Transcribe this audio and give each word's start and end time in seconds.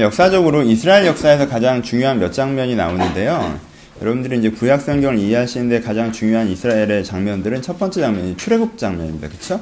역사적으로 0.00 0.62
이스라엘 0.62 1.04
역사에서 1.04 1.48
가장 1.48 1.82
중요한 1.82 2.18
몇 2.18 2.32
장면이 2.32 2.76
나오는데요. 2.76 3.58
여러분들이 4.00 4.38
이제 4.38 4.48
구약 4.50 4.80
성경을 4.80 5.18
이해하시는데 5.18 5.82
가장 5.82 6.10
중요한 6.10 6.48
이스라엘의 6.48 7.04
장면들은 7.04 7.60
첫 7.60 7.78
번째 7.78 8.00
장면이 8.00 8.38
출애굽 8.38 8.78
장면입니다. 8.78 9.28
그렇죠? 9.28 9.60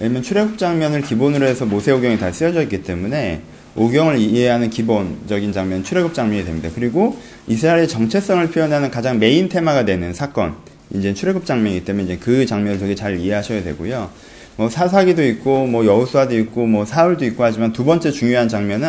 왜냐면 0.00 0.22
출애굽 0.22 0.56
장면을 0.56 1.02
기본으로 1.02 1.46
해서 1.46 1.66
모세오경이 1.66 2.18
다 2.18 2.32
쓰여져 2.32 2.62
있기 2.62 2.84
때문에 2.84 3.42
오경을 3.76 4.16
이해하는 4.16 4.70
기본적인 4.70 5.52
장면 5.52 5.84
출애굽 5.84 6.14
장면이 6.14 6.46
됩니다. 6.46 6.70
그리고 6.74 7.18
이스라엘의 7.46 7.86
정체성을 7.86 8.50
표현하는 8.50 8.90
가장 8.90 9.18
메인 9.18 9.50
테마가 9.50 9.84
되는 9.84 10.14
사건 10.14 10.54
이제 10.94 11.12
출애굽 11.12 11.44
장면이기 11.44 11.84
때문에 11.84 12.04
이제 12.04 12.16
그 12.16 12.46
장면을 12.46 12.78
되게 12.78 12.94
잘 12.94 13.18
이해하셔야 13.18 13.62
되고요. 13.62 14.10
뭐 14.56 14.70
사사기도 14.70 15.22
있고 15.24 15.66
뭐 15.66 15.84
여우수아도 15.84 16.36
있고 16.38 16.66
뭐 16.66 16.84
사울도 16.84 17.24
있고 17.26 17.44
하지만 17.44 17.72
두 17.72 17.84
번째 17.84 18.10
중요한 18.10 18.48
장면은 18.48 18.88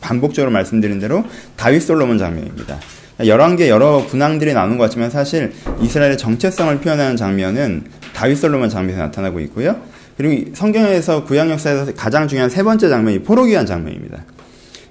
반복적으로 0.00 0.50
말씀드린 0.50 0.98
대로 0.98 1.24
다윗 1.56 1.80
솔로몬 1.80 2.18
장면입니다. 2.18 2.78
여러 3.26 3.54
개 3.56 3.68
여러 3.68 4.06
분황들이 4.06 4.54
나오는 4.54 4.78
것 4.78 4.84
같지만 4.84 5.10
사실 5.10 5.52
이스라엘의 5.80 6.16
정체성을 6.16 6.80
표현하는 6.80 7.16
장면은 7.16 7.84
다윗 8.14 8.36
솔로몬 8.36 8.70
장면에서 8.70 9.02
나타나고 9.04 9.40
있고요. 9.40 9.76
그리고 10.16 10.50
성경에서 10.54 11.24
구약 11.24 11.50
역사에서 11.50 11.94
가장 11.94 12.26
중요한 12.26 12.50
세 12.50 12.62
번째 12.62 12.88
장면이 12.88 13.22
포로기한 13.22 13.66
장면입니다. 13.66 14.24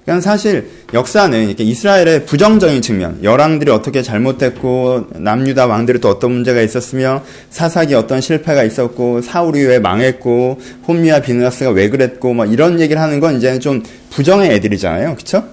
그러니까 0.08 0.22
사실 0.22 0.70
역사는 0.94 1.48
이렇게 1.48 1.64
이스라엘의 1.64 2.24
부정적인 2.24 2.80
측면, 2.80 3.22
열왕들이 3.22 3.70
어떻게 3.70 4.00
잘못했고 4.00 5.08
남유다 5.16 5.66
왕들이 5.66 6.00
또 6.00 6.08
어떤 6.08 6.32
문제가 6.32 6.62
있었으며 6.62 7.22
사사기 7.50 7.94
어떤 7.94 8.22
실패가 8.22 8.64
있었고 8.64 9.20
사울이 9.20 9.62
왜 9.64 9.78
망했고 9.78 10.60
혼미와 10.88 11.20
비누아스가 11.20 11.72
왜 11.72 11.90
그랬고 11.90 12.32
뭐 12.32 12.46
이런 12.46 12.80
얘기를 12.80 13.02
하는 13.02 13.20
건 13.20 13.36
이제는 13.36 13.60
좀 13.60 13.82
부정의 14.08 14.50
애들이잖아요, 14.52 15.12
그렇죠? 15.14 15.44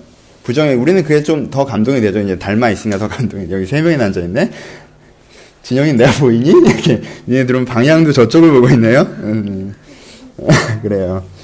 부정의 0.43 0.75
우리는 0.75 1.03
그게 1.03 1.21
좀 1.21 1.49
더 1.51 1.65
감동이 1.65 1.99
되죠. 1.99 2.21
이제 2.21 2.39
닮아 2.39 2.69
있으니까 2.69 2.97
더 2.97 3.09
감동이 3.09 3.47
여기 3.51 3.65
세 3.65 3.81
명이 3.81 4.01
앉아 4.01 4.21
있네. 4.21 4.51
진영이 5.63 5.93
내가 5.93 6.13
보이니? 6.13 6.49
이렇게 6.65 7.01
니네들은 7.27 7.65
방향도 7.65 8.13
저쪽을 8.13 8.51
보고 8.51 8.69
있네요. 8.69 9.01
음. 9.01 9.75
그래요. 10.81 11.34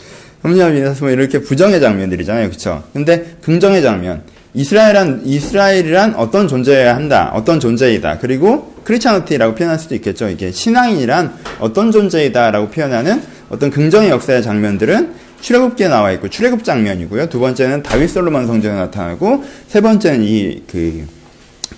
섭리합니다. 0.41 0.95
뭐 0.99 1.09
이렇게 1.09 1.39
부정의 1.39 1.79
장면들이잖아요. 1.79 2.49
그쵸? 2.49 2.83
근데 2.93 3.35
긍정의 3.43 3.81
장면. 3.81 4.23
이스라엘은, 4.53 5.21
이스라엘이란 5.25 6.15
어떤 6.15 6.47
존재여야 6.47 6.95
한다. 6.95 7.31
어떤 7.33 7.59
존재이다. 7.59 8.17
그리고 8.19 8.73
크리스찬노티라고 8.83 9.55
표현할 9.55 9.79
수도 9.79 9.95
있겠죠. 9.95 10.27
이게 10.27 10.51
신앙인이란 10.51 11.33
어떤 11.59 11.91
존재이다라고 11.91 12.69
표현하는 12.69 13.21
어떤 13.49 13.69
긍정의 13.69 14.09
역사의 14.09 14.43
장면들은 14.43 15.13
출애굽기에 15.39 15.87
나와 15.87 16.11
있고 16.11 16.29
출애굽 16.29 16.63
장면이고요. 16.63 17.29
두 17.29 17.39
번째는 17.39 17.83
다윗 17.83 18.09
솔로몬 18.09 18.45
성전에 18.47 18.75
나타나고 18.75 19.43
세 19.67 19.81
번째는 19.81 20.23
이 20.23 20.61
그 20.69 21.05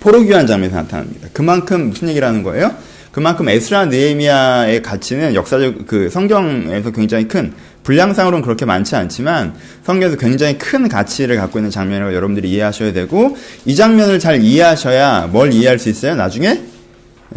포로귀환 0.00 0.46
장면에서 0.46 0.82
나타납니다. 0.82 1.28
그만큼 1.32 1.88
무슨 1.88 2.08
얘기라는 2.08 2.42
거예요? 2.42 2.72
그만큼 3.14 3.48
에스라 3.48 3.86
느헤미야의 3.86 4.82
가치는 4.82 5.36
역사적 5.36 5.86
그 5.86 6.10
성경에서 6.10 6.90
굉장히 6.90 7.28
큰 7.28 7.52
분량상으로는 7.84 8.42
그렇게 8.42 8.64
많지 8.64 8.96
않지만 8.96 9.54
성경에서 9.84 10.16
굉장히 10.16 10.58
큰 10.58 10.88
가치를 10.88 11.36
갖고 11.36 11.60
있는 11.60 11.70
장면이라고 11.70 12.12
여러분들이 12.12 12.50
이해하셔야 12.50 12.92
되고 12.92 13.36
이 13.66 13.76
장면을 13.76 14.18
잘 14.18 14.42
이해하셔야 14.42 15.28
뭘 15.30 15.52
이해할 15.52 15.78
수 15.78 15.90
있어요? 15.90 16.16
나중에 16.16 16.60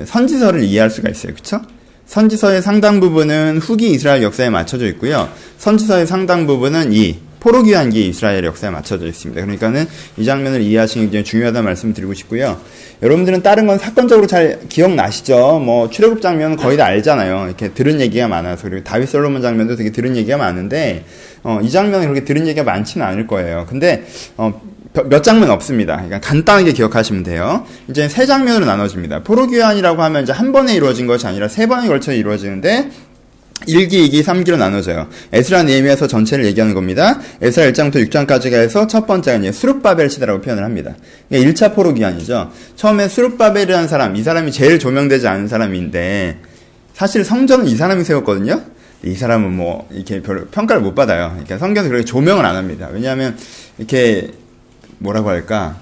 선지서를 0.03 0.63
이해할 0.63 0.89
수가 0.89 1.11
있어요. 1.11 1.33
그렇죠? 1.33 1.61
선지서의 2.07 2.63
상당 2.63 2.99
부분은 2.99 3.59
후기 3.59 3.91
이스라엘 3.91 4.23
역사에 4.23 4.49
맞춰져 4.49 4.87
있고요. 4.87 5.29
선지서의 5.59 6.07
상당 6.07 6.47
부분은 6.47 6.91
이 6.91 7.19
포로기한기 7.39 8.07
이스라엘 8.07 8.43
역사에 8.43 8.69
맞춰져 8.69 9.07
있습니다. 9.07 9.41
그러니까는 9.41 9.85
이 10.17 10.25
장면을 10.25 10.61
이해하시는 10.61 11.05
게 11.05 11.07
굉장히 11.07 11.23
중요하다는 11.23 11.65
말씀을 11.65 11.93
드리고 11.93 12.13
싶고요. 12.13 12.59
여러분들은 13.01 13.43
다른 13.43 13.67
건 13.67 13.77
사건적으로 13.77 14.27
잘 14.27 14.59
기억나시죠? 14.69 15.59
뭐 15.59 15.89
출애굽 15.89 16.21
장면은 16.21 16.57
거의 16.57 16.77
다 16.77 16.85
알잖아요. 16.85 17.45
이렇게 17.47 17.69
들은 17.69 18.01
얘기가 18.01 18.27
많아서 18.27 18.69
그리고 18.69 18.83
다윗 18.83 19.07
솔로몬 19.07 19.41
장면도 19.41 19.75
되게 19.75 19.91
들은 19.91 20.15
얘기가 20.15 20.37
많은데 20.37 21.05
어, 21.43 21.59
이 21.61 21.69
장면은 21.69 22.07
그렇게 22.07 22.25
들은 22.25 22.47
얘기가 22.47 22.63
많지는 22.63 23.05
않을 23.05 23.27
거예요. 23.27 23.65
근데 23.69 24.05
어, 24.35 24.59
몇 25.05 25.23
장면 25.23 25.51
없습니다. 25.51 25.95
그러니까 25.95 26.19
간단하게 26.19 26.71
기억하시면 26.73 27.23
돼요. 27.23 27.65
이제 27.87 28.09
세 28.09 28.25
장면으로 28.25 28.65
나눠집니다. 28.65 29.21
포로기환이라고 29.23 30.01
하면 30.01 30.23
이제 30.23 30.31
한 30.31 30.51
번에 30.51 30.73
이루어진 30.73 31.05
것이 31.07 31.27
아니라 31.27 31.47
세 31.47 31.67
번에 31.67 31.87
걸쳐 31.87 32.13
이루어지는데 32.13 32.89
1기, 33.65 34.09
2기, 34.09 34.23
3기로 34.23 34.57
나눠져요. 34.57 35.07
에스라 35.33 35.63
네미에서 35.63 36.07
전체를 36.07 36.45
얘기하는 36.45 36.73
겁니다. 36.73 37.19
에스라 37.41 37.71
1장부터 37.71 38.07
6장까지가 38.07 38.53
해서 38.53 38.87
첫 38.87 39.07
번째가 39.07 39.37
이제 39.39 39.51
수룹바벨 39.51 40.09
시대라고 40.09 40.41
표현을 40.41 40.63
합니다. 40.63 40.95
그러니까 41.27 41.51
1차 41.51 41.75
포로 41.75 41.93
기간이죠. 41.93 42.51
처음에 42.75 43.07
수룹바벨이라는 43.09 43.87
사람, 43.87 44.15
이 44.15 44.23
사람이 44.23 44.51
제일 44.51 44.79
조명되지 44.79 45.27
않은 45.27 45.47
사람인데 45.47 46.39
사실 46.93 47.23
성전은 47.23 47.65
이 47.65 47.75
사람이 47.75 48.03
세웠거든요. 48.03 48.61
이 49.03 49.13
사람은 49.13 49.55
뭐 49.55 49.87
이렇게 49.91 50.21
별로 50.21 50.45
평가를 50.45 50.81
못 50.81 50.95
받아요. 50.95 51.29
그러니까 51.31 51.57
성경에서 51.57 51.89
그렇게 51.89 52.05
조명을 52.05 52.45
안 52.45 52.55
합니다. 52.55 52.89
왜냐하면 52.91 53.37
이렇게 53.77 54.31
뭐라고 54.99 55.29
할까 55.29 55.77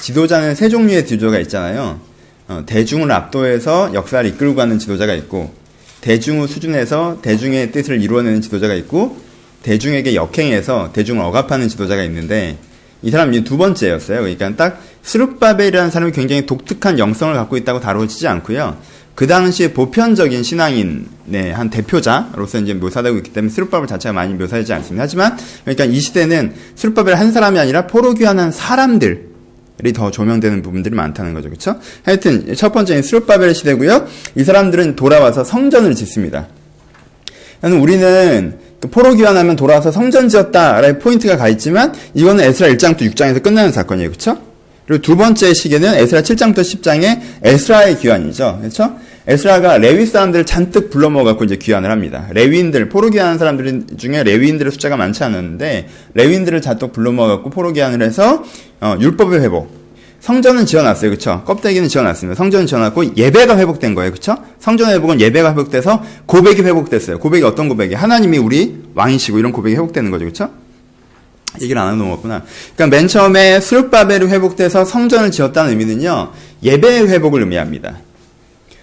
지도자는 0.00 0.54
세 0.54 0.68
종류의 0.68 1.06
지도자가 1.06 1.38
있잖아요. 1.40 2.00
어, 2.48 2.62
대중을 2.64 3.12
압도해서 3.12 3.92
역사를 3.92 4.28
이끌고 4.28 4.54
가는 4.54 4.78
지도자가 4.78 5.14
있고 5.14 5.52
대중의 6.08 6.48
수준에서 6.48 7.18
대중의 7.20 7.70
뜻을 7.70 8.00
이루어내는 8.00 8.40
지도자가 8.40 8.72
있고 8.76 9.18
대중에게 9.62 10.14
역행해서 10.14 10.90
대중을 10.94 11.22
억압하는 11.22 11.68
지도자가 11.68 12.02
있는데 12.04 12.56
이 13.02 13.10
사람이 13.10 13.44
두 13.44 13.58
번째였어요. 13.58 14.20
그러니까 14.20 14.56
딱 14.56 14.82
스룹바벨이라는 15.02 15.90
사람이 15.90 16.12
굉장히 16.12 16.46
독특한 16.46 16.98
영성을 16.98 17.34
갖고 17.34 17.58
있다고 17.58 17.80
다루어지지 17.80 18.26
않고요. 18.26 18.78
그 19.14 19.26
당시에 19.26 19.74
보편적인 19.74 20.42
신앙인의 20.42 21.52
한 21.52 21.68
대표자로서 21.68 22.60
이제 22.60 22.72
묘사되고 22.72 23.18
있기 23.18 23.34
때문에 23.34 23.52
스룹바벨 23.52 23.86
자체가 23.86 24.14
많이 24.14 24.32
묘사되지 24.32 24.72
않습니다. 24.72 25.02
하지만 25.02 25.36
그러니까 25.64 25.84
이 25.84 26.00
시대는 26.00 26.54
스룹바벨 26.74 27.16
한 27.16 27.32
사람이 27.32 27.58
아니라 27.58 27.86
포로귀환한 27.86 28.50
사람들 28.50 29.27
더 29.94 30.10
조명되는 30.10 30.62
부분들이 30.62 30.94
많다는 30.94 31.34
거죠. 31.34 31.48
그렇죠? 31.48 31.76
하여튼 32.02 32.54
첫 32.54 32.72
번째는 32.72 33.02
스룹바벨 33.02 33.54
시대고요. 33.54 34.06
이 34.36 34.44
사람들은 34.44 34.96
돌아와서 34.96 35.44
성전을 35.44 35.94
짓습니다. 35.94 36.48
우리는 37.62 38.58
그 38.80 38.88
포로 38.88 39.14
귀환하면 39.14 39.56
돌아와서 39.56 39.90
성전 39.90 40.28
지었다라는 40.28 40.98
포인트가 40.98 41.36
가 41.36 41.48
있지만 41.48 41.92
이거는 42.14 42.44
에스라 42.44 42.68
1장부터 42.70 43.12
6장에서 43.12 43.42
끝나는 43.42 43.72
사건이에요. 43.72 44.10
그렇죠? 44.10 44.38
그리고 44.86 45.02
두 45.02 45.16
번째 45.16 45.52
시기는 45.52 45.94
에스라 45.94 46.22
7장부터 46.22 46.60
10장의 46.60 47.20
에스라의 47.42 47.98
귀환이죠. 47.98 48.58
그렇죠? 48.60 48.96
에스라가 49.28 49.76
레위 49.76 50.06
사람들을 50.06 50.46
잔뜩 50.46 50.88
불러 50.88 51.10
모아갖고 51.10 51.44
이제 51.44 51.56
귀환을 51.56 51.90
합니다. 51.90 52.26
레위인들, 52.30 52.88
포로 52.88 53.10
귀환하는 53.10 53.38
사람들 53.38 53.84
중에 53.98 54.22
레위인들의 54.22 54.72
숫자가 54.72 54.96
많지 54.96 55.22
않았는데, 55.22 55.86
레위인들을 56.14 56.62
잔뜩 56.62 56.94
불러 56.94 57.12
모아갖고 57.12 57.50
포로 57.50 57.74
귀환을 57.74 58.00
해서, 58.00 58.42
어, 58.80 58.96
율법의 58.98 59.40
회복. 59.40 59.76
성전은 60.20 60.64
지어놨어요. 60.64 61.10
그쵸? 61.10 61.42
껍데기는 61.44 61.86
지어놨습니다. 61.88 62.38
성전은 62.38 62.66
지어놨고, 62.66 63.16
예배가 63.18 63.58
회복된 63.58 63.94
거예요. 63.94 64.12
그쵸? 64.12 64.34
성전 64.60 64.90
회복은 64.92 65.20
예배가 65.20 65.50
회복돼서 65.50 66.02
고백이 66.24 66.62
회복됐어요. 66.62 67.18
고백이 67.18 67.44
어떤 67.44 67.68
고백이? 67.68 67.94
하나님이 67.94 68.38
우리 68.38 68.82
왕이시고 68.94 69.38
이런 69.38 69.52
고백이 69.52 69.76
회복되는 69.76 70.10
거죠. 70.10 70.24
그쵸? 70.24 70.50
얘기를 71.60 71.80
안 71.80 71.88
하고 71.88 71.98
넘어갔구나. 71.98 72.44
그러니까 72.76 72.96
맨 72.96 73.08
처음에 73.08 73.60
수르바벨이 73.60 74.26
회복돼서 74.26 74.86
성전을 74.86 75.30
지었다는 75.30 75.70
의미는요, 75.72 76.32
예배의 76.62 77.08
회복을 77.08 77.40
의미합니다. 77.40 78.07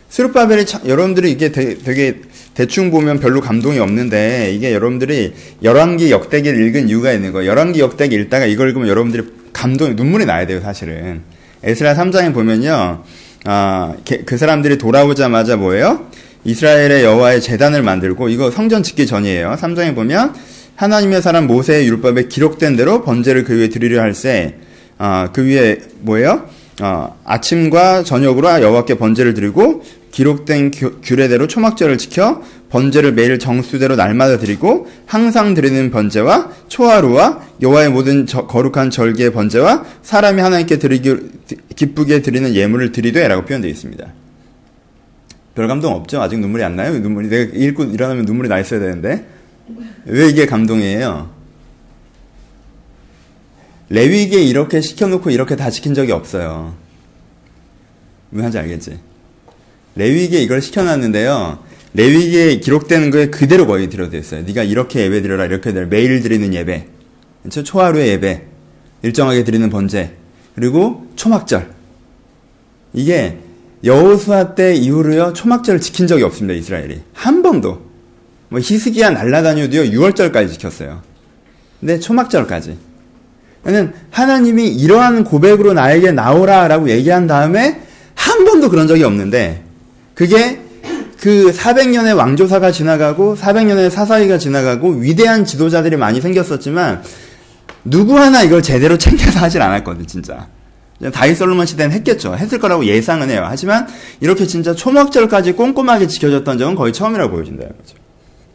스룹바벨이 0.10 0.66
여러분들이 0.88 1.32
이게 1.32 1.52
되게, 1.52 1.78
되게, 1.78 2.22
대충 2.54 2.90
보면 2.90 3.20
별로 3.20 3.42
감동이 3.42 3.80
없는데 3.80 4.54
이게 4.54 4.74
여러분들이 4.74 5.34
열왕기 5.62 6.12
역대기를 6.12 6.68
읽은 6.68 6.90
이유가 6.90 7.12
있는 7.12 7.34
거예요. 7.34 7.50
열왕기 7.52 7.80
역대기 7.80 8.16
읽다가 8.16 8.46
이걸 8.46 8.70
읽으면 8.70 8.88
여러분들이 8.88 9.24
감동이 9.52 9.96
눈물이 9.96 10.26
나야 10.26 10.46
돼요, 10.46 10.62
사실은. 10.62 11.22
에스라 11.64 11.96
3장에 11.96 12.34
보면요. 12.34 13.04
아, 13.46 13.94
그 14.26 14.38
사람들이 14.38 14.78
돌아오자마자 14.78 15.58
뭐예요? 15.58 16.08
이스라엘의 16.46 17.04
여호와의 17.04 17.42
재단을 17.42 17.82
만들고 17.82 18.30
이거 18.30 18.52
성전 18.52 18.84
짓기 18.84 19.08
전이에요. 19.08 19.58
3장에 19.60 19.96
보면 19.96 20.36
하나님의 20.76 21.22
사람 21.22 21.48
모세의 21.48 21.88
율법에 21.88 22.28
기록된 22.28 22.76
대로 22.76 23.04
번제를 23.04 23.44
그 23.44 23.58
위에 23.58 23.70
드리려 23.70 24.02
할세 24.02 24.56
아, 24.98 25.30
그 25.34 25.46
위에 25.46 25.80
뭐예요? 26.00 26.48
어, 26.82 27.18
아침과 27.24 28.04
저녁으로 28.04 28.62
여호와께 28.62 28.96
번제를 28.96 29.34
드리고 29.34 29.84
기록된 30.16 30.72
규례대로 31.04 31.46
초막절을 31.46 31.98
지켜 31.98 32.42
번제를 32.70 33.12
매일 33.12 33.38
정수대로 33.38 33.98
날마다 33.98 34.38
드리고 34.38 34.88
항상 35.06 35.54
드리는 35.54 35.92
번제와 35.92 36.52
초하루와 36.70 37.42
여호와의 37.62 37.90
모든 37.90 38.26
저, 38.26 38.48
거룩한 38.48 38.92
절기의 38.92 39.34
번제와 39.34 39.84
사람이 40.04 40.42
하나님께 40.42 40.80
드리기 40.80 41.18
기쁘게 41.76 42.22
드리는 42.22 42.56
예물을 42.56 42.94
드리되라고 42.94 43.44
표현되어 43.44 43.70
있습니다. 43.70 44.14
별 45.54 45.68
감동 45.68 45.94
없죠? 45.94 46.22
아직 46.22 46.40
눈물이 46.40 46.64
안 46.64 46.78
나요? 46.78 46.98
눈물이 46.98 47.28
내가 47.28 47.52
읽고 47.54 47.84
일어나면 47.84 48.24
눈물이 48.24 48.48
나 48.48 48.58
있어야 48.58 48.80
되는데 48.80 49.26
왜 50.06 50.30
이게 50.30 50.46
감동이에요? 50.46 51.30
레위기에 53.90 54.42
이렇게 54.44 54.80
시켜놓고 54.80 55.30
이렇게 55.30 55.58
다 55.58 55.70
지킨 55.70 55.94
적이 55.94 56.14
없어요. 56.14 56.74
왜 58.32 58.40
하는지 58.40 58.58
알겠지? 58.60 59.15
레위기에 59.96 60.42
이걸 60.42 60.62
시켜놨는데요. 60.62 61.60
레위기에 61.94 62.58
기록되는 62.60 63.10
거에 63.12 63.30
그대로 63.30 63.66
거의 63.66 63.90
들어져 63.90 64.18
있어요. 64.18 64.44
네가 64.44 64.64
이렇게 64.64 65.02
예배 65.02 65.22
드려라 65.22 65.46
이렇게 65.46 65.74
드려 65.74 65.88
매일 65.88 66.22
드리는 66.22 66.54
예배, 66.54 66.88
그렇죠? 67.42 67.64
초하루의 67.64 68.10
예배, 68.10 68.44
일정하게 69.04 69.44
드리는 69.44 69.70
번제, 69.70 70.14
그리고 70.56 71.08
초막절. 71.16 71.74
이게 72.94 73.38
여호수아 73.84 74.56
때 74.56 74.74
이후로요 74.74 75.34
초막절을 75.34 75.80
지킨 75.82 76.08
적이 76.08 76.24
없습니다 76.24 76.54
이스라엘이 76.54 77.02
한 77.14 77.42
번도. 77.42 77.86
뭐 78.50 78.60
히스기야 78.60 79.10
날라다녀도요 79.12 79.92
6월절까지 79.92 80.52
지켰어요. 80.52 81.02
근데 81.80 82.00
초막절까지. 82.00 82.78
는 83.66 83.94
하나님이 84.12 84.68
이러한 84.68 85.24
고백으로 85.24 85.74
나에게 85.74 86.12
나오라라고 86.12 86.90
얘기한 86.90 87.26
다음에 87.26 87.82
한 88.14 88.46
번도 88.46 88.70
그런 88.70 88.88
적이 88.88 89.04
없는데 89.04 89.65
그게 90.16 90.60
그 91.20 91.52
400년의 91.52 92.16
왕조사가 92.16 92.72
지나가고 92.72 93.36
400년의 93.36 93.90
사사기가 93.90 94.38
지나가고 94.38 94.90
위대한 94.92 95.46
지도자들이 95.46 95.98
많이 95.98 96.22
생겼었지만 96.22 97.04
누구 97.84 98.18
하나 98.18 98.42
이걸 98.42 98.62
제대로 98.64 98.98
챙겨서 98.98 99.40
하질 99.40 99.62
않았거든 99.62 100.08
진짜. 100.08 100.48
다윗 101.14 101.36
솔로몬 101.36 101.66
시대는 101.66 101.94
했겠죠. 101.98 102.36
했을 102.36 102.58
거라고 102.58 102.86
예상은 102.86 103.30
해요. 103.30 103.46
하지만 103.48 103.88
이렇게 104.22 104.48
진짜 104.48 104.74
초막절까지 104.74 105.52
꼼꼼하게 105.54 106.08
지켜졌던 106.08 106.58
적은 106.58 106.76
거의 106.76 106.94
처음이라고 106.94 107.32
보여진다는 107.32 107.74
거죠. 107.78 107.98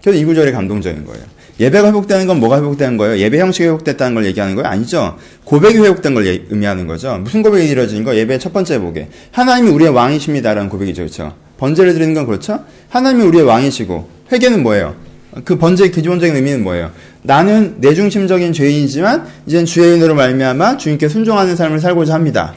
그래서 0.02 0.18
이 0.18 0.24
구절이 0.24 0.52
감동적인 0.52 1.04
거예요. 1.04 1.22
예배가 1.60 1.88
회복되는 1.88 2.26
건 2.26 2.40
뭐가 2.40 2.56
회복되는 2.56 2.96
거예요? 2.96 3.18
예배 3.18 3.38
형식이 3.38 3.64
회복됐다는 3.66 4.14
걸 4.14 4.24
얘기하는 4.24 4.54
거예요? 4.54 4.68
아니죠. 4.68 5.18
고백이 5.44 5.76
회복된 5.78 6.14
걸 6.14 6.26
예, 6.26 6.42
의미하는 6.48 6.86
거죠. 6.86 7.18
무슨 7.18 7.42
고백이 7.42 7.68
이루어진 7.68 8.02
거? 8.02 8.16
예배 8.16 8.38
첫 8.38 8.52
번째 8.54 8.78
보게. 8.78 9.08
하나님이 9.32 9.70
우리의 9.70 9.90
왕이십니다라는 9.90 10.70
고백이죠. 10.70 11.02
그렇죠? 11.02 11.34
번제를 11.60 11.92
드리는 11.92 12.14
건 12.14 12.26
그렇죠? 12.26 12.64
하나님이 12.88 13.24
우리의 13.26 13.44
왕이시고 13.44 14.08
회개는 14.32 14.62
뭐예요? 14.62 14.96
그 15.44 15.58
번제의 15.58 15.92
기본적인 15.92 16.34
의미는 16.34 16.64
뭐예요? 16.64 16.90
나는 17.22 17.76
내 17.78 17.94
중심적인 17.94 18.52
죄인이지만 18.52 19.26
이젠 19.46 19.66
주의 19.66 19.94
인으로 19.94 20.14
말미암아 20.14 20.78
주님께 20.78 21.08
순종하는 21.08 21.54
삶을 21.54 21.78
살고자 21.78 22.14
합니다. 22.14 22.54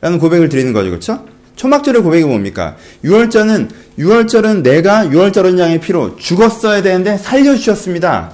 라는 0.00 0.18
고백을 0.18 0.48
드리는 0.48 0.72
거죠. 0.72 0.90
그렇죠? 0.90 1.26
초막절의 1.56 2.02
고백이 2.02 2.24
뭡니까? 2.24 2.76
6월절은 3.04 3.68
6월절은 3.98 4.62
내가 4.62 5.06
6월절 5.06 5.44
원장의 5.44 5.80
피로 5.80 6.16
죽었어야 6.16 6.82
되는데 6.82 7.16
살려 7.16 7.56
주셨습니다. 7.56 8.32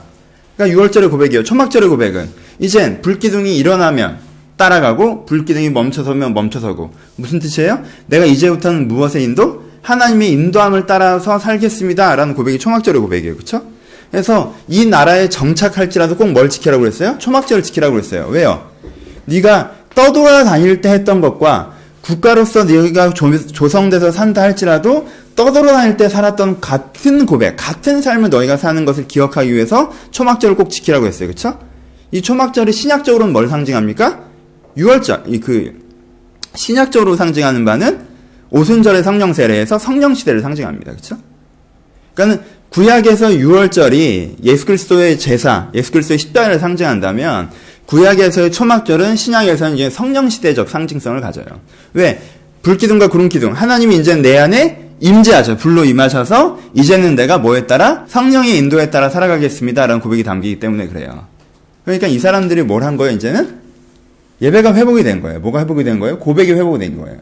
그러니까 0.56 0.82
6월절의 0.82 1.10
고백이에요. 1.10 1.44
초막절의 1.44 1.88
고백은 1.88 2.28
이젠 2.58 3.00
불기둥이 3.02 3.56
일어나면 3.56 4.18
따라가고 4.56 5.24
불기둥이 5.26 5.70
멈춰서면 5.70 6.34
멈춰서고 6.34 6.90
무슨 7.16 7.38
뜻이에요? 7.38 7.84
내가 8.06 8.24
이제부터는 8.24 8.88
무엇의 8.88 9.22
인도? 9.22 9.67
하나님의 9.82 10.30
인도함을 10.32 10.86
따라서 10.86 11.38
살겠습니다. 11.38 12.16
라는 12.16 12.34
고백이 12.34 12.58
초막절의 12.58 13.00
고백이에요. 13.00 13.34
그렇죠? 13.34 13.62
그래서 14.10 14.54
이 14.68 14.86
나라에 14.86 15.28
정착할지라도 15.28 16.16
꼭 16.16 16.28
뭘 16.28 16.48
지키라고 16.48 16.80
그랬어요? 16.82 17.16
초막절을 17.18 17.62
지키라고 17.62 17.94
그랬어요. 17.94 18.26
왜요? 18.30 18.70
네가 19.26 19.72
떠돌아다닐 19.94 20.80
때 20.80 20.90
했던 20.90 21.20
것과 21.20 21.74
국가로서 22.02 22.64
네가 22.64 23.12
조성돼서 23.12 24.10
산다 24.10 24.42
할지라도 24.42 25.08
떠돌아다닐 25.36 25.96
때 25.96 26.08
살았던 26.08 26.60
같은 26.60 27.26
고백, 27.26 27.56
같은 27.56 28.00
삶을 28.00 28.30
너희가 28.30 28.56
사는 28.56 28.84
것을 28.84 29.06
기억하기 29.06 29.52
위해서 29.52 29.92
초막절을 30.10 30.56
꼭 30.56 30.70
지키라고 30.70 31.06
했어요. 31.06 31.28
그렇죠? 31.28 31.58
이 32.10 32.22
초막절이 32.22 32.72
신약적으로는 32.72 33.32
뭘 33.32 33.48
상징합니까? 33.48 34.20
6월절, 34.76 35.24
이 35.28 35.40
그 35.40 35.86
신약적으로 36.54 37.14
상징하는 37.16 37.64
바는 37.64 38.07
오순절의 38.50 39.02
성령 39.02 39.32
세례에서 39.32 39.78
성령 39.78 40.14
시대를 40.14 40.40
상징합니다. 40.40 40.92
그렇죠? 40.92 41.16
그러니까 42.14 42.42
구약에서 42.70 43.28
6월절이 43.28 44.44
예수 44.44 44.66
그리스도의 44.66 45.18
제사, 45.18 45.70
예수 45.74 45.92
그리스도의 45.92 46.18
십자가를 46.18 46.58
상징한다면 46.58 47.50
구약에서의 47.86 48.52
초막절은 48.52 49.16
신약에서는 49.16 49.74
이제 49.76 49.90
성령 49.90 50.28
시대적 50.28 50.68
상징성을 50.68 51.20
가져요. 51.20 51.46
왜? 51.94 52.20
불기둥과 52.62 53.08
구름기둥. 53.08 53.52
하나님이 53.52 53.96
이제 53.96 54.16
내 54.16 54.36
안에 54.36 54.90
임재하셔. 55.00 55.56
불로 55.56 55.84
임하셔서 55.84 56.58
이제는 56.74 57.14
내가 57.14 57.38
뭐에 57.38 57.66
따라 57.66 58.04
성령의 58.08 58.58
인도에 58.58 58.90
따라 58.90 59.08
살아가겠습니다라는 59.08 60.00
고백이 60.00 60.24
담기기 60.24 60.58
때문에 60.58 60.88
그래요. 60.88 61.26
그러니까 61.84 62.08
이 62.08 62.18
사람들이 62.18 62.62
뭘 62.62 62.82
한 62.82 62.96
거예요? 62.96 63.14
이제는 63.14 63.56
예배가 64.42 64.74
회복이 64.74 65.02
된 65.04 65.22
거예요. 65.22 65.40
뭐가 65.40 65.60
회복이 65.60 65.84
된 65.84 65.98
거예요? 65.98 66.18
고백이 66.18 66.52
회복이 66.52 66.78
된 66.78 66.98
거예요. 66.98 67.18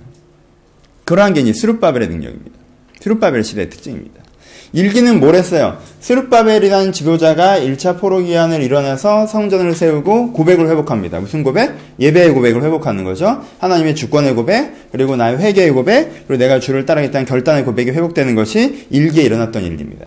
그러한 1.06 1.32
게 1.35 1.41
이제 1.41 1.53
스룹바벨의 1.53 2.08
능력입니다. 2.08 2.58
스룹바벨 3.00 3.44
시대의 3.44 3.70
특징입니다. 3.70 4.26
1기는 4.72 5.20
뭘 5.20 5.37
했어요? 5.37 5.79
스룹바벨이라는 6.00 6.93
지도자가 6.93 7.61
1차 7.61 8.00
포로 8.00 8.19
귀환을 8.19 8.60
일어나서 8.62 9.26
성전을 9.26 9.75
세우고 9.75 10.32
고백을 10.32 10.69
회복합니다. 10.69 11.20
무슨 11.20 11.44
고백? 11.44 11.73
예배의 12.00 12.32
고백을 12.32 12.62
회복하는 12.64 13.05
거죠. 13.05 13.43
하나님의 13.61 13.94
주권의 13.94 14.35
고백, 14.35 14.91
그리고 14.91 15.14
나의 15.14 15.38
회개의 15.38 15.70
고백, 15.70 16.26
그리고 16.26 16.43
내가 16.43 16.58
주를 16.58 16.85
따르겠다는 16.85 17.25
결단의 17.25 17.64
고백이 17.64 17.93
회복되는 17.93 18.35
것이 18.35 18.87
일기에 18.91 19.23
일어났던 19.23 19.62
일입니다. 19.62 20.06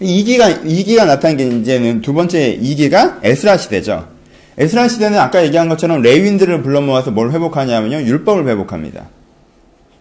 이기가 0.00 0.48
이기가 0.48 1.04
나타난 1.04 1.36
게 1.36 1.46
이제는 1.46 2.00
두 2.00 2.14
번째 2.14 2.58
이기가 2.60 3.20
에스라 3.22 3.58
시대죠. 3.58 4.08
에스라 4.56 4.88
시대는 4.88 5.18
아까 5.18 5.44
얘기한 5.44 5.68
것처럼 5.68 6.00
레윈들을 6.00 6.62
불러 6.62 6.80
모아서 6.80 7.10
뭘 7.10 7.30
회복하냐면요. 7.30 8.06
율법을 8.06 8.48
회복합니다. 8.48 9.08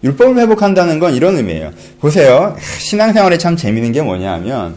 율법을 0.04 0.38
회복한다는 0.38 1.00
건 1.00 1.14
이런 1.14 1.38
의미예요. 1.38 1.72
보세요. 2.00 2.56
신앙생활에 2.80 3.38
참 3.38 3.56
재밌는 3.56 3.92
게 3.94 4.02
뭐냐 4.02 4.34
하면 4.34 4.76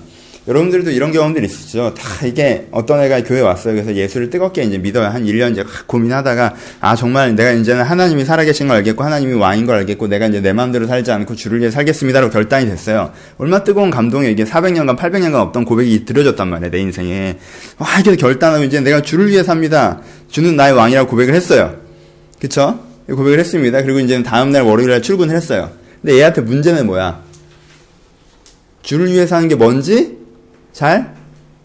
여러분들도 0.48 0.92
이런 0.92 1.10
경험들 1.10 1.42
있으시죠? 1.44 1.92
다 1.94 2.24
이게 2.24 2.68
어떤 2.70 3.02
애가 3.02 3.24
교회 3.24 3.40
왔어요. 3.40 3.74
그래서 3.74 3.92
예수를 3.94 4.30
뜨겁게 4.30 4.62
이제 4.62 4.78
믿어요. 4.78 5.06
한 5.06 5.24
1년 5.24 5.50
이제 5.50 5.64
고민하다가 5.86 6.54
아 6.80 6.94
정말 6.94 7.34
내가 7.34 7.50
이제는 7.50 7.82
하나님이 7.82 8.24
살아계신 8.24 8.68
걸 8.68 8.76
알겠고 8.76 9.02
하나님이 9.02 9.32
왕인 9.34 9.66
걸 9.66 9.74
알겠고 9.78 10.06
내가 10.06 10.26
이제 10.26 10.40
내 10.40 10.52
마음대로 10.52 10.86
살지 10.86 11.10
않고 11.10 11.34
주를 11.34 11.58
위해 11.58 11.72
살겠습니다라고 11.72 12.32
결단이 12.32 12.66
됐어요. 12.66 13.10
얼마 13.38 13.64
뜨거운 13.64 13.90
감동이 13.90 14.30
이게 14.30 14.44
400년간 14.44 14.96
800년간 14.96 15.34
없던 15.34 15.64
고백이 15.64 16.04
들어졌단 16.04 16.48
말이에요. 16.48 16.70
내 16.70 16.78
인생에. 16.78 17.38
와 17.78 17.88
이게 17.98 18.14
결단하고 18.14 18.62
이제 18.62 18.80
내가 18.80 19.02
주를 19.02 19.28
위해 19.28 19.42
삽니다. 19.42 20.00
주는 20.30 20.54
나의 20.54 20.74
왕이라고 20.74 21.10
고백을 21.10 21.34
했어요. 21.34 21.74
그쵸? 22.38 22.85
고백을 23.08 23.38
했습니다. 23.38 23.82
그리고 23.82 24.00
이제 24.00 24.22
다음날 24.22 24.62
월요일에 24.62 25.00
출근을 25.00 25.34
했어요. 25.34 25.70
근데 26.02 26.16
얘한테 26.18 26.40
문제는 26.40 26.86
뭐야? 26.86 27.22
주를 28.82 29.12
위해 29.12 29.26
사는 29.26 29.48
게 29.48 29.54
뭔지 29.54 30.16
잘 30.72 31.14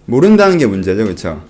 모른다는 0.05 0.57
게 0.57 0.65
문제죠. 0.65 1.03
그렇죠? 1.03 1.43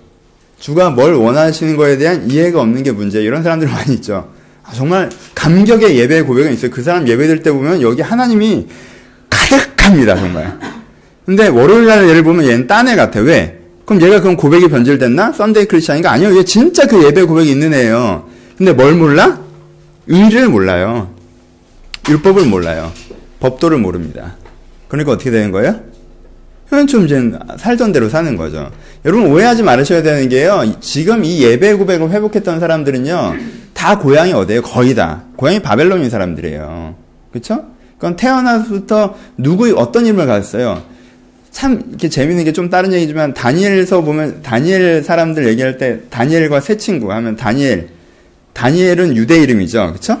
주가 0.58 0.90
뭘 0.90 1.14
원하시는 1.14 1.76
거에 1.76 1.98
대한 1.98 2.30
이해가 2.30 2.60
없는 2.60 2.82
게 2.82 2.92
문제. 2.92 3.22
이런 3.22 3.42
사람들 3.42 3.68
많이 3.72 3.94
있죠. 3.94 4.30
아, 4.62 4.72
정말 4.72 5.10
감격의 5.34 5.96
예배 5.98 6.22
고백은 6.22 6.52
있어요. 6.52 6.70
그 6.70 6.82
사람 6.82 7.08
예배 7.08 7.26
드릴 7.26 7.40
때 7.40 7.50
보면 7.50 7.82
여기 7.82 8.00
하나님이 8.00 8.68
가득합니다. 9.28 10.16
정말. 10.16 10.58
근데 11.26 11.48
월요일 11.48 11.86
날 11.86 12.08
얘를 12.08 12.22
보면 12.22 12.46
얘는 12.46 12.66
딴 12.66 12.88
애 12.88 12.96
같아. 12.96 13.20
왜? 13.20 13.58
그럼 13.84 14.02
얘가 14.02 14.20
그럼 14.20 14.36
고백이 14.36 14.68
변질됐나? 14.68 15.32
Sunday 15.32 15.66
Christian인가? 15.66 16.12
아니요. 16.12 16.36
얘 16.36 16.44
진짜 16.44 16.86
그 16.86 17.02
예배 17.04 17.24
고백이 17.24 17.50
있는 17.50 17.74
애예요. 17.74 18.28
근데 18.56 18.72
뭘 18.72 18.94
몰라? 18.94 19.40
의를 20.06 20.48
몰라요. 20.48 21.10
율법을 22.08 22.46
몰라요. 22.46 22.92
법도를 23.40 23.78
모릅니다. 23.78 24.36
그러니까 24.88 25.12
어떻게 25.12 25.30
되는 25.30 25.50
거예요? 25.52 25.80
그냥 26.68 26.86
좀 26.86 27.04
이제 27.04 27.20
살던 27.58 27.92
대로 27.92 28.08
사는 28.08 28.34
거죠. 28.36 28.70
여러분 29.04 29.26
오해하지 29.30 29.62
말으셔야 29.62 30.02
되는 30.02 30.28
게요. 30.28 30.64
지금 30.80 31.24
이 31.24 31.42
예배 31.42 31.74
고백을 31.74 32.10
회복했던 32.10 32.60
사람들은요. 32.60 33.34
다 33.74 33.98
고향이 33.98 34.32
어디예요? 34.32 34.62
거의 34.62 34.94
다. 34.94 35.24
고향이 35.36 35.60
바벨론인 35.60 36.08
사람들이에요. 36.08 36.94
그렇죠? 37.30 37.64
그건 37.96 38.16
태어나서부터 38.16 39.16
누구 39.38 39.72
어떤 39.76 40.06
이름을 40.06 40.26
가졌어요? 40.26 40.82
참 41.50 41.82
이렇게 41.90 42.08
재밌는 42.08 42.44
게 42.44 42.52
좀 42.52 42.70
다른 42.70 42.92
얘기지만 42.92 43.34
다니엘서 43.34 44.00
보면 44.00 44.42
다니엘 44.42 45.02
사람들 45.04 45.46
얘기할 45.48 45.76
때 45.76 46.00
다니엘과 46.10 46.60
새 46.60 46.76
친구 46.78 47.12
하면 47.12 47.36
다니엘 47.36 47.88
다니엘은 48.52 49.16
유대 49.16 49.38
이름이죠. 49.38 49.88
그렇죠? 49.88 50.20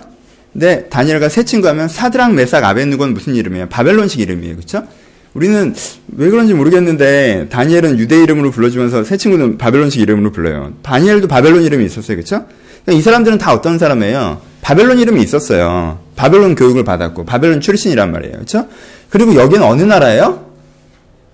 근데 0.52 0.86
다니엘과 0.88 1.28
새 1.28 1.44
친구 1.44 1.68
하면 1.68 1.88
사드랑 1.88 2.34
메삭 2.34 2.62
아벤누고는 2.64 3.14
무슨 3.14 3.34
이름이에요? 3.34 3.68
바벨론식 3.68 4.20
이름이에요. 4.20 4.56
그렇죠? 4.56 4.86
우리는 5.34 5.74
왜 6.16 6.28
그런지 6.28 6.52
모르겠는데 6.52 7.46
다니엘은 7.50 7.98
유대 7.98 8.22
이름으로 8.22 8.50
불러주면서 8.50 9.02
새 9.04 9.16
친구는 9.16 9.56
바벨론식 9.56 10.00
이름으로 10.02 10.30
불러요. 10.30 10.74
다니엘도 10.82 11.28
바벨론 11.28 11.62
이름이 11.62 11.84
있었어요. 11.86 12.16
그렇죠? 12.16 12.44
이 12.90 13.00
사람들은 13.00 13.38
다 13.38 13.54
어떤 13.54 13.78
사람이에요? 13.78 14.42
바벨론 14.60 14.98
이름이 14.98 15.22
있었어요. 15.22 16.00
바벨론 16.16 16.54
교육을 16.54 16.84
받았고 16.84 17.24
바벨론 17.24 17.60
출신이란 17.60 18.12
말이에요. 18.12 18.34
그렇죠? 18.34 18.68
그리고 19.08 19.34
여기는 19.34 19.62
어느 19.62 19.82
나라예요? 19.82 20.52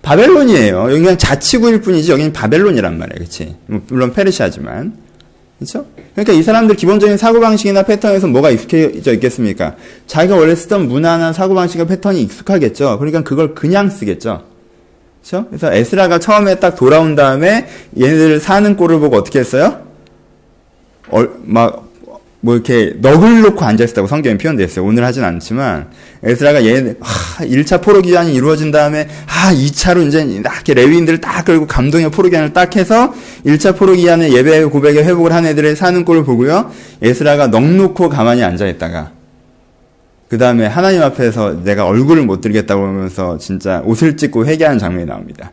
바벨론이에요. 0.01 0.91
여기 0.91 1.01
그냥 1.01 1.17
자치구일 1.17 1.81
뿐이지 1.81 2.11
여기는 2.11 2.31
바벨론이란 2.31 2.97
말이에요. 2.97 3.15
그렇지? 3.17 3.55
물론 3.87 4.13
페르시아지만. 4.13 5.08
그렇죠? 5.59 5.85
그러니까 6.13 6.33
이 6.33 6.41
사람들 6.41 6.77
기본적인 6.77 7.17
사고방식이나 7.17 7.83
패턴에서 7.83 8.27
뭐가 8.27 8.49
익숙해져 8.49 9.13
있겠습니까? 9.13 9.75
자기가 10.07 10.37
원래 10.37 10.55
쓰던 10.55 10.87
문화나 10.87 11.33
사고방식과 11.33 11.85
패턴이 11.85 12.21
익숙하겠죠. 12.21 12.97
그러니까 12.97 13.23
그걸 13.23 13.53
그냥 13.53 13.89
쓰겠죠. 13.89 14.43
그렇죠? 15.21 15.47
그래서 15.49 15.73
에스라가 15.73 16.19
처음에 16.19 16.55
딱 16.55 16.77
돌아온 16.77 17.15
다음에 17.15 17.67
얘네들 17.99 18.39
사는 18.39 18.75
꼴을 18.77 18.99
보고 19.01 19.17
어떻게 19.17 19.39
했어요? 19.39 19.81
얼, 21.11 21.29
막, 21.43 21.88
뭐 22.41 22.55
이렇게 22.55 22.93
넋을 23.01 23.41
놓고 23.41 23.65
앉아있었다고 23.65 24.07
성경에 24.07 24.37
표현되어 24.37 24.65
있어요. 24.65 24.85
오늘 24.85 25.03
하진 25.03 25.23
않지만 25.23 25.89
에스라가 26.23 26.65
얘 26.65 26.95
하, 26.99 27.45
1차 27.45 27.81
포로 27.81 28.01
기한이 28.01 28.33
이루어진 28.33 28.71
다음에 28.71 29.09
아 29.27 29.53
2차로 29.53 30.07
이제 30.07 30.41
딱 30.41 30.55
이렇게 30.55 30.73
레위인들을 30.73 31.19
딱 31.19 31.43
끌고 31.43 31.67
감동의 31.67 32.11
포로 32.11 32.29
기한을 32.29 32.53
딱 32.53 32.75
해서 32.77 33.13
1차 33.45 33.77
포로 33.77 33.93
기한에 33.93 34.31
예배 34.31 34.63
고백에 34.65 35.03
회복을 35.03 35.33
한 35.33 35.45
애들의 35.45 35.75
사는 35.75 36.05
꼴을 36.05 36.23
보고요. 36.23 36.71
에스라가 37.01 37.47
넋 37.47 37.75
놓고 37.75 38.07
가만히 38.07 38.43
앉아있다가 38.43 39.11
그 40.29 40.37
다음에 40.37 40.65
하나님 40.65 41.01
앞에서 41.01 41.63
내가 41.63 41.87
얼굴을 41.87 42.23
못 42.23 42.39
들겠다고 42.39 42.85
하면서 42.85 43.37
진짜 43.37 43.81
옷을 43.83 44.15
찢고 44.15 44.45
회개하는 44.45 44.79
장면이 44.79 45.07
나옵니다. 45.07 45.51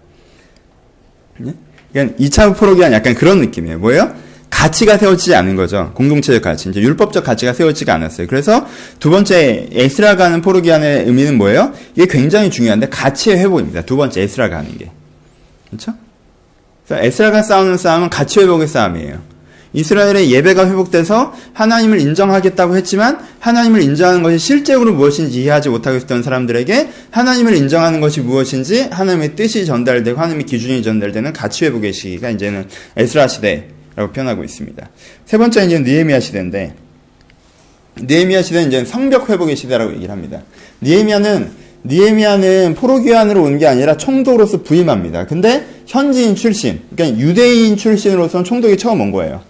그러니까 1.92 2.16
2차 2.18 2.56
포로 2.56 2.76
기한 2.76 2.92
약간 2.92 3.14
그런 3.14 3.40
느낌이에요. 3.40 3.78
뭐예요? 3.78 4.12
가치가 4.50 4.96
세워지지 4.96 5.34
않은 5.34 5.56
거죠. 5.56 5.92
공동체적 5.94 6.42
가치. 6.42 6.68
이제 6.68 6.80
율법적 6.80 7.24
가치가 7.24 7.52
세워지지가 7.52 7.94
않았어요. 7.94 8.26
그래서 8.26 8.66
두 8.98 9.10
번째 9.10 9.68
에스라가 9.72 10.24
하는 10.24 10.40
포르기안의 10.40 11.04
의미는 11.06 11.36
뭐예요? 11.36 11.72
이게 11.94 12.06
굉장히 12.06 12.50
중요한데 12.50 12.88
가치의 12.88 13.38
회복입니다. 13.38 13.82
두 13.82 13.96
번째 13.96 14.22
에스라가 14.22 14.58
하는 14.58 14.76
게. 14.78 14.90
그렇죠? 15.68 15.94
에스라가 16.90 17.42
싸우는 17.42 17.76
싸움은 17.76 18.10
가치 18.10 18.40
회복의 18.40 18.68
싸움이에요. 18.68 19.36
이스라엘의 19.72 20.30
예배가 20.32 20.68
회복돼서 20.68 21.34
하나님을 21.52 22.00
인정하겠다고 22.00 22.76
했지만 22.76 23.18
하나님을 23.40 23.82
인정하는 23.82 24.22
것이 24.22 24.38
실제로 24.38 24.90
무엇인지 24.92 25.42
이해하지 25.42 25.68
못하고 25.68 25.98
있었던 25.98 26.22
사람들에게 26.22 26.88
하나님을 27.10 27.54
인정하는 27.54 28.00
것이 28.00 28.22
무엇인지 28.22 28.88
하나님의 28.90 29.36
뜻이 29.36 29.66
전달되고 29.66 30.18
하나님의 30.18 30.46
기준이 30.46 30.82
전달되는 30.82 31.32
가치 31.34 31.66
회복의 31.66 31.92
시기가 31.92 32.30
이제는 32.30 32.68
에스라 32.96 33.28
시대 33.28 33.68
라고 33.96 34.12
표현하고 34.12 34.44
있습니다. 34.44 34.88
세 35.24 35.38
번째는 35.38 35.68
이제 35.68 35.78
니에미아 35.80 36.20
시대인데, 36.20 36.74
니에미아 38.02 38.42
시대는 38.42 38.68
이제 38.68 38.84
성벽 38.84 39.30
회복의 39.30 39.56
시대라고 39.56 39.94
얘기를 39.94 40.10
합니다. 40.10 40.42
니에미아는, 40.82 41.50
니에미아는 41.86 42.74
포로귀환으로 42.74 43.42
온 43.42 43.58
게 43.58 43.66
아니라 43.66 43.96
총독으로서 43.96 44.62
부임합니다. 44.62 45.26
근데 45.26 45.64
현지인 45.86 46.34
출신, 46.34 46.82
그러니까 46.94 47.18
유대인 47.18 47.76
출신으로서는 47.76 48.44
총독이 48.44 48.76
처음 48.76 49.00
온 49.00 49.10
거예요. 49.12 49.40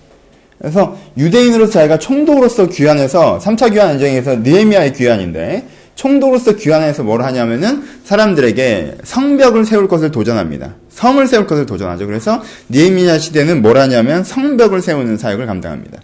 그래서 0.59 0.97
유대인으로서 1.19 1.73
자기가 1.73 1.99
총독으로서 1.99 2.69
귀환해서 2.69 3.39
3차 3.39 3.73
귀환 3.73 3.89
전쟁에서 3.99 4.37
니에미아의 4.37 4.93
귀환인데 4.95 5.67
총독으로서 5.97 6.53
귀환해서 6.53 7.03
뭘 7.03 7.23
하냐면은 7.23 7.83
사람들에게 8.05 8.99
성벽을 9.03 9.65
세울 9.65 9.89
것을 9.89 10.11
도전합니다. 10.13 10.75
성을 10.91 11.27
세울 11.27 11.47
것을 11.47 11.67
도전하죠. 11.67 12.07
그래서 12.07 12.43
니에미아 12.71 13.19
시대는 13.19 13.63
뭘 13.63 13.79
하냐면 13.79 14.23
성벽을 14.23 14.83
세우는 14.83 15.17
사역을 15.17 15.47
감당합니다. 15.47 15.99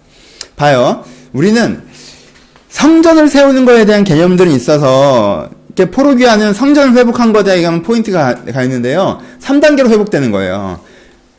봐요. 0.57 1.05
우리는 1.33 1.81
성전을 2.69 3.29
세우는 3.29 3.65
거에 3.65 3.85
대한 3.85 4.03
개념들은 4.03 4.51
있어서 4.53 5.51
포로귀환은 5.77 6.55
성전을 6.55 6.97
회복한 6.97 7.33
것에 7.33 7.57
대한 7.57 7.83
포인트가 7.83 8.45
가 8.47 8.63
있는데요. 8.63 9.21
3단계로 9.41 9.89
회복되는 9.89 10.31
거예요. 10.31 10.81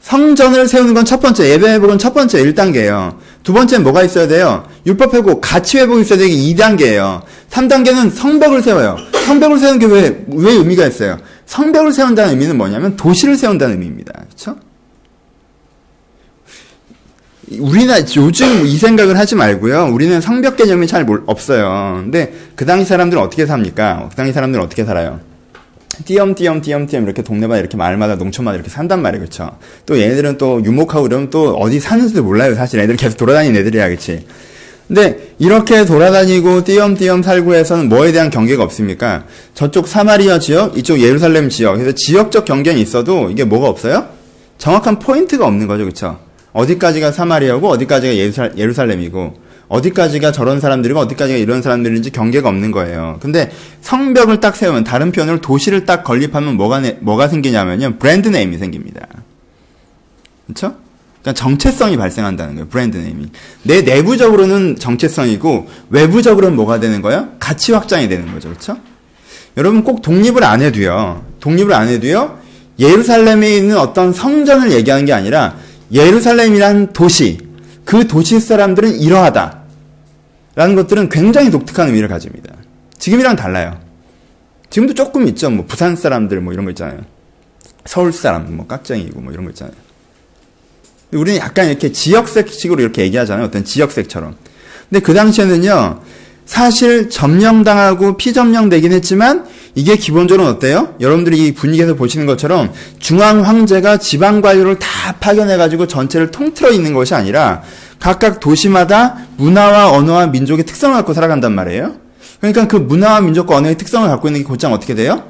성전을 0.04 0.68
세우는 0.68 0.94
건 0.94 1.06
첫 1.06 1.22
번째, 1.22 1.50
예배 1.50 1.74
회복은 1.76 1.98
첫 1.98 2.14
번째 2.14 2.44
1단계예요. 2.44 3.18
두 3.44 3.54
번째는 3.54 3.84
뭐가 3.84 4.04
있어야 4.04 4.28
돼요? 4.28 4.68
율법 4.86 5.14
회복, 5.14 5.40
가치 5.42 5.78
회복이 5.78 6.02
있어야 6.02 6.20
되게 6.20 6.34
2단계예요. 6.36 7.22
3단계는 7.50 8.12
성벽을 8.12 8.62
세워요. 8.62 8.98
성벽을 9.26 9.60
세우는 9.60 9.80
게 9.80 9.86
왜, 9.86 10.26
왜 10.28 10.52
의미가 10.54 10.88
있어요? 10.88 11.18
성벽을 11.46 11.94
세운다는 11.94 12.32
의미는 12.32 12.58
뭐냐면 12.58 12.96
도시를 12.98 13.38
세운다는 13.38 13.76
의미입니다. 13.76 14.14
그렇죠? 14.26 14.58
우리나 17.60 18.00
요즘 18.18 18.66
이 18.66 18.78
생각을 18.78 19.18
하지 19.18 19.36
말고요. 19.36 19.90
우리는 19.94 20.20
성벽 20.20 20.58
개념이 20.58 20.88
잘 20.88 21.06
없어요. 21.28 22.02
근데 22.02 22.34
그 22.56 22.66
당시 22.66 22.86
사람들은 22.86 23.22
어떻게 23.22 23.46
삽니까? 23.46 24.08
그 24.10 24.16
당시 24.16 24.34
사람들은 24.34 24.64
어떻게 24.64 24.84
살아요? 24.84 25.20
띄엄띄엄 26.06 26.62
띄엄띄엄 26.62 27.04
이렇게 27.04 27.22
동네마다 27.22 27.60
이렇게 27.60 27.78
마을마다 27.78 28.16
농촌마다 28.16 28.56
이렇게 28.56 28.70
산단 28.70 29.02
말이에요. 29.02 29.22
그렇죠? 29.22 29.58
또 29.86 30.00
얘네들은 30.00 30.38
또 30.38 30.64
유목하고 30.64 31.08
이러면 31.08 31.30
또 31.30 31.56
어디 31.56 31.80
사는지도 31.80 32.24
몰라요. 32.24 32.56
사실 32.56 32.80
애들 32.80 32.96
계속 32.96 33.18
돌아다니는 33.18 33.60
애들이야. 33.62 33.88
그렇지? 33.88 34.26
근데 34.88 35.34
이렇게 35.40 35.86
돌아다니고 35.86 36.64
띄엄띄엄 36.66 37.24
살고 37.24 37.56
해서는 37.56 37.90
뭐에 37.90 38.12
대한 38.12 38.30
경계가 38.30 38.64
없습니까? 38.64 39.26
저쪽 39.54 39.88
사마리아 39.88 40.40
지역, 40.40 40.78
이쪽 40.78 41.00
예루살렘 41.00 41.50
지역. 41.50 41.76
그래서 41.76 41.94
지역적 41.96 42.46
경계는 42.46 42.82
있어도 42.82 43.30
이게 43.30 43.44
뭐가 43.44 43.70
없어요? 43.70 44.08
정확한 44.58 45.00
포인트가 45.00 45.46
없는 45.46 45.68
거죠. 45.68 45.84
그렇죠? 45.84 46.20
어디까지가 46.52 47.12
사마리아고 47.12 47.68
어디까지가 47.70 48.16
예루살, 48.16 48.54
예루살렘이고 48.58 49.34
어디까지가 49.74 50.32
저런 50.32 50.60
사람들이고 50.60 51.00
어디까지가 51.00 51.38
이런 51.38 51.63
사람들인지 51.63 52.12
경계가 52.12 52.48
없는 52.48 52.72
거예요. 52.72 53.18
근데 53.22 53.51
성벽을 53.82 54.39
딱 54.39 54.56
세우면 54.56 54.84
다른 54.84 55.12
표현으로 55.12 55.42
도시를 55.42 55.86
딱 55.86 56.03
건립하면 56.03 56.56
뭐가 56.58 56.82
뭐가 57.00 57.27
생기냐면요. 57.27 57.98
brand 57.98 58.28
name이 58.28 58.60
생깁니다. 58.60 59.08
그렇죠? 60.46 60.75
그러니까 61.22 61.34
정체성이 61.34 61.98
발생한다는 61.98 62.53
거예요. 62.53 62.68
brand 62.68 62.98
name이. 62.98 63.32
내 63.63 63.82
내부적으로는 63.82 64.75
정체성이고 64.77 65.68
외부적으로는 65.89 66.56
뭐가 66.56 66.80
되는 66.80 67.01
거예요? 67.01 67.30
가치 67.39 67.72
확장이 67.72 68.08
되는 68.08 68.32
거죠. 68.32 68.50
그렇죠? 68.50 68.77
여러분 69.58 69.84
꼭 69.84 70.03
독립을 70.03 70.44
안 70.44 70.62
해도요. 70.62 71.25
독립을 71.39 71.74
안 71.74 71.88
해도요. 71.88 72.38
예루살렘에 72.77 73.58
있는 73.58 73.77
어떤 73.77 74.13
성전을 74.13 74.72
얘기하는 74.72 75.06
게 75.06 75.13
아니라 75.13 75.56
예루살렘이란 75.92 76.94
도시, 76.94 77.39
그 77.86 78.08
도시 78.08 78.39
사람들은 78.39 79.00
이러하다. 79.00 79.62
라는 80.56 80.76
것들은 80.76 81.10
굉장히 81.10 81.50
독특한 81.50 81.88
의미를 81.88 82.08
가집니다. 82.08 82.54
지금이랑 82.98 83.36
달라요. 83.36 83.80
지금도 84.70 84.94
조금 84.94 85.28
있죠. 85.30 85.50
뭐 85.50 85.66
부산 85.66 85.96
사람들 85.96 86.42
뭐 86.42 86.54
이런 86.54 86.66
거 86.66 86.72
있잖아요. 86.72 87.02
서울 87.86 88.14
사람 88.14 88.56
뭐 88.56 88.66
깍쟁이고 88.66 89.20
뭐 89.22 89.32
이런 89.32 89.46
거 89.46 89.52
있잖아요. 89.52 89.76
우리는 91.12 91.40
약간 91.40 91.68
이렇게 91.68 91.92
지역색식으로 91.92 92.82
이렇게 92.82 93.04
얘기하잖아요. 93.04 93.46
어떤 93.46 93.64
지역색처럼. 93.64 94.36
근데 94.90 95.00
그 95.04 95.14
당시에는요, 95.14 96.02
사실 96.46 97.10
점령당하고 97.10 98.18
피점령되긴 98.18 98.92
했지만 98.92 99.46
이게 99.76 99.96
기본적으로 99.96 100.48
어때요? 100.48 100.96
여러분들이 101.00 101.48
이 101.48 101.54
분위기에서 101.54 101.96
보시는 101.96 102.26
것처럼 102.26 102.72
중앙 103.00 103.46
황제가 103.46 103.98
지방 103.98 104.42
관료를 104.42 104.78
다 104.78 105.16
파견해 105.20 105.58
가지고 105.58 105.88
전체를 105.88 106.32
통틀어 106.32 106.72
있는 106.72 106.94
것이 106.94 107.16
아니라 107.16 107.64
각각 108.04 108.42
도시마다 108.42 109.16
문화와 109.38 109.92
언어와 109.92 110.28
민족의 110.28 110.66
특성을 110.66 110.94
갖고 110.94 111.14
살아간단 111.14 111.54
말이에요. 111.54 111.96
그러니까 112.42 112.68
그 112.68 112.76
문화와 112.76 113.22
민족과 113.22 113.56
언어의 113.56 113.78
특성을 113.78 114.06
갖고 114.10 114.28
있는 114.28 114.42
게 114.42 114.46
곧장 114.46 114.74
어떻게 114.74 114.94
돼요? 114.94 115.24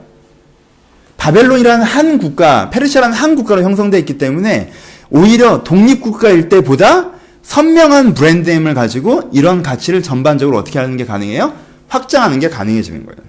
바벨론이라는 1.18 1.86
한 1.86 2.18
국가, 2.18 2.72
페르시아라는 2.72 3.16
한 3.16 3.36
국가로 3.36 3.62
형성되어 3.62 4.00
있기 4.00 4.18
때문에 4.18 4.72
오히려 5.12 5.64
독립국가일 5.64 6.50
때보다 6.50 7.12
선명한 7.44 8.16
브랜드임을 8.16 8.74
가지고 8.74 9.30
이런 9.32 9.62
가치를 9.62 10.02
전반적으로 10.02 10.58
어떻게 10.58 10.80
하는 10.80 10.98
게 10.98 11.06
가능해요? 11.06 11.54
확장하는 11.90 12.40
게 12.40 12.50
가능해지는 12.50 13.06
거예요. 13.06 13.20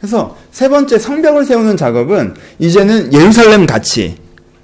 그래서 0.00 0.34
세 0.50 0.70
번째 0.70 0.98
성벽을 0.98 1.44
세우는 1.44 1.76
작업은 1.76 2.36
이제는 2.58 3.12
예루살렘 3.12 3.66
가치, 3.66 4.16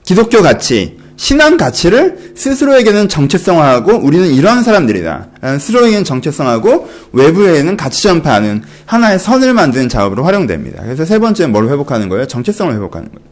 기독교 0.03 0.41
가치, 0.41 1.00
신앙 1.21 1.59
가치를 1.59 2.33
스스로에게는 2.35 3.11
정체성화하고 3.11 3.99
우리는 3.99 4.27
이런 4.29 4.63
사람들이다. 4.63 5.29
스스로에게는 5.61 6.03
정체성하고 6.03 6.89
외부에는 7.13 7.77
가치 7.77 8.05
전파하는 8.05 8.63
하나의 8.87 9.19
선을 9.19 9.53
만드는 9.53 9.91
작업으로 9.91 10.25
활용됩니다. 10.25 10.83
그래서 10.83 11.05
세 11.05 11.19
번째는 11.19 11.53
뭘 11.53 11.69
회복하는 11.69 12.09
거예요? 12.09 12.27
정체성을 12.27 12.73
회복하는 12.73 13.11
거예요. 13.11 13.29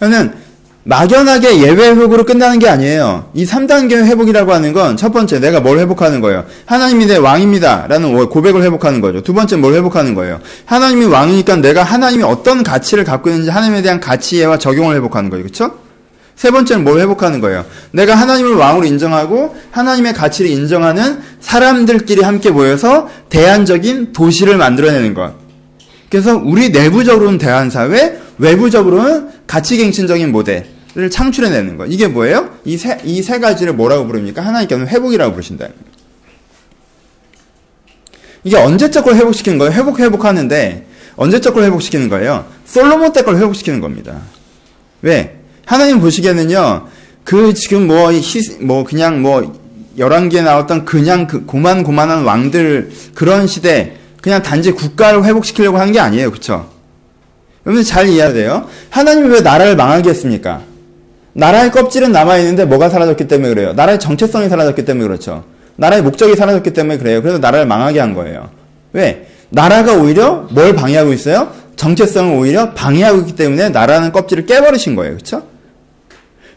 저는 0.00 0.34
막연하게 0.88 1.58
예외 1.60 1.90
회복으로 1.90 2.24
끝나는 2.24 2.58
게 2.58 2.66
아니에요. 2.66 3.28
이 3.34 3.44
3단계 3.44 4.06
회복이라고 4.06 4.54
하는 4.54 4.72
건 4.72 4.96
첫 4.96 5.12
번째 5.12 5.38
내가 5.38 5.60
뭘 5.60 5.78
회복하는 5.78 6.22
거예요. 6.22 6.44
하나님이 6.64 7.04
내 7.04 7.16
왕입니다. 7.18 7.86
라는 7.88 8.26
고백을 8.28 8.62
회복하는 8.62 9.02
거죠. 9.02 9.22
두 9.22 9.34
번째 9.34 9.56
뭘 9.56 9.74
회복하는 9.74 10.14
거예요. 10.14 10.40
하나님이 10.64 11.04
왕이니까 11.04 11.56
내가 11.56 11.82
하나님이 11.82 12.22
어떤 12.22 12.62
가치를 12.62 13.04
갖고 13.04 13.28
있는지 13.28 13.50
하나님에 13.50 13.82
대한 13.82 14.00
가치와 14.00 14.58
적용을 14.58 14.96
회복하는 14.96 15.28
거예요. 15.28 15.44
그렇죠? 15.44 15.72
세 16.34 16.50
번째는 16.50 16.84
뭘 16.84 17.00
회복하는 17.00 17.40
거예요. 17.40 17.66
내가 17.90 18.14
하나님을 18.14 18.54
왕으로 18.54 18.86
인정하고 18.86 19.54
하나님의 19.70 20.14
가치를 20.14 20.50
인정하는 20.50 21.18
사람들끼리 21.40 22.22
함께 22.22 22.50
모여서 22.50 23.10
대안적인 23.28 24.14
도시를 24.14 24.56
만들어내는 24.56 25.12
것. 25.12 25.34
그래서 26.08 26.40
우리 26.42 26.70
내부적으로는 26.70 27.36
대안사회, 27.36 28.18
외부적으로는 28.38 29.28
가치갱신적인 29.46 30.32
모델. 30.32 30.77
를 30.94 31.10
창출해내는 31.10 31.76
거. 31.76 31.86
이게 31.86 32.08
뭐예요? 32.08 32.50
이 32.64 32.76
세, 32.76 32.98
이 33.04 33.22
세 33.22 33.38
가지를 33.38 33.74
뭐라고 33.74 34.06
부릅니까? 34.06 34.42
하나님께서는 34.44 34.88
회복이라고 34.88 35.32
부르신다. 35.32 35.68
이게 38.44 38.56
언제적 38.56 39.04
걸 39.04 39.14
회복시키는 39.16 39.58
거예요? 39.58 39.72
회복, 39.72 40.00
회복하는데, 40.00 40.86
언제적 41.16 41.54
걸 41.54 41.64
회복시키는 41.64 42.08
거예요? 42.08 42.46
솔로몬 42.64 43.12
때 43.12 43.22
걸 43.22 43.36
회복시키는 43.36 43.80
겁니다. 43.80 44.20
왜? 45.02 45.36
하나님 45.66 46.00
보시기에는요, 46.00 46.86
그 47.24 47.52
지금 47.54 47.86
뭐, 47.86 48.10
희, 48.12 48.40
뭐, 48.60 48.84
그냥 48.84 49.20
뭐, 49.20 49.54
11개에 49.98 50.42
나왔던 50.42 50.84
그냥 50.84 51.26
그 51.26 51.44
고만고만한 51.44 52.24
왕들, 52.24 52.90
그런 53.14 53.46
시대, 53.46 53.96
그냥 54.22 54.42
단지 54.42 54.70
국가를 54.72 55.24
회복시키려고 55.24 55.78
하는 55.78 55.92
게 55.92 56.00
아니에요. 56.00 56.30
그쵸? 56.30 56.70
여러분 57.66 57.84
잘 57.84 58.08
이해해야 58.08 58.32
돼요. 58.32 58.68
하나님이 58.90 59.28
왜 59.28 59.40
나라를 59.42 59.76
망하게 59.76 60.10
했습니까? 60.10 60.62
나라의 61.38 61.70
껍질은 61.70 62.10
남아있는데 62.10 62.64
뭐가 62.64 62.88
사라졌기 62.88 63.28
때문에 63.28 63.54
그래요? 63.54 63.72
나라의 63.72 64.00
정체성이 64.00 64.48
사라졌기 64.48 64.84
때문에 64.84 65.06
그렇죠. 65.06 65.44
나라의 65.76 66.02
목적이 66.02 66.34
사라졌기 66.34 66.72
때문에 66.72 66.98
그래요. 66.98 67.22
그래서 67.22 67.38
나라를 67.38 67.64
망하게 67.64 68.00
한 68.00 68.12
거예요. 68.12 68.50
왜? 68.92 69.28
나라가 69.48 69.94
오히려 69.94 70.48
뭘 70.50 70.74
방해하고 70.74 71.12
있어요? 71.12 71.52
정체성을 71.76 72.36
오히려 72.36 72.72
방해하고 72.74 73.20
있기 73.20 73.36
때문에 73.36 73.68
나라는 73.68 74.10
껍질을 74.10 74.46
깨버리신 74.46 74.96
거예요. 74.96 75.12
그렇죠? 75.12 75.44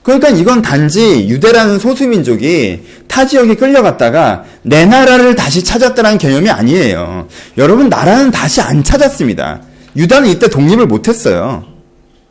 그러니까 0.02 0.30
이건 0.30 0.64
단지 0.64 1.28
유대라는 1.30 1.78
소수민족이 1.78 2.82
타 3.08 3.28
지역에 3.28 3.54
끌려갔다가 3.54 4.46
내 4.64 4.88
나라를 4.88 5.36
다시 5.36 5.64
찾았다는 5.64 6.18
개념이 6.18 6.50
아니에요. 6.50 7.28
여러분 7.60 7.88
나라는 7.88 8.32
다시 8.32 8.62
안 8.62 8.84
찾았습니다. 8.84 9.62
유다는 9.96 10.30
이때 10.30 10.48
독립을 10.48 10.88
못했어요. 10.88 11.66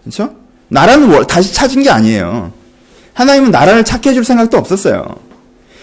그렇죠? 0.03 0.40
나라는 0.71 1.27
다시 1.27 1.53
찾은 1.53 1.83
게 1.83 1.91
아니에요. 1.91 2.53
하나님은 3.13 3.51
나라를 3.51 3.85
찾게 3.85 4.11
해줄 4.11 4.25
생각도 4.25 4.57
없었어요. 4.57 5.05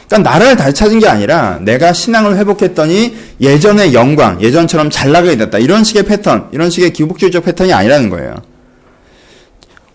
그러니까 0.07 0.31
나라를 0.31 0.55
다시 0.55 0.73
찾은 0.73 0.99
게 0.99 1.07
아니라 1.07 1.59
내가 1.61 1.93
신앙을 1.93 2.37
회복했더니 2.37 3.15
예전의 3.41 3.93
영광, 3.93 4.41
예전처럼 4.41 4.89
잘 4.89 5.11
나가게 5.11 5.37
됐다. 5.37 5.59
이런 5.59 5.83
식의 5.83 6.03
패턴, 6.03 6.47
이런 6.53 6.69
식의 6.69 6.93
기복주의적 6.93 7.43
패턴이 7.43 7.73
아니라는 7.73 8.09
거예요. 8.09 8.35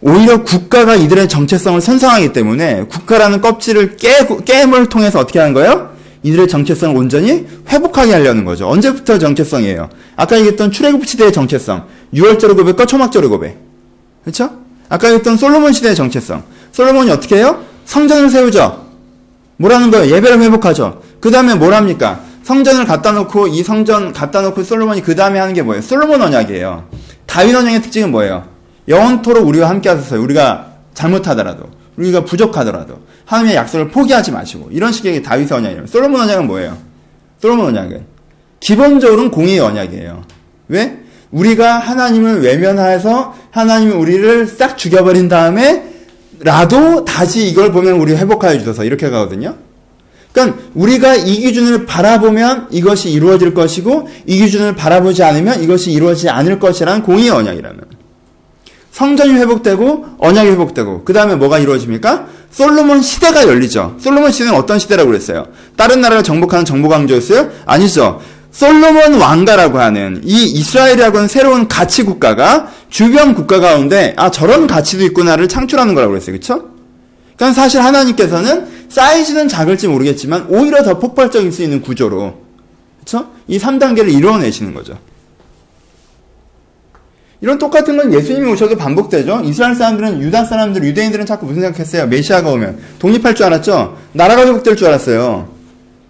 오히려 0.03 0.43
국가가 0.43 0.95
이들의 0.95 1.29
정체성을 1.29 1.81
선상하기 1.81 2.33
때문에 2.33 2.85
국가라는 2.85 3.41
껍질을 3.41 3.97
깨, 3.97 4.27
깨물 4.45 4.89
통해서 4.89 5.21
어떻게 5.21 5.39
하는 5.39 5.55
거예요? 5.55 5.93
이들의 6.25 6.49
정체성을 6.49 6.95
온전히 6.95 7.47
회복하게 7.69 8.13
하려는 8.13 8.45
거죠. 8.45 8.69
언제부터 8.69 9.19
정체성이에요? 9.19 9.89
아까 10.17 10.37
얘기했던 10.39 10.71
출애굽 10.71 11.07
시대의 11.07 11.33
정체성, 11.33 11.87
6월절의 12.15 12.57
고백과 12.57 12.85
초막절의 12.85 13.29
고백. 13.31 13.59
그렇죠? 14.23 14.51
아까 14.93 15.09
얘기했던 15.09 15.39
솔로몬 15.39 15.73
시대의 15.73 15.95
정체성. 15.95 16.43
솔로몬이 16.71 17.11
어떻게 17.11 17.37
해요? 17.37 17.65
성전을 17.87 18.29
세우죠. 18.29 18.89
뭐라는 19.57 19.91
거예요? 19.91 20.15
예배를 20.15 20.39
회복하죠. 20.43 21.01
그 21.19 21.31
다음에 21.31 21.55
뭘 21.55 21.73
합니까? 21.73 22.21
성전을 22.43 22.85
갖다 22.85 23.13
놓고 23.13 23.47
이 23.47 23.63
성전 23.63 24.13
갖다 24.13 24.43
놓고 24.43 24.63
솔로몬이 24.63 25.01
그 25.01 25.17
다음에 25.17 25.39
하는 25.39 25.55
게 25.55 25.63
뭐예요? 25.63 25.81
솔로몬 25.81 26.21
언약이에요. 26.21 26.91
다윗 27.25 27.55
언약의 27.55 27.81
특징은 27.81 28.11
뭐예요? 28.11 28.45
영원토록 28.87 29.49
우리와 29.49 29.71
함께 29.71 29.89
하소서 29.89 30.21
우리가 30.21 30.73
잘못하더라도 30.93 31.71
우리가 31.97 32.27
부족하더라도 32.27 32.99
하나님의 33.25 33.57
약속을 33.57 33.89
포기하지 33.89 34.31
마시고 34.31 34.69
이런 34.73 34.93
식의 34.93 35.23
다윗의 35.23 35.57
언약이에요. 35.57 35.87
솔로몬 35.87 36.21
언약은 36.21 36.47
뭐예요? 36.47 36.77
솔로몬 37.41 37.69
언약은 37.69 38.05
기본적으로는 38.61 39.31
공의의 39.31 39.61
언약이에요. 39.61 40.23
왜? 40.69 41.02
우리가 41.33 41.79
하나님을 41.79 42.43
외면해서 42.43 43.35
하나님이 43.51 43.93
우리를 43.93 44.47
싹 44.47 44.79
죽여버린 44.79 45.29
다음에 45.29 45.91
라도 46.41 47.05
다시 47.05 47.47
이걸 47.47 47.73
보면 47.73 47.95
우리 47.95 48.15
회복하여 48.15 48.59
주셔서 48.59 48.85
이렇게 48.85 49.11
가거든요. 49.11 49.57
그러니까 50.33 50.59
우리가 50.75 51.15
이 51.15 51.41
기준을 51.41 51.87
바라보면 51.87 52.69
이것이 52.71 53.11
이루어질 53.11 53.55
것이고 53.55 54.09
이 54.27 54.39
기준을 54.39 54.77
바라보지 54.77 55.23
않으면 55.23 55.63
이것이 55.63 55.93
이루어지지 55.93 56.31
않을 56.31 56.59
것이라는 56.59 57.03
공의의 57.03 57.31
언약이라면 57.31 57.81
성전이 58.93 59.33
회복되고 59.35 60.07
언약이 60.19 60.51
회복되고 60.51 61.05
그 61.05 61.13
다음에 61.13 61.35
뭐가 61.37 61.59
이루어집니까? 61.59 62.27
솔로몬 62.51 63.01
시대가 63.01 63.47
열리죠. 63.47 63.97
솔로몬 63.99 64.31
시대는 64.31 64.55
어떤 64.55 64.79
시대라고 64.79 65.09
그랬어요? 65.09 65.47
다른 65.77 66.03
나라를 66.03 66.23
정복하는 66.23 66.67
정복 66.67 66.93
왕조였어요? 66.93 67.51
아니죠. 67.65 68.21
솔로몬 68.53 69.15
왕가라고 69.15 69.79
하는 69.79 70.21
이 70.25 70.45
이스라엘이라고 70.45 71.17
하는 71.17 71.29
새로운 71.29 71.67
가치 71.69 72.05
국가가 72.05 72.71
주변 72.91 73.35
국가 73.35 73.59
가운데 73.59 74.13
아 74.17 74.31
저런 74.31 74.67
가치도 74.67 75.05
있구나를 75.05 75.49
창출하는 75.49 75.95
거라고 75.95 76.13
그랬어요. 76.13 76.33
그렇죠? 76.33 76.71
그러니까 77.35 77.61
사실 77.61 77.81
하나님께서는 77.81 78.69
사이즈는 78.91 79.49
작을지 79.49 79.89
모르겠지만 79.89 80.47
오히려 80.51 80.83
더 80.83 80.99
폭발적일 80.99 81.51
수 81.51 81.63
있는 81.63 81.81
구조로 81.81 82.35
그렇죠? 82.99 83.31
이 83.49 83.59
3단계를 83.59 84.13
이루어내시는 84.13 84.75
거죠. 84.75 84.99
이런 87.41 87.59
똑같은 87.59 87.97
건 87.97 88.13
예수님이 88.13 88.53
오셔도 88.53 88.77
반복되죠. 88.77 89.43
이스라엘 89.45 89.75
사람들은 89.75 90.23
유다 90.23 90.45
사람들, 90.45 90.85
유대인들은 90.85 91.27
자꾸 91.27 91.47
무슨 91.47 91.63
생각했어요? 91.63 92.07
메시아가 92.07 92.51
오면 92.51 92.79
독립할 93.01 93.35
줄 93.35 93.47
알았죠. 93.47 93.99
나라가 94.13 94.47
회복될 94.47 94.77
줄 94.77 94.87
알았어요. 94.87 95.52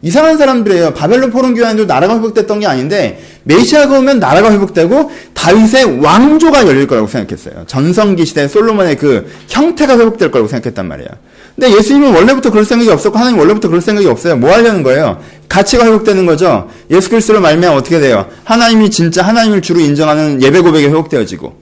이상한 0.03 0.37
사람들이에요. 0.37 0.95
바벨론 0.95 1.31
포럼 1.31 1.55
교회도 1.55 1.87
나라가 1.87 2.17
회복됐던 2.17 2.61
게 2.61 2.67
아닌데 2.67 3.23
메시아가 3.45 3.99
오면 3.99 4.19
나라가 4.19 4.53
회복되고 4.53 5.11
다윗의 5.33 6.01
왕조가 6.01 6.67
열릴 6.67 6.87
거라고 6.87 7.07
생각했어요. 7.07 7.65
전성기 7.67 8.27
시대 8.27 8.49
솔로몬의 8.49 8.97
그 8.97 9.31
형태가 9.49 9.99
회복될 9.99 10.31
거라고 10.31 10.49
생각했단 10.49 10.87
말이에요. 10.89 11.09
근데 11.55 11.77
예수님은 11.77 12.15
원래부터 12.15 12.51
그럴 12.51 12.65
생각이 12.65 12.91
없었고 12.91 13.19
하나님 13.19 13.39
원래부터 13.39 13.69
그럴 13.69 13.81
생각이 13.81 14.07
없어요. 14.07 14.37
뭐 14.37 14.53
하려는 14.53 14.83
거예요? 14.83 15.21
가치가 15.49 15.85
회복되는 15.85 16.25
거죠. 16.27 16.69
예수 16.91 17.11
그리스도를 17.11 17.41
말면 17.41 17.75
어떻게 17.75 18.01
돼요? 18.01 18.27
하나님이 18.45 18.91
진짜 18.91 19.23
하나님을 19.23 19.61
주로 19.61 19.81
인정하는 19.81 20.43
예배 20.43 20.61
고백이 20.61 20.87
회복되어지고, 20.87 21.55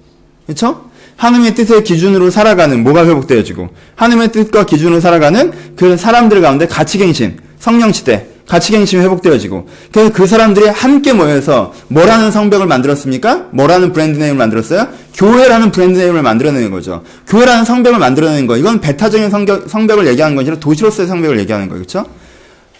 그렇죠? 0.46 0.84
하나님의 1.16 1.54
뜻의 1.56 1.82
기준으로 1.82 2.30
살아가는 2.30 2.82
뭐가 2.84 3.04
회복되어지고, 3.04 3.68
하나님의 3.96 4.30
뜻과 4.30 4.64
기준으로 4.64 5.00
살아가는 5.00 5.52
그 5.76 5.96
사람들 5.96 6.40
가운데 6.40 6.68
가치갱신, 6.68 7.40
성령 7.58 7.92
시대, 7.92 8.26
가치갱신이 8.50 9.02
회복되어지고, 9.04 9.68
그래서 9.92 10.12
그 10.12 10.26
사람들이 10.26 10.66
함께 10.66 11.12
모여서 11.12 11.72
뭐라는 11.86 12.32
성벽을 12.32 12.66
만들었습니까? 12.66 13.46
뭐라는 13.52 13.92
브랜드 13.92 14.18
네임을 14.18 14.36
만들었어요? 14.36 14.88
교회라는 15.14 15.70
브랜드 15.70 15.98
네임을 15.98 16.22
만들어내는 16.22 16.72
거죠. 16.72 17.04
교회라는 17.28 17.64
성벽을 17.64 18.00
만들어내는 18.00 18.48
거. 18.48 18.56
이건 18.56 18.80
배타적인 18.80 19.30
성벽, 19.30 19.70
성벽을 19.70 20.08
얘기하는 20.08 20.34
거 20.34 20.40
아니라 20.40 20.58
도시로서의 20.58 21.06
성벽을 21.06 21.38
얘기하는 21.38 21.68
거예요. 21.68 21.80
그렇죠? 21.80 22.04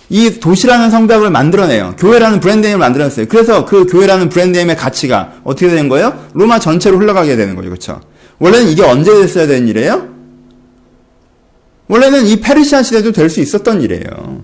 이 0.09 0.41
도시라는 0.41 0.91
성벽을 0.91 1.31
만들어내요. 1.31 1.95
교회라는 1.97 2.41
브랜드네임을 2.41 2.81
만들어냈어요. 2.81 3.27
그래서 3.29 3.65
그 3.65 3.87
교회라는 3.87 4.29
브랜드네임의 4.29 4.77
가치가 4.77 5.35
어떻게 5.45 5.69
되는 5.69 5.89
거예요? 5.89 6.27
로마 6.35 6.59
전체로 6.59 6.99
흘러가게 6.99 7.37
되는 7.37 7.55
거죠. 7.55 7.69
그렇죠? 7.69 8.01
원래는 8.41 8.71
이게 8.71 8.83
언제 8.83 9.13
됐어야 9.15 9.47
되는 9.47 9.69
일이에요? 9.69 10.09
원래는 11.87 12.27
이 12.27 12.41
페르시아 12.41 12.83
시대도 12.83 13.13
될 13.13 13.31
수 13.31 13.41
있었던 13.41 13.83
일이에요. 13.83 14.43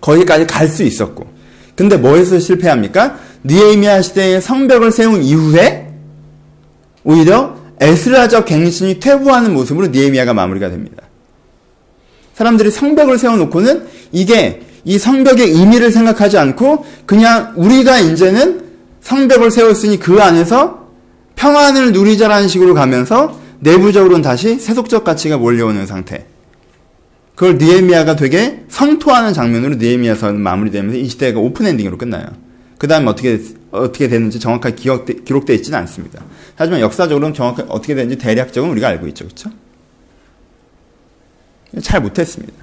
거기까지 0.00 0.46
갈 0.46 0.68
수 0.68 0.82
있었고. 0.82 1.26
근데 1.74 1.96
뭐에서 1.96 2.38
실패합니까? 2.38 3.18
니에미아 3.44 4.02
시대에 4.02 4.40
성벽을 4.40 4.90
세운 4.90 5.22
이후에 5.22 5.88
오히려 7.04 7.56
에스라적 7.80 8.46
갱신이 8.46 8.98
퇴보하는 9.00 9.54
모습으로 9.54 9.86
니에미아가 9.88 10.34
마무리가 10.34 10.70
됩니다. 10.70 11.04
사람들이 12.34 12.70
성벽을 12.70 13.18
세워놓고는 13.18 13.86
이게 14.12 14.62
이 14.84 14.98
성벽의 14.98 15.50
의미를 15.50 15.90
생각하지 15.90 16.38
않고 16.38 16.84
그냥 17.06 17.52
우리가 17.56 17.98
이제는 17.98 18.62
성벽을 19.00 19.50
세웠으니 19.50 19.98
그 19.98 20.20
안에서 20.20 20.88
평안을 21.36 21.92
누리자라는 21.92 22.48
식으로 22.48 22.74
가면서 22.74 23.38
내부적으로는 23.60 24.22
다시 24.22 24.58
세속적 24.58 25.04
가치가 25.04 25.36
몰려오는 25.36 25.86
상태. 25.86 26.26
그걸 27.38 27.56
니에미아가 27.56 28.16
되게 28.16 28.64
성토하는 28.68 29.32
장면으로 29.32 29.76
니에미아서는 29.76 30.40
마무리되면서 30.40 30.98
이 30.98 31.08
시대가 31.08 31.38
오픈 31.38 31.66
엔딩으로 31.66 31.96
끝나요. 31.96 32.26
그 32.78 32.88
다음에 32.88 33.06
어떻게, 33.06 33.40
어떻게 33.70 34.08
됐는지 34.08 34.40
정확하게 34.40 34.74
기억되, 34.74 35.14
기록되어 35.24 35.54
있지는 35.54 35.78
않습니다. 35.78 36.20
하지만 36.56 36.80
역사적으로는 36.80 37.34
정확하게 37.34 37.68
어떻게 37.70 37.94
됐는지 37.94 38.18
대략적으로 38.18 38.72
우리가 38.72 38.88
알고 38.88 39.06
있죠. 39.08 39.24
그렇죠? 39.26 39.50
잘 41.80 42.02
못했습니다. 42.02 42.54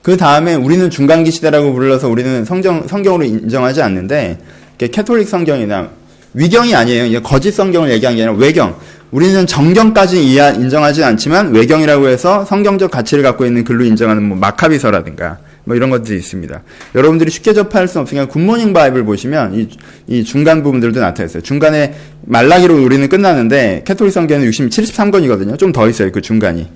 그 0.00 0.16
다음에 0.16 0.54
우리는 0.54 0.88
중간기 0.90 1.32
시대라고 1.32 1.72
불러서 1.72 2.08
우리는 2.08 2.44
성경, 2.44 2.86
성경으로 2.86 3.24
인정하지 3.24 3.82
않는데, 3.82 4.38
캐톨릭 4.78 5.26
성경이나 5.26 5.90
위경이 6.34 6.72
아니에요. 6.72 7.20
거짓 7.22 7.50
성경을 7.50 7.90
얘기한 7.90 8.14
게 8.14 8.22
아니라 8.22 8.38
외경. 8.38 8.78
우리는 9.14 9.46
정경까지 9.46 10.20
인정하지 10.24 11.04
않지만 11.04 11.54
외경이라고 11.54 12.08
해서 12.08 12.44
성경적 12.44 12.90
가치를 12.90 13.22
갖고 13.22 13.46
있는 13.46 13.62
글로 13.62 13.84
인정하는 13.84 14.24
뭐 14.24 14.36
마카비서라든가 14.36 15.38
뭐 15.62 15.76
이런 15.76 15.88
것들이 15.90 16.18
있습니다. 16.18 16.62
여러분들이 16.96 17.30
쉽게 17.30 17.52
접할 17.52 17.86
수 17.86 18.00
없으니까 18.00 18.26
굿모닝 18.26 18.72
바이블 18.72 19.04
보시면 19.04 19.54
이, 19.54 19.68
이 20.08 20.24
중간 20.24 20.64
부분들도 20.64 20.98
나타나 20.98 21.26
있어요. 21.26 21.44
중간에 21.44 21.94
말라기로 22.22 22.82
우리는 22.82 23.08
끝나는데 23.08 23.84
캐톨릭 23.86 24.12
성경은 24.12 24.46
60, 24.46 24.70
73권이거든요. 24.70 25.56
좀 25.60 25.70
더 25.70 25.88
있어요. 25.88 26.10
그 26.10 26.20
중간이. 26.20 26.66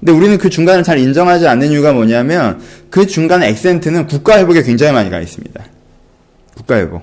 근데 0.00 0.12
우리는 0.12 0.38
그 0.38 0.48
중간을 0.48 0.82
잘 0.82 0.98
인정하지 0.98 1.46
않는 1.46 1.72
이유가 1.72 1.92
뭐냐면 1.92 2.58
그 2.88 3.06
중간 3.06 3.42
액센트는 3.42 4.06
국가 4.06 4.38
회복에 4.38 4.62
굉장히 4.62 4.94
많이 4.94 5.10
가 5.10 5.20
있습니다. 5.20 5.62
국가 6.54 6.76
회복. 6.76 7.02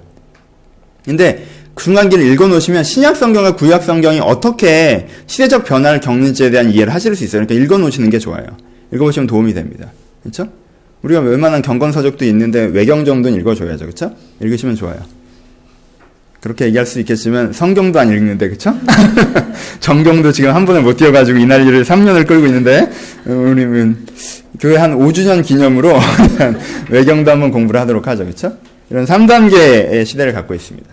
근데 1.05 1.45
중간기를 1.75 2.25
읽어놓으시면 2.33 2.83
신약 2.83 3.15
성경과 3.15 3.55
구약 3.55 3.83
성경이 3.83 4.19
어떻게 4.19 5.07
시대적 5.27 5.65
변화를 5.65 5.99
겪는지에 5.99 6.51
대한 6.51 6.71
이해를 6.71 6.93
하실 6.93 7.15
수 7.15 7.23
있어요. 7.23 7.45
그러니까 7.45 7.63
읽어놓으시는 7.63 8.09
게 8.09 8.19
좋아요. 8.19 8.45
읽어보시면 8.91 9.27
도움이 9.27 9.53
됩니다. 9.53 9.91
그렇죠? 10.21 10.47
우리가 11.01 11.19
웬만한 11.19 11.61
경건서적도 11.61 12.25
있는데 12.25 12.65
외경 12.65 13.05
정도는 13.05 13.39
읽어줘야죠. 13.39 13.85
그렇죠? 13.85 14.15
읽으시면 14.39 14.75
좋아요. 14.75 14.99
그렇게 16.43 16.65
얘기할 16.65 16.85
수 16.85 16.99
있겠지만 16.99 17.53
성경도 17.53 17.99
안 17.99 18.09
읽는데 18.09 18.49
그쵸? 18.49 18.73
정경도 19.79 20.33
지금 20.33 20.53
한 20.53 20.65
번에 20.65 20.81
못 20.81 20.97
뛰어가지고 20.97 21.39
이 21.39 21.45
난리를 21.45 21.85
3년을 21.85 22.27
끌고 22.27 22.45
있는데 22.47 22.89
우리는 23.25 23.97
교회 24.59 24.75
한 24.75 24.97
5주년 24.97 25.43
기념으로 25.43 25.97
외경도 26.91 27.31
한번 27.31 27.49
공부를 27.49 27.79
하도록 27.81 28.05
하죠 28.05 28.25
그쵸? 28.25 28.57
이런 28.89 29.05
3단계의 29.05 30.05
시대를 30.05 30.33
갖고 30.33 30.53
있습니다 30.53 30.85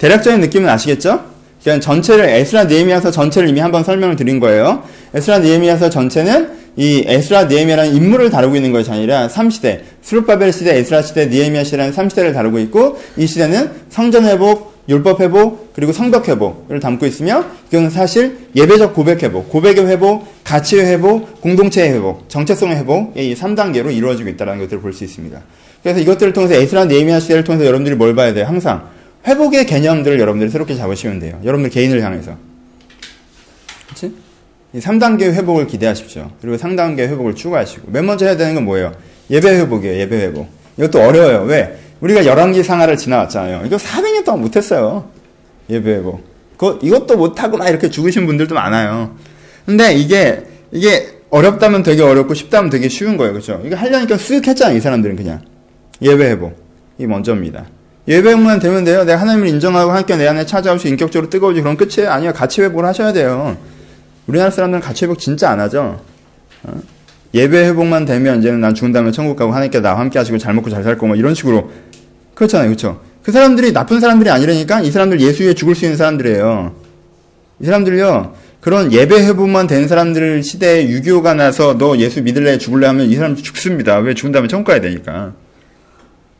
대략적인 0.00 0.40
느낌은 0.40 0.68
아시겠죠? 0.68 1.24
그냥 1.62 1.78
전체를 1.78 2.24
에스라 2.24 2.64
니에미아서 2.64 3.10
전체를 3.10 3.48
이미 3.50 3.60
한번 3.60 3.84
설명을 3.84 4.16
드린 4.16 4.40
거예요 4.40 4.82
에스라 5.14 5.40
니에미아서 5.40 5.90
전체는 5.90 6.58
이 6.76 7.04
에스라 7.06 7.44
니에미아라는 7.44 7.94
인물을 7.94 8.30
다루고 8.30 8.56
있는 8.56 8.72
것이 8.72 8.90
아니라 8.90 9.28
3시대 9.28 9.80
스룹바벨 10.00 10.52
시대, 10.52 10.78
에스라 10.78 11.02
시대, 11.02 11.26
니에미아 11.26 11.64
시대라는 11.64 11.92
3시대를 11.92 12.32
다루고 12.32 12.58
있고 12.60 12.98
이 13.18 13.26
시대는 13.26 13.70
성전 13.90 14.24
회복, 14.24 14.72
율법 14.88 15.20
회복 15.20 15.74
그리고 15.74 15.92
성벽 15.92 16.28
회복을 16.28 16.80
담고 16.80 17.04
있으며 17.04 17.44
이건 17.70 17.90
사실 17.90 18.38
예배적 18.56 18.94
고백 18.94 19.22
회복, 19.22 19.50
고백의 19.50 19.86
회복, 19.86 20.24
가치의 20.44 20.86
회복, 20.86 21.42
공동체의 21.42 21.92
회복, 21.92 22.26
정체성의 22.30 22.76
회복의 22.78 23.30
이 23.30 23.34
3단계로 23.34 23.94
이루어지고 23.94 24.30
있다는 24.30 24.58
것들을 24.60 24.80
볼 24.80 24.94
수 24.94 25.04
있습니다. 25.04 25.38
그래서 25.82 26.00
이것들을 26.00 26.32
통해서 26.32 26.54
에스라 26.54 26.86
네미아 26.86 27.20
시대를 27.20 27.44
통해서 27.44 27.66
여러분들이 27.66 27.96
뭘 27.96 28.14
봐야 28.14 28.32
돼요? 28.32 28.46
항상 28.46 28.88
회복의 29.26 29.66
개념들을 29.66 30.18
여러분들이 30.18 30.50
새롭게 30.50 30.74
잡으시면 30.76 31.20
돼요. 31.20 31.40
여러분들 31.44 31.70
개인을 31.70 32.02
향해서. 32.02 32.36
이 34.72 34.78
3단계 34.78 35.32
회복을 35.32 35.66
기대하십시오. 35.66 36.30
그리고 36.40 36.56
3단계 36.56 37.00
회복을 37.00 37.34
추구하시고 37.34 37.90
맨 37.90 38.06
먼저 38.06 38.24
해야 38.24 38.36
되는 38.36 38.54
건 38.54 38.64
뭐예요? 38.64 38.92
예배 39.28 39.48
회복이에요. 39.48 40.00
예배 40.00 40.16
회복. 40.16 40.48
이것도 40.78 41.00
어려워요. 41.02 41.42
왜? 41.42 41.78
우리가 42.00 42.24
열왕기 42.24 42.62
상하를 42.62 42.96
지나왔잖아요. 42.96 43.66
이거 43.66 43.76
400년 43.76 44.24
동안 44.24 44.40
못했어요. 44.40 45.10
예배고. 45.68 46.20
그 46.56 46.78
이것도 46.82 47.16
못하고 47.16 47.56
막 47.56 47.68
이렇게 47.68 47.90
죽으신 47.90 48.26
분들도 48.26 48.54
많아요. 48.54 49.16
근데 49.66 49.94
이게, 49.94 50.42
이게 50.72 51.20
어렵다면 51.30 51.82
되게 51.82 52.02
어렵고 52.02 52.34
쉽다면 52.34 52.70
되게 52.70 52.88
쉬운 52.88 53.16
거예요. 53.16 53.32
그죠? 53.32 53.60
이거 53.64 53.76
하려니까 53.76 54.16
쓱 54.16 54.46
했잖아요. 54.46 54.76
이 54.76 54.80
사람들은 54.80 55.16
그냥. 55.16 55.42
예배 56.00 56.24
회복. 56.30 56.56
이 56.98 57.06
먼저입니다. 57.06 57.66
예배 58.10 58.28
회복만 58.28 58.58
되면 58.58 58.82
돼요. 58.82 59.04
내가 59.04 59.20
하나님을 59.20 59.46
인정하고 59.46 59.92
함께 59.92 60.16
내 60.16 60.26
안에 60.26 60.44
찾아오시 60.44 60.88
인격적으로 60.88 61.30
뜨거워지 61.30 61.60
그럼 61.62 61.76
끝이에요. 61.76 62.10
아니요. 62.10 62.32
가치 62.32 62.60
회복을 62.60 62.84
하셔야 62.84 63.12
돼요. 63.12 63.56
우리나라 64.26 64.50
사람들은 64.50 64.80
가치 64.82 65.04
회복 65.04 65.20
진짜 65.20 65.48
안 65.50 65.60
하죠. 65.60 66.00
어? 66.64 66.80
예배 67.32 67.66
회복만 67.66 68.06
되면 68.06 68.40
이제는 68.40 68.60
난 68.60 68.74
죽은 68.74 68.90
다음에 68.90 69.12
천국 69.12 69.36
가고 69.36 69.52
하나님께 69.52 69.78
나와 69.78 70.00
함께 70.00 70.18
하시고 70.18 70.38
잘 70.38 70.54
먹고 70.54 70.70
잘 70.70 70.82
살고 70.82 71.06
뭐 71.06 71.14
이런 71.14 71.36
식으로 71.36 71.70
그렇잖아요. 72.34 72.66
그렇죠? 72.66 73.00
그 73.22 73.30
사람들이 73.30 73.72
나쁜 73.72 74.00
사람들이 74.00 74.28
아니라니까 74.28 74.80
이 74.80 74.90
사람들 74.90 75.20
예수 75.20 75.44
위에 75.44 75.54
죽을 75.54 75.76
수 75.76 75.84
있는 75.84 75.96
사람들이에요. 75.96 76.74
이 77.60 77.64
사람들요. 77.64 78.34
그런 78.60 78.92
예배 78.92 79.24
회복만 79.24 79.68
된 79.68 79.86
사람들 79.86 80.42
시대에 80.42 80.88
유교가 80.88 81.34
나서 81.34 81.78
너 81.78 81.96
예수 81.98 82.22
믿을래 82.22 82.58
죽을래 82.58 82.88
하면 82.88 83.08
이 83.08 83.14
사람 83.14 83.36
죽습니다. 83.36 83.98
왜 83.98 84.14
죽은 84.14 84.32
다음에 84.32 84.48
천국 84.48 84.66
가야 84.66 84.80
되니까. 84.80 85.32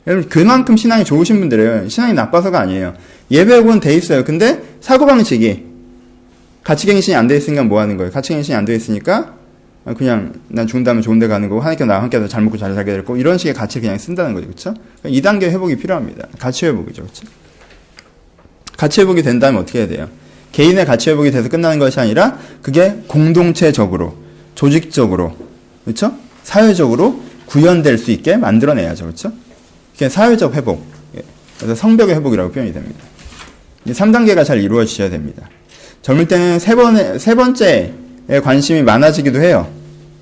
여러분 0.06 0.28
그만큼 0.28 0.76
신앙이 0.76 1.04
좋으신 1.04 1.40
분들이에요. 1.40 1.88
신앙이 1.88 2.14
나빠서가 2.14 2.60
아니에요. 2.60 2.94
예배 3.30 3.52
회복은 3.54 3.80
돼 3.80 3.94
있어요. 3.94 4.24
근데 4.24 4.62
사고방식이 4.80 5.64
가치갱신이 6.64 7.14
안 7.16 7.26
돼 7.26 7.36
있으니까 7.36 7.62
뭐 7.64 7.80
하는 7.80 7.96
거예요? 7.96 8.10
가치갱신이 8.10 8.56
안 8.56 8.64
돼 8.64 8.74
있으니까 8.74 9.34
아, 9.84 9.94
그냥 9.94 10.34
난 10.48 10.66
다음에 10.84 11.00
좋은 11.00 11.18
데 11.18 11.26
가는 11.26 11.48
거고 11.48 11.60
하나님께 11.60 11.84
나와 11.86 12.02
함께 12.02 12.26
잘 12.28 12.42
먹고 12.42 12.58
잘 12.58 12.74
살게 12.74 12.92
될 12.92 13.00
거고 13.04 13.16
이런 13.16 13.38
식의 13.38 13.54
가치를 13.54 13.82
그냥 13.82 13.98
쓴다는 13.98 14.34
거죠. 14.34 14.46
그렇죠? 14.46 14.74
2단계 15.04 15.44
회복이 15.44 15.76
필요합니다. 15.76 16.28
가치 16.38 16.66
회복이죠. 16.66 17.02
그렇죠? 17.02 17.26
가치 18.76 19.00
회복이 19.00 19.22
된다면 19.22 19.62
어떻게 19.62 19.80
해야 19.80 19.88
돼요? 19.88 20.08
개인의 20.52 20.84
가치 20.84 21.10
회복이 21.10 21.30
돼서 21.30 21.48
끝나는 21.48 21.78
것이 21.78 21.98
아니라 22.00 22.38
그게 22.62 23.02
공동체적으로 23.06 24.16
조직적으로 24.54 25.34
그렇죠? 25.84 26.14
사회적으로 26.42 27.22
구현될 27.46 27.98
수 27.98 28.10
있게 28.10 28.36
만들어내야죠. 28.36 29.04
그렇죠? 29.04 29.32
그게 30.00 30.08
사회적 30.08 30.54
회복. 30.54 30.82
예. 31.14 31.20
그래서 31.58 31.74
성벽의 31.74 32.14
회복이라고 32.14 32.52
표현이 32.52 32.72
됩니다. 32.72 33.04
3단계가 33.86 34.46
잘 34.46 34.58
이루어지셔야 34.62 35.10
됩니다. 35.10 35.50
젊을 36.00 36.26
때는 36.26 36.58
세 36.58 36.74
번에 36.74 37.18
세 37.18 37.34
번째 37.34 37.92
관심이 38.42 38.82
많아지기도 38.82 39.42
해요. 39.42 39.70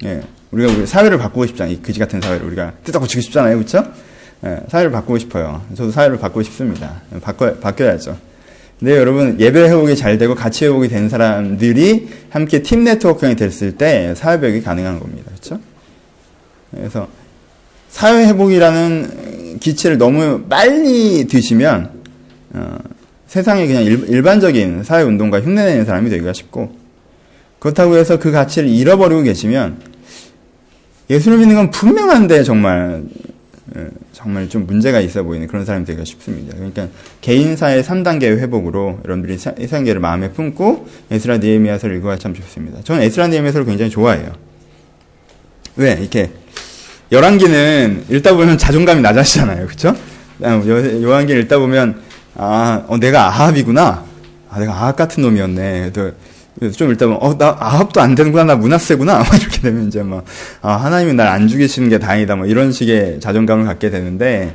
예. 0.03 0.21
우리가 0.51 0.73
우리 0.73 0.85
사회를 0.85 1.17
바꾸고 1.19 1.47
싶잖아요. 1.47 1.75
이 1.75 1.81
그지 1.81 2.01
같은 2.01 2.21
사회를 2.21 2.45
우리가 2.49 2.73
뜯어 2.83 2.99
고치고 2.99 3.21
싶잖아요. 3.21 3.57
그렇죠? 3.57 3.85
예. 4.47 4.59
사회를 4.69 4.91
바꾸고 4.91 5.17
싶어요. 5.17 5.63
저도 5.77 5.93
사회를 5.93 6.19
바꾸고 6.19 6.43
싶습니다. 6.43 7.01
바꿔 7.23 7.55
바뀌어야죠. 7.55 8.19
근데 8.81 8.97
여러분 8.97 9.39
예배 9.39 9.61
회복이 9.61 9.95
잘 9.95 10.19
되고 10.19 10.35
가치 10.35 10.65
회복이 10.65 10.89
된 10.89 11.09
사람들이 11.09 12.09
함께 12.31 12.63
팀 12.65 12.83
네트워크가 12.83 13.33
됐을 13.37 13.77
때 13.77 14.13
사회 14.17 14.39
회복이 14.39 14.61
가능한 14.61 14.99
겁니다. 14.99 15.31
그렇죠? 15.31 15.61
그래서 16.73 17.07
사회 17.91 18.27
회복이라는 18.27 19.38
기체를 19.61 19.99
너무 19.99 20.43
빨리 20.49 21.27
드시면 21.27 21.91
어, 22.55 22.79
세상에 23.27 23.67
그냥 23.67 23.85
일, 23.85 24.23
반적인 24.23 24.85
사회 24.85 25.03
운동가 25.03 25.41
흉내내는 25.41 25.85
사람이 25.85 26.11
되기가 26.11 26.33
쉽고 26.33 26.77
그렇다고 27.59 27.97
해서 27.97 28.19
그 28.19 28.31
가치를 28.31 28.69
잃어버리고 28.69 29.23
계시면 29.23 29.81
예수를 31.11 31.39
믿는 31.39 31.57
건 31.57 31.71
분명한데 31.71 32.43
정말 32.45 33.05
예, 33.77 33.87
정말 34.13 34.49
좀 34.49 34.67
문제가 34.67 35.01
있어 35.01 35.23
보이는 35.23 35.47
그런 35.47 35.65
사람이 35.65 35.85
되기가 35.85 36.05
쉽습니다. 36.05 36.55
그러니까 36.57 36.89
개인사의 37.21 37.83
3단계 37.83 38.25
회복으로 38.39 39.01
여러분들이 39.05 39.39
이상계를 39.59 40.01
마음에 40.01 40.31
품고 40.31 40.89
에스라 41.11 41.39
니에미아서를 41.39 41.97
읽어야 41.97 42.17
참 42.17 42.33
좋습니다. 42.33 42.81
저는 42.83 43.03
에스라 43.03 43.29
니에미아서를 43.29 43.67
굉장히 43.67 43.91
좋아해요. 43.91 44.33
왜? 45.77 45.93
이렇게 45.93 46.31
열왕기는 47.11 48.05
읽다 48.11 48.35
보면 48.35 48.59
자존감이 48.59 49.01
낮아지잖아요. 49.01 49.67
그렇죠? 49.67 49.95
요한기 50.43 51.33
읽다 51.33 51.59
보면 51.59 52.01
아, 52.37 52.85
어, 52.87 52.99
내가 52.99 53.27
아합이구나. 53.29 54.05
아, 54.51 54.59
내가 54.59 54.73
아합 54.73 54.97
같은 54.97 55.23
놈이었네. 55.23 55.93
좀 55.93 56.91
일단 56.91 57.17
어나 57.21 57.57
아합도 57.61 58.01
안 58.01 58.17
되는구나 58.17 58.45
나 58.45 58.57
문화세구나 58.57 59.23
이렇게 59.41 59.61
되면 59.61 59.87
이제 59.87 60.03
막 60.03 60.25
아, 60.61 60.73
하나님이 60.73 61.15
날 61.15 61.29
안 61.29 61.47
죽이시는 61.47 61.89
게 61.89 61.99
다행이다 62.01 62.35
뭐 62.35 62.47
이런 62.47 62.73
식의 62.73 63.21
자존감을 63.21 63.65
갖게 63.65 63.91
되는데 63.91 64.55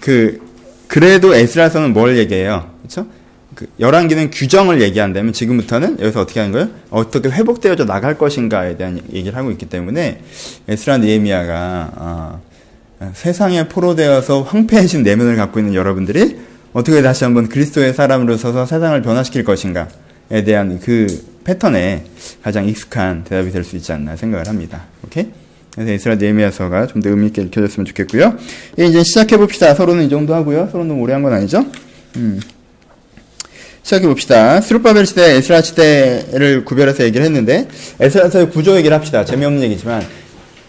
그 0.00 0.38
그래도 0.86 1.34
에스라서는 1.34 1.92
뭘 1.92 2.16
얘기해요 2.16 2.70
그렇죠 2.82 3.06
그 3.54 3.66
열왕기는 3.80 4.30
규정을 4.30 4.80
얘기한다면 4.80 5.32
지금부터는 5.32 5.98
여기서 6.00 6.20
어떻게 6.20 6.40
하는 6.40 6.52
거예요 6.52 6.68
어떻게 6.90 7.28
회복되어져 7.28 7.84
나갈 7.84 8.16
것인가에 8.16 8.76
대한 8.76 9.00
얘기를 9.12 9.36
하고 9.36 9.50
있기 9.50 9.66
때문에 9.66 10.20
에스라 10.68 10.98
니에미아가 10.98 11.90
아, 11.96 12.38
세상에 13.14 13.66
포로되어서 13.68 14.42
황폐해진 14.42 15.02
내면을 15.02 15.36
갖고 15.36 15.58
있는 15.58 15.74
여러분들이 15.74 16.38
어떻게 16.72 17.02
다시 17.02 17.24
한번 17.24 17.48
그리스도의 17.48 17.94
사람으로 17.94 18.36
서서 18.36 18.66
세상을 18.66 19.00
변화시킬 19.02 19.42
것인가 19.44 19.88
에 20.30 20.44
대한 20.44 20.78
그 20.78 21.08
패턴에 21.42 22.04
가장 22.42 22.68
익숙한 22.68 23.24
대답이 23.24 23.50
될 23.50 23.64
수 23.64 23.74
있지 23.76 23.90
않나 23.92 24.14
생각을 24.14 24.46
합니다. 24.46 24.84
오케이? 25.04 25.26
그래서 25.74 25.92
에스라 25.92 26.14
느헤미야서가 26.16 26.86
좀 26.86 27.02
더 27.02 27.10
의미 27.10 27.26
있게 27.28 27.42
읽혀졌으면 27.42 27.84
좋겠고요. 27.86 28.36
이제 28.76 29.02
시작해 29.02 29.36
봅시다. 29.36 29.74
서론은 29.74 30.04
이 30.04 30.08
정도 30.08 30.32
하고요. 30.34 30.68
서론은 30.70 30.94
오래 31.00 31.14
한 31.14 31.22
건 31.24 31.32
아니죠? 31.32 31.64
음. 32.16 32.38
시작해 33.90 34.06
봅시다. 34.06 34.60
스룹바벨 34.60 35.04
시대, 35.04 35.34
에스라 35.34 35.62
시대를 35.62 36.64
구별해서 36.64 37.02
얘기를 37.02 37.26
했는데 37.26 37.66
에스라서의 37.98 38.50
구조 38.50 38.76
얘기를 38.76 38.96
합시다. 38.96 39.24
재미없는 39.24 39.64
얘기지만 39.64 40.06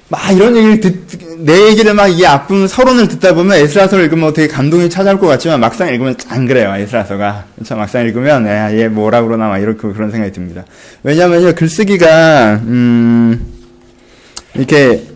막 0.10 0.32
이런 0.32 0.58
얘기를 0.58 0.80
듣, 0.80 1.46
내 1.46 1.68
얘기를 1.68 1.94
막이 1.94 2.26
앞분 2.26 2.68
서론을 2.68 3.08
듣다 3.10 3.36
보면 3.36 3.58
에스라서를 3.60 4.06
읽으면 4.06 4.34
되게 4.34 4.48
감동이 4.48 4.90
찾아올 4.90 5.20
것 5.20 5.28
같지만 5.28 5.60
막상 5.60 5.90
읽으면 5.90 6.16
안 6.30 6.48
그래요, 6.48 6.74
에스라서가. 6.76 7.46
그렇죠? 7.56 7.76
막상 7.76 8.04
읽으면, 8.06 8.48
야, 8.48 8.76
얘 8.76 8.88
뭐라 8.88 9.22
그러나 9.22 9.50
막 9.50 9.60
이렇게 9.60 9.88
그런 9.90 10.10
생각이 10.10 10.34
듭니다. 10.34 10.66
왜냐면요, 11.04 11.54
글쓰기가, 11.54 12.62
음, 12.66 13.40
이렇게 14.56 15.11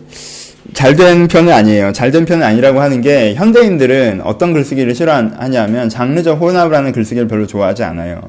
잘 0.74 0.96
된 0.96 1.28
편은 1.28 1.52
아니에요. 1.52 1.92
잘 1.92 2.10
된 2.10 2.24
편은 2.24 2.44
아니라고 2.44 2.80
하는 2.80 3.00
게 3.00 3.34
현대인들은 3.34 4.22
어떤 4.22 4.52
글쓰기를 4.52 4.94
싫어하냐면 4.94 5.88
장르적 5.88 6.40
혼합을 6.40 6.74
하는 6.74 6.92
글쓰기를 6.92 7.28
별로 7.28 7.46
좋아하지 7.46 7.84
않아요. 7.84 8.20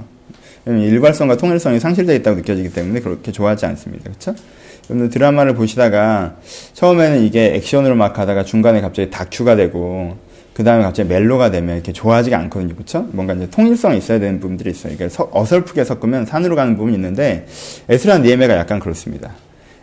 일괄성과 0.65 1.38
통일성이 1.38 1.80
상실되어 1.80 2.15
있다고 2.17 2.38
느껴지기 2.38 2.73
때문에 2.73 3.00
그렇게 3.00 3.32
좋아하지 3.32 3.65
않습니다. 3.67 4.04
그렇죠? 4.04 4.36
여러분들 4.89 5.13
드라마를 5.13 5.56
보시다가 5.56 6.36
처음에는 6.73 7.23
이게 7.23 7.56
액션으로 7.56 7.95
막 7.95 8.13
가다가 8.13 8.43
중간에 8.43 8.82
갑자기 8.82 9.10
다큐가 9.10 9.56
되고 9.56 10.17
그 10.54 10.63
다음에 10.63 10.84
갑자기 10.84 11.08
멜로가 11.10 11.52
되면 11.52 11.76
이렇게 11.76 11.93
좋아하지가 11.93 12.38
않거든요. 12.39 12.76
그쵸? 12.76 13.08
뭔가 13.12 13.34
이제 13.34 13.50
통일성이 13.50 14.00
있어야 14.00 14.19
되는 14.19 14.39
부분들이 14.39 14.71
있어요. 14.71 14.93
그러니까 14.97 15.28
어설프게 15.32 15.84
섞으면 15.84 16.26
산으로 16.26 16.56
가는 16.56 16.76
부분이 16.76 16.95
있는데 16.95 17.45
에스라 17.88 18.17
느헤미야가 18.19 18.58
약간 18.58 18.80
그렇습니다. 18.80 19.32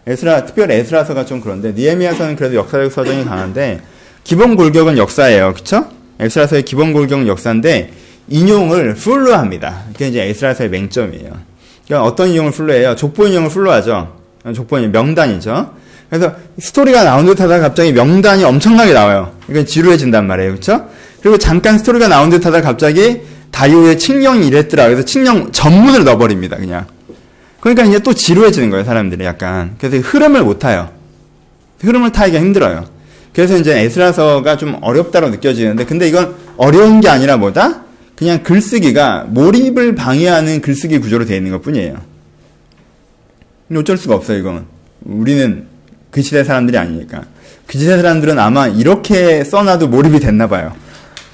에스라, 0.06 0.44
특별히 0.44 0.74
에스라서가 0.76 1.24
좀 1.24 1.40
그런데 1.40 1.72
느헤미야서는 1.72 2.36
그래도 2.36 2.56
역사적 2.56 2.92
서정이 2.92 3.24
강한데 3.24 3.80
기본 4.22 4.56
골격은 4.56 4.98
역사예요. 4.98 5.54
그쵸? 5.54 5.86
에스라서의 6.20 6.62
기본 6.62 6.92
골격은 6.92 7.26
역사인데 7.26 7.92
인용을 8.28 8.94
full로 8.94 9.34
합니다. 9.34 9.82
그게 9.92 10.08
이제 10.08 10.22
에스라서의 10.22 10.70
맹점이에요. 10.70 11.32
그러니까 11.86 12.08
어떤 12.08 12.28
인용을 12.28 12.52
full로 12.52 12.72
해요? 12.72 12.94
족보 12.96 13.26
인용을 13.26 13.50
full로 13.50 13.72
하죠. 13.72 14.16
족보 14.54 14.78
인용, 14.78 14.92
명단이죠. 14.92 15.74
그래서 16.10 16.34
스토리가 16.58 17.02
나온 17.04 17.26
듯 17.26 17.40
하다가 17.40 17.60
갑자기 17.60 17.92
명단이 17.92 18.44
엄청나게 18.44 18.92
나와요. 18.92 19.32
이건 19.48 19.66
지루해진단 19.66 20.26
말이에요. 20.26 20.50
그렇죠? 20.52 20.86
그리고 21.22 21.38
잠깐 21.38 21.78
스토리가 21.78 22.08
나온 22.08 22.30
듯 22.30 22.44
하다가 22.46 22.62
갑자기 22.62 23.22
다리오의 23.50 23.98
칙령이 23.98 24.46
이랬더라. 24.46 24.84
그래서 24.86 25.04
칙령 25.04 25.52
전문을 25.52 26.04
넣어버립니다. 26.04 26.56
그냥. 26.56 26.86
그러니까 27.64 27.84
이제 27.84 27.98
또 28.00 28.12
지루해지는 28.12 28.68
거예요. 28.68 28.84
사람들이 28.84 29.24
약간. 29.24 29.74
그래서 29.78 29.96
흐름을 29.96 30.42
못 30.42 30.58
타요. 30.58 30.90
흐름을 31.80 32.12
타기가 32.12 32.38
힘들어요. 32.38 32.84
그래서 33.32 33.56
이제 33.56 33.80
에스라서가 33.80 34.58
좀 34.58 34.76
어렵다고 34.82 35.30
느껴지는데 35.30 35.86
근데 35.86 36.06
이건 36.06 36.34
어려운 36.58 37.00
게 37.00 37.08
아니라 37.08 37.38
뭐다? 37.38 37.80
그냥 38.16 38.42
글쓰기가 38.42 39.24
몰입을 39.28 39.94
방해하는 39.94 40.60
글쓰기 40.60 40.98
구조로 40.98 41.24
되어 41.24 41.38
있는 41.38 41.52
것 41.52 41.62
뿐이에요. 41.62 41.96
어쩔 43.74 43.96
수가 43.96 44.14
없어요, 44.14 44.38
이건. 44.38 44.66
우리는 45.02 45.64
그 46.10 46.20
시대 46.20 46.44
사람들이 46.44 46.76
아니니까. 46.76 47.24
그 47.66 47.78
시대 47.78 47.96
사람들은 47.96 48.38
아마 48.38 48.68
이렇게 48.68 49.42
써놔도 49.42 49.88
몰입이 49.88 50.20
됐나 50.20 50.48
봐요. 50.48 50.74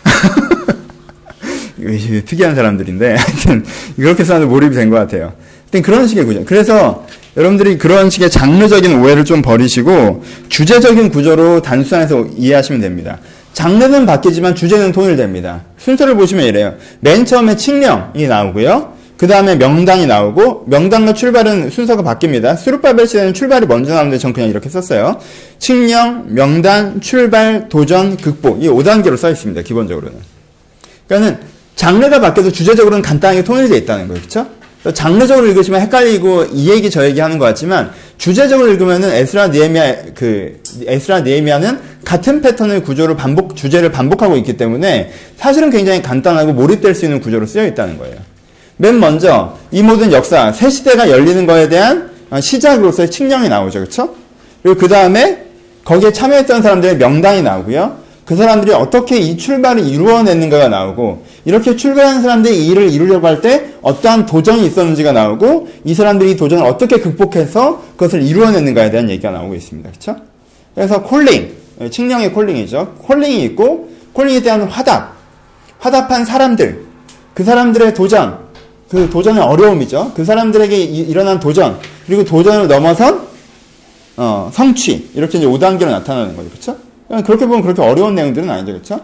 특이한 2.25 2.55
사람들인데, 2.55 3.17
하여튼, 3.17 3.65
이렇게 3.97 4.25
써놔도 4.25 4.47
몰입이 4.47 4.77
된 4.77 4.91
것 4.91 4.97
같아요. 4.97 5.35
그런 5.71 6.09
식의 6.09 6.25
구조. 6.25 6.45
그래서 6.45 7.07
여러분들이 7.37 7.79
그런 7.79 8.11
식의 8.11 8.31
장르적인 8.31 9.01
오해를 9.01 9.25
좀 9.25 9.41
버리시고, 9.43 10.25
주제적인 10.49 11.11
구조로 11.11 11.63
단순해서 11.63 12.27
이해하시면 12.37 12.81
됩니다. 12.81 13.19
장르는 13.53 14.07
바뀌지만 14.07 14.55
주제는 14.55 14.93
통일됩니다. 14.93 15.63
순서를 15.79 16.17
보시면 16.17 16.47
이래요. 16.47 16.75
맨 17.01 17.25
처음에 17.25 17.57
칙령이 17.57 18.27
나오고요. 18.27 19.01
그 19.17 19.27
다음에 19.27 19.55
명단이 19.55 20.07
나오고 20.07 20.65
명단과 20.67 21.13
출발은 21.13 21.69
순서가 21.69 22.03
바뀝니다. 22.03 22.57
수르바벨 22.57 23.07
시대는 23.07 23.35
출발이 23.35 23.67
먼저 23.67 23.93
나오는데 23.93 24.17
전 24.17 24.33
그냥 24.33 24.49
이렇게 24.49 24.71
썼어요. 24.71 25.19
칙령, 25.59 26.29
명단, 26.29 27.03
출발, 27.03 27.69
도전, 27.69 28.17
극복 28.17 28.65
이 28.65 28.69
5단계로 28.69 29.19
써 29.19 29.31
있습니다. 29.31 29.61
기본적으로는. 29.61 30.17
그러니까는 31.07 31.39
장르가 31.77 32.19
바뀌어도 32.19 32.51
주제적으로는 32.51 33.03
간단하게 33.03 33.45
통일되어 33.45 33.77
있다는 33.77 34.09
거예요. 34.09 34.23
그렇죠? 34.23 34.47
장르적으로 34.95 35.47
읽으시면 35.49 35.81
헷갈리고 35.83 36.47
이 36.53 36.71
얘기 36.71 36.91
저 36.91 37.05
얘기 37.05 37.21
하는 37.21 37.39
것 37.39 37.45
같지만 37.45 37.91
주제적으로 38.17 38.69
읽으면은 38.69 39.13
에스라 39.13 39.49
니에미아 39.49 39.95
그 40.15 40.59
에스라 40.87 41.21
니에미아는 41.21 41.79
같은 42.05 42.41
패턴의 42.41 42.83
구조를 42.83 43.15
반복 43.15 43.57
주제를 43.57 43.93
반복하고 43.93 44.37
있기 44.39 44.57
때문에 44.57 45.13
사실은 45.37 45.71
굉장히 45.71 46.01
간단하고 46.01 46.55
몰입될 46.55 46.95
수 46.95 47.05
있는 47.05 47.21
구조로 47.21 47.45
쓰여 47.47 47.67
있다는 47.67 47.99
거예요. 47.99 48.17
맨 48.79 48.99
먼저 48.99 49.59
이 49.71 49.83
모든 49.83 50.13
역사 50.13 50.51
새 50.53 50.71
시대가 50.71 51.11
열리는 51.11 51.45
거에 51.45 51.69
대한 51.69 52.11
시작으로서의 52.41 53.11
칙령이 53.11 53.51
나오죠, 53.51 53.81
그렇죠? 53.81 54.15
그리고 54.63 54.79
그 54.79 54.89
다음에 54.89 55.45
거기에 55.85 56.13
참여했던 56.13 56.63
사람들의 56.63 56.97
명단이 56.97 57.43
나오고요. 57.43 58.00
그 58.31 58.37
사람들이 58.37 58.73
어떻게 58.73 59.19
이 59.19 59.37
출발을 59.37 59.85
이루어냈는가가 59.89 60.69
나오고 60.69 61.25
이렇게 61.45 61.75
출발한 61.75 62.23
사람들이 62.23 62.65
이 62.65 62.69
일을 62.69 62.89
이루려고 62.89 63.27
할 63.27 63.41
때 63.41 63.73
어떠한 63.83 64.27
도전이 64.27 64.65
있었는지가 64.67 65.11
나오고 65.11 65.67
이 65.85 65.95
사람들이 65.95 66.31
이 66.31 66.37
도전을 66.37 66.65
어떻게 66.65 66.99
극복해서 67.01 67.83
그것을 67.97 68.23
이루어냈는가에 68.23 68.93
대한 68.93 69.11
얘기가 69.11 69.33
나오고 69.33 69.57
있습니다. 69.57 69.91
그렇죠? 69.91 70.17
그래서 70.77 71.03
콜링, 71.03 71.57
칙령의 71.91 72.33
콜링이죠. 72.33 72.99
콜링이 72.99 73.43
있고 73.47 73.89
콜링에 74.13 74.43
대한 74.43 74.63
화답, 74.63 75.17
화답한 75.81 76.25
사람들, 76.25 76.85
그 77.35 77.43
사람들의 77.43 77.95
도전, 77.95 78.39
그 78.89 79.11
도전의 79.11 79.43
어려움이죠. 79.43 80.13
그 80.15 80.25
사람들에게 80.25 80.77
일어난 80.77 81.41
도전, 81.41 81.81
그리고 82.07 82.25
도전을 82.25 82.69
넘어선 82.69 83.27
어, 84.17 84.51
성취 84.53 85.11
이렇게 85.15 85.39
이제 85.39 85.49
5단계로 85.49 85.87
나타나는 85.87 86.37
거죠. 86.37 86.49
그렇죠? 86.51 86.90
그렇게 87.25 87.47
보면 87.47 87.63
그렇게 87.63 87.83
어려운 87.83 88.15
내용들은 88.15 88.49
아니죠. 88.49 88.73
그렇죠? 88.73 89.01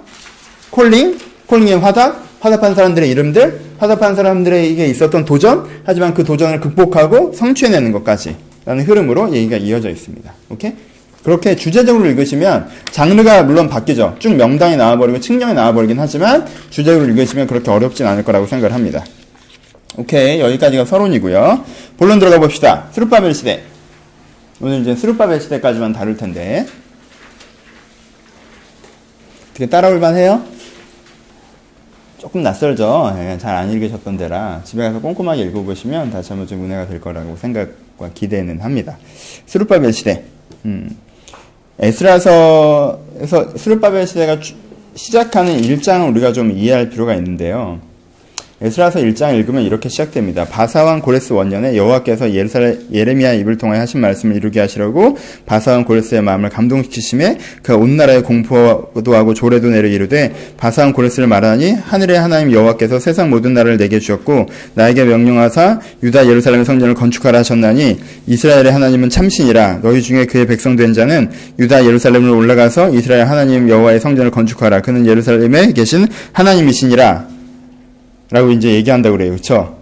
콜링, 0.71 1.19
콜링의 1.47 1.81
화답, 1.81 2.25
화답한 2.41 2.75
사람들의 2.75 3.11
이름들, 3.11 3.61
화답한 3.79 4.15
사람들에게 4.15 4.87
있었던 4.87 5.25
도전, 5.25 5.67
하지만 5.85 6.15
그 6.15 6.23
도전을 6.23 6.61
극복하고 6.61 7.33
성취해내는 7.33 7.93
것까지 7.93 8.37
라는 8.65 8.85
흐름으로 8.85 9.33
얘기가 9.33 9.57
이어져 9.57 9.91
있습니다. 9.91 10.33
오케이? 10.51 10.75
그렇게 11.25 11.57
주제적으로 11.57 12.07
읽으시면 12.07 12.69
장르가 12.93 13.43
물론 13.43 13.69
바뀌죠. 13.69 14.15
쭉 14.21 14.37
명당이 14.37 14.77
나와버리고 14.77 15.19
칙령이 15.19 15.55
나와버리긴 15.55 15.99
하지만 15.99 16.47
주제적으로 16.71 17.09
읽으시면 17.11 17.49
그렇게 17.49 17.69
어렵진 17.69 18.07
않을 18.07 18.23
거라고 18.23 18.47
생각을 18.47 18.73
합니다. 18.73 19.05
오케이 19.97 20.41
여기까지가 20.41 20.85
서론이고요. 20.85 21.65
본론 21.97 22.21
들어가 22.21 22.39
봅시다. 22.39 22.87
스루바벨 22.93 23.35
시대. 23.35 23.63
오늘 24.61 24.83
이제 24.83 24.95
스루바벨 24.95 25.41
시대까지만 25.41 25.93
다룰 25.93 26.17
텐데 26.17 26.67
어떻게 29.57 29.67
따라올 29.71 29.99
만 29.99 30.15
해요? 30.17 30.43
조금 32.19 32.43
낯설죠. 32.43 33.15
예, 33.17 33.39
잘안 33.39 33.71
읽으셨던 33.73 34.19
데라 34.19 34.61
집에 34.65 34.83
가서 34.83 35.01
꼼꼼하게 35.01 35.45
읽어보시면 35.45 36.11
다시 36.11 36.29
한번 36.31 36.47
좀 36.47 36.65
은혜가 36.65 36.89
될 36.89 37.01
거라고 37.01 37.37
생각과 37.37 38.11
기대는 38.13 38.61
합니다. 38.61 38.99
스루바벨 39.47 39.95
시대. 39.95 40.25
음. 40.67 40.95
에스라서에서 41.79 43.57
스루바벨 43.57 44.07
시대가 44.07 44.39
시작하는 44.95 45.65
일장을 45.65 46.11
우리가 46.11 46.35
좀 46.35 46.51
이해할 46.51 46.91
필요가 46.91 47.15
있는데요. 47.15 47.81
에스라서 48.59 49.01
1장 49.01 49.37
읽으면 49.37 49.65
이렇게 49.65 49.91
시작됩니다. 49.91 50.47
바사왕 50.47 51.03
고레스 51.03 51.35
원년에 51.35 51.77
여호와께서 51.77 52.33
예레미야 52.33 53.35
입을 53.35 53.59
통해 53.59 53.79
하신 53.79 54.01
말씀을 54.01 54.35
이루게 54.35 54.61
하시려고 54.61 55.19
바사왕 55.45 55.85
고레스의 55.85 56.23
마음을 56.23 56.49
감동시키심에 56.49 57.37
그 57.63 57.77
온 57.77 57.99
나라에 57.99 58.23
공포도 58.23 59.15
하고 59.15 59.35
조례도 59.35 59.69
내려 59.69 59.87
이르되 59.89 60.33
바사왕 60.57 60.95
고레스를 60.95 61.29
말하니 61.29 61.73
하늘의 61.73 62.19
하나님 62.19 62.51
여호와께서 62.51 62.99
세상 62.99 63.29
모든 63.29 63.53
나라를 63.53 63.77
내게 63.77 63.99
주었고 63.99 64.47
나에게 64.73 65.05
명령하사 65.05 65.81
유다 66.03 66.27
예루살렘 66.27 66.65
성전을 66.65 66.95
건축하라 66.95 67.41
하셨나니 67.41 67.99
이스라엘의 68.27 68.73
하나님은 68.73 69.11
참신이라 69.11 69.81
너희 69.83 70.01
중에 70.01 70.25
그의 70.25 70.47
백성 70.47 70.77
된 70.77 70.95
자는 70.95 71.31
유다 71.59 71.85
예루살렘으로 71.85 72.35
올라가서 72.39 72.89
이스라엘 72.95 73.27
하나님 73.27 73.69
여호와의 73.69 74.01
성전을 74.01 74.31
건축하라 74.31 74.81
그는 74.81 75.07
예루살렘에 75.07 75.73
계신 75.73 76.09
하나님이시니라 76.33 77.36
라고 78.37 78.51
이제 78.51 78.75
얘기한다고 78.75 79.17
그래요. 79.17 79.33
그쵸? 79.33 79.79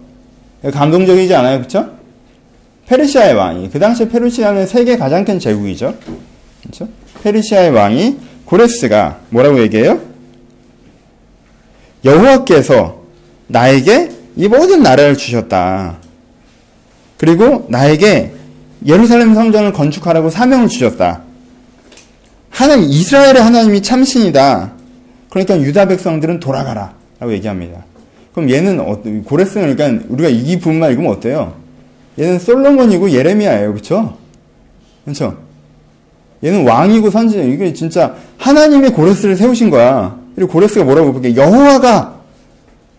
감동적이지 0.63 1.35
않아요? 1.35 1.59
그쵸? 1.59 1.89
페르시아의 2.87 3.33
왕이, 3.33 3.69
그 3.69 3.79
당시에 3.79 4.07
페르시아는 4.07 4.65
세계 4.65 4.95
가장 4.95 5.25
큰 5.25 5.39
제국이죠. 5.39 5.93
그쵸? 6.63 6.87
페르시아의 7.21 7.71
왕이 7.71 8.17
고레스가 8.45 9.19
뭐라고 9.29 9.59
얘기해요? 9.59 9.99
여호와께서 12.05 13.01
나에게 13.47 14.11
이 14.37 14.47
모든 14.47 14.81
나라를 14.81 15.17
주셨다. 15.17 15.97
그리고 17.17 17.65
나에게 17.67 18.31
예루살렘 18.85 19.33
성전을 19.33 19.73
건축하라고 19.73 20.29
사명을 20.29 20.69
주셨다. 20.69 21.23
하나님, 22.49 22.89
이스라엘의 22.89 23.41
하나님이 23.41 23.81
참신이다. 23.81 24.71
그러니까 25.29 25.59
유다 25.59 25.87
백성들은 25.89 26.39
돌아가라. 26.39 26.93
라고 27.19 27.33
얘기합니다. 27.33 27.83
그럼 28.35 28.49
얘는 28.49 28.81
어, 28.81 29.01
고레스는 29.23 29.77
그러니까 29.77 30.05
우리가 30.09 30.27
이 30.27 30.59
부분만 30.59 30.91
읽으면 30.91 31.09
어때요? 31.09 31.53
얘는 32.19 32.37
솔로몬이고 32.37 33.11
예레미야예요. 33.11 33.71
그렇죠? 33.71 34.17
그렇죠? 35.05 35.37
얘는 36.43 36.67
왕이고 36.67 37.09
선지 37.11 37.39
이게 37.39 37.71
진짜 37.71 38.13
하나님의 38.37 38.91
고레스를 38.91 39.37
세우신 39.37 39.69
거야. 39.69 40.19
그리고 40.35 40.51
고레스가 40.51 40.83
뭐라고 40.83 41.13
볼게 41.13 41.33
여호와가 41.33 42.19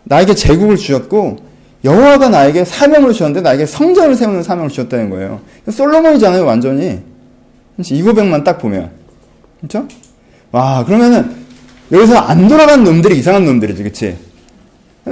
나에게 0.04 0.34
제국을 0.34 0.76
주셨고 0.76 1.36
여호와가 1.84 2.30
나에게 2.30 2.64
사명을 2.64 3.12
주셨는데 3.12 3.42
나에게 3.42 3.66
성전을 3.66 4.14
세우는 4.14 4.42
사명을 4.42 4.70
주셨다는 4.70 5.10
거예요. 5.10 5.40
솔로몬이잖아요, 5.70 6.46
완전히. 6.46 7.00
이 7.90 8.02
고백만 8.02 8.42
딱 8.42 8.56
보면. 8.56 8.90
그렇죠? 9.60 9.86
와 10.50 10.82
그러면은 10.82 11.30
여기서 11.92 12.16
안 12.16 12.48
돌아간 12.48 12.84
놈들이 12.84 13.18
이상한 13.18 13.44
놈들이지, 13.44 13.82
그치? 13.82 14.25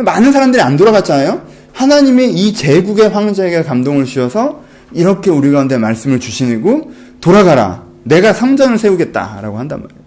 많은 0.03 0.33
사람들이 0.33 0.61
안 0.63 0.77
돌아갔잖아요. 0.77 1.43
하나님이 1.73 2.31
이 2.31 2.53
제국의 2.53 3.11
황제에게 3.11 3.63
감동을 3.63 4.05
주셔서 4.05 4.63
이렇게 4.93 5.31
우리 5.31 5.51
가운데 5.51 5.79
말씀을 5.79 6.21
주시고 6.21 6.91
돌아가라. 7.21 7.85
내가 8.05 8.33
성전을 8.33 8.79
세우겠다라고 8.79 9.59
한단 9.59 9.83
말이에요. 9.83 10.05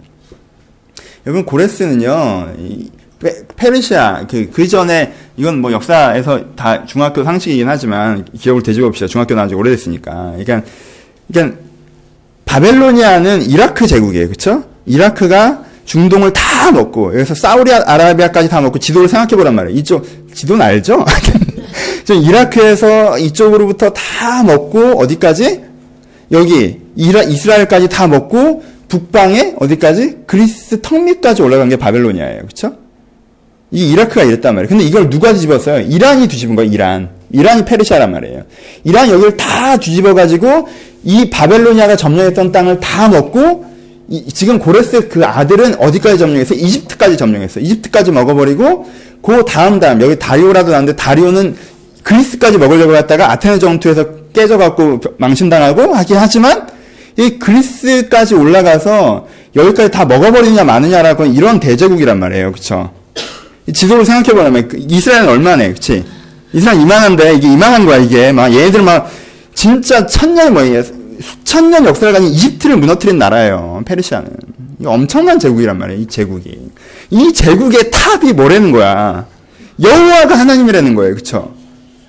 여러분 1.25 1.45
고레스는요. 1.45 2.53
페르시아 3.55 4.27
그, 4.29 4.49
그 4.51 4.67
전에 4.67 5.13
이건 5.35 5.59
뭐 5.59 5.71
역사에서 5.71 6.55
다 6.55 6.85
중학교 6.85 7.23
상식이긴 7.23 7.67
하지만 7.67 8.25
기억을 8.37 8.61
되짚읍시다. 8.61 9.07
중학교 9.07 9.35
나온 9.35 9.49
지 9.49 9.55
오래됐으니까. 9.55 10.35
그러니까 10.37 10.61
그러니까 11.27 11.57
바벨로니아는 12.45 13.41
이라크 13.43 13.87
제국이에요. 13.87 14.27
그렇죠? 14.27 14.63
이라크가 14.85 15.63
중동을 15.87 16.33
다 16.33 16.71
먹고 16.71 17.13
여기서 17.15 17.33
사우디아라비아까지 17.33 18.49
다 18.49 18.59
먹고 18.59 18.77
지도를 18.77 19.07
생각해 19.07 19.37
보란 19.37 19.55
말이에요. 19.55 19.79
이쪽 19.79 20.05
지도는 20.33 20.63
알죠? 20.63 21.03
이라크에서 22.13 23.17
이쪽으로부터 23.17 23.89
다 23.91 24.43
먹고 24.43 24.99
어디까지? 24.99 25.61
여기 26.31 26.81
이라, 26.97 27.23
이스라엘까지 27.23 27.87
다 27.87 28.05
먹고 28.05 28.63
북방에 28.89 29.55
어디까지? 29.59 30.17
그리스 30.27 30.81
턱 30.81 31.01
밑까지 31.01 31.41
올라간 31.41 31.69
게 31.69 31.77
바벨로니아예요. 31.77 32.41
그렇죠? 32.41 32.75
이 33.71 33.89
이라크가 33.91 34.23
이랬단 34.23 34.55
말이에요. 34.55 34.69
근데 34.69 34.83
이걸 34.83 35.09
누가 35.09 35.31
뒤집었어요? 35.31 35.85
이란이 35.87 36.27
뒤집은 36.27 36.55
거예요. 36.55 36.69
이란. 36.69 37.09
이란이 37.31 37.63
페르시아란 37.63 38.11
말이에요. 38.11 38.43
이란 38.83 39.09
여기를 39.09 39.37
다 39.37 39.77
뒤집어 39.77 40.13
가지고 40.13 40.67
이 41.05 41.29
바벨로니아가 41.29 41.95
점령했던 41.95 42.51
땅을 42.51 42.81
다 42.81 43.07
먹고 43.07 43.76
이, 44.09 44.25
지금 44.31 44.59
고레스 44.59 45.09
그 45.09 45.25
아들은 45.25 45.75
어디까지 45.79 46.17
점령했어? 46.17 46.53
이집트까지 46.53 47.17
점령했어. 47.17 47.59
이집트까지 47.59 48.11
먹어버리고 48.11 48.89
그 49.21 49.43
다음 49.45 49.79
다음 49.79 50.01
여기 50.01 50.17
다리오라도 50.17 50.71
나는데 50.71 50.95
다리오는 50.95 51.55
그리스까지 52.03 52.57
먹으려고 52.57 52.95
했다가 52.95 53.31
아테네 53.31 53.59
정투에서 53.59 54.05
깨져갖고 54.33 55.01
망신당하고 55.17 55.93
하긴 55.93 56.17
하지만 56.17 56.67
이 57.17 57.37
그리스까지 57.37 58.35
올라가서 58.35 59.27
여기까지 59.55 59.91
다 59.91 60.05
먹어버리냐 60.05 60.63
마느냐라고 60.63 61.25
이런 61.25 61.59
대제국이란 61.59 62.19
말이에요. 62.19 62.51
그쵸? 62.53 62.91
지도를 63.73 64.05
생각해보면 64.05 64.69
이스라엘은 64.87 65.27
얼마네, 65.27 65.73
그치? 65.73 66.05
이스라엘 66.53 66.79
이만한데 66.79 67.35
이게 67.35 67.51
이만한 67.51 67.85
거야 67.85 67.97
이게 67.97 68.31
막 68.31 68.53
얘네들 68.53 68.81
막 68.81 69.11
진짜 69.53 70.05
천년 70.05 70.53
뭐 70.53 70.61
수천 71.19 71.71
년 71.71 71.85
역사를 71.85 72.11
가진 72.13 72.29
이집트를 72.29 72.77
무너뜨린 72.77 73.17
나라예요. 73.17 73.81
페르시아는 73.85 74.29
엄청난 74.85 75.39
제국이란 75.39 75.77
말이에요. 75.77 76.01
이 76.01 76.07
제국이 76.07 76.69
이 77.09 77.33
제국의 77.33 77.91
탑이 77.91 78.33
뭐라는 78.33 78.71
거야? 78.71 79.25
여호와가 79.81 80.37
하나님이라는 80.37 80.95
거예요. 80.95 81.15
그쵸? 81.15 81.53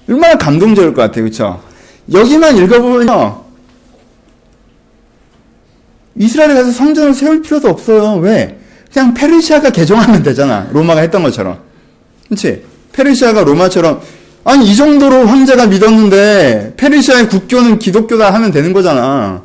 얼마나 0.09 0.37
감동적일 0.37 0.95
것 0.95 1.03
같아요. 1.03 1.25
그쵸? 1.25 1.63
여기만 2.13 2.57
읽어보면요. 2.57 3.45
이스라엘에 6.17 6.55
가서 6.55 6.73
성전을 6.73 7.15
세울 7.15 7.43
필요도 7.43 7.69
없어요. 7.69 8.17
왜? 8.17 8.59
그냥 8.93 9.15
페르시아가 9.15 9.71
개종하면 9.71 10.23
되잖아. 10.23 10.69
로마가 10.73 11.03
했던 11.03 11.23
것처럼. 11.23 11.59
그치? 12.29 12.65
페르시아가 12.93 13.45
로마처럼 13.45 14.01
아니 14.49 14.67
이 14.71 14.75
정도로 14.75 15.27
황제가 15.27 15.67
믿었는데 15.67 16.73
페르시아의 16.79 17.29
국교는 17.29 17.79
기독교다 17.79 18.33
하면 18.33 18.51
되는 18.51 18.73
거잖아. 18.73 19.43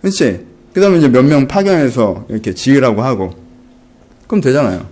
그렇지? 0.00 0.46
그다음에 0.72 0.96
이제 0.96 1.08
몇 1.08 1.22
명 1.24 1.46
파견해서 1.46 2.24
이렇게 2.30 2.54
지으라고 2.54 3.02
하고 3.02 3.34
그럼 4.26 4.40
되잖아요. 4.40 4.86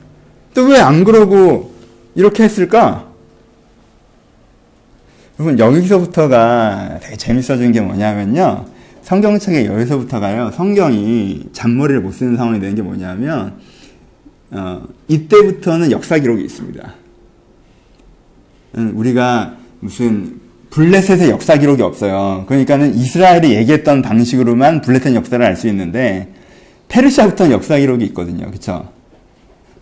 또 0.55 0.67
왜 0.69 0.79
안 0.81 1.05
그러고 1.05 1.73
이렇게 2.15 2.43
했을까? 2.45 3.07
여러분 5.39 5.59
여기서부터가 5.59 6.99
되게 7.03 7.17
재밌어진 7.17 7.73
게 7.73 7.81
뭐냐면요. 7.81 8.67
성경책에 9.03 9.65
여기서부터가요. 9.67 10.51
성경이 10.55 11.45
잔머리를 11.55 12.03
못 12.03 12.13
쓰는 12.13 12.37
상황이 12.37 12.61
되는 12.61 12.75
게 12.75 12.83
뭐냐면 12.83 13.55
어, 14.51 14.83
이때부터는 15.09 15.91
역사 15.91 16.19
기록이 16.19 16.45
있습니다. 16.45 16.95
음, 18.77 18.93
우리가 18.95 19.57
무슨 19.81 20.41
블레셋의 20.71 21.31
역사 21.31 21.57
기록이 21.57 21.83
없어요. 21.83 22.45
그러니까는 22.49 22.95
이스라엘이 22.95 23.55
얘기했던 23.55 24.03
방식으로만 24.03 24.83
블레셋 24.83 25.15
역사를 25.15 25.45
알 25.45 25.57
수 25.57 25.69
있는데 25.69 26.29
페르시아부터는 26.89 27.53
역사 27.53 27.79
기록이 27.79 28.05
있거든요. 28.07 28.51
그쵸? 28.51 28.89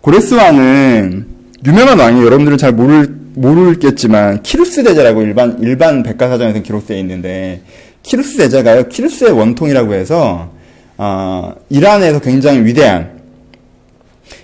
고레스 0.01 0.35
왕은 0.35 1.27
유명한 1.67 1.99
왕이에요. 1.99 2.27
여러분들은 2.27 2.59
잘 2.59 2.73
모를, 2.73 3.09
모르겠지만 3.35 4.43
키루스 4.43 4.85
대제라고 4.85 5.23
일반, 5.23 5.59
일반 5.61 6.03
백과사전에서 6.03 6.61
기록되어 6.61 6.97
있는데 6.99 7.63
키루스 8.03 8.37
대제가요. 8.37 8.89
키루스의 8.89 9.33
원통이라고 9.33 9.95
해서 9.95 10.53
어, 10.97 11.55
이란에서 11.71 12.21
굉장히 12.21 12.65
위대한 12.65 13.21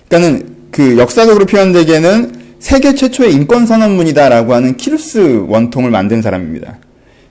그러니까는 0.09 0.55
그 0.71 0.97
역사적으로 0.97 1.45
표현되기에는 1.45 2.40
세계 2.61 2.93
최초의 2.93 3.33
인권 3.33 3.65
선언문이다라고 3.65 4.53
하는 4.53 4.77
키루스 4.77 5.45
원통을 5.47 5.89
만든 5.89 6.21
사람입니다. 6.21 6.77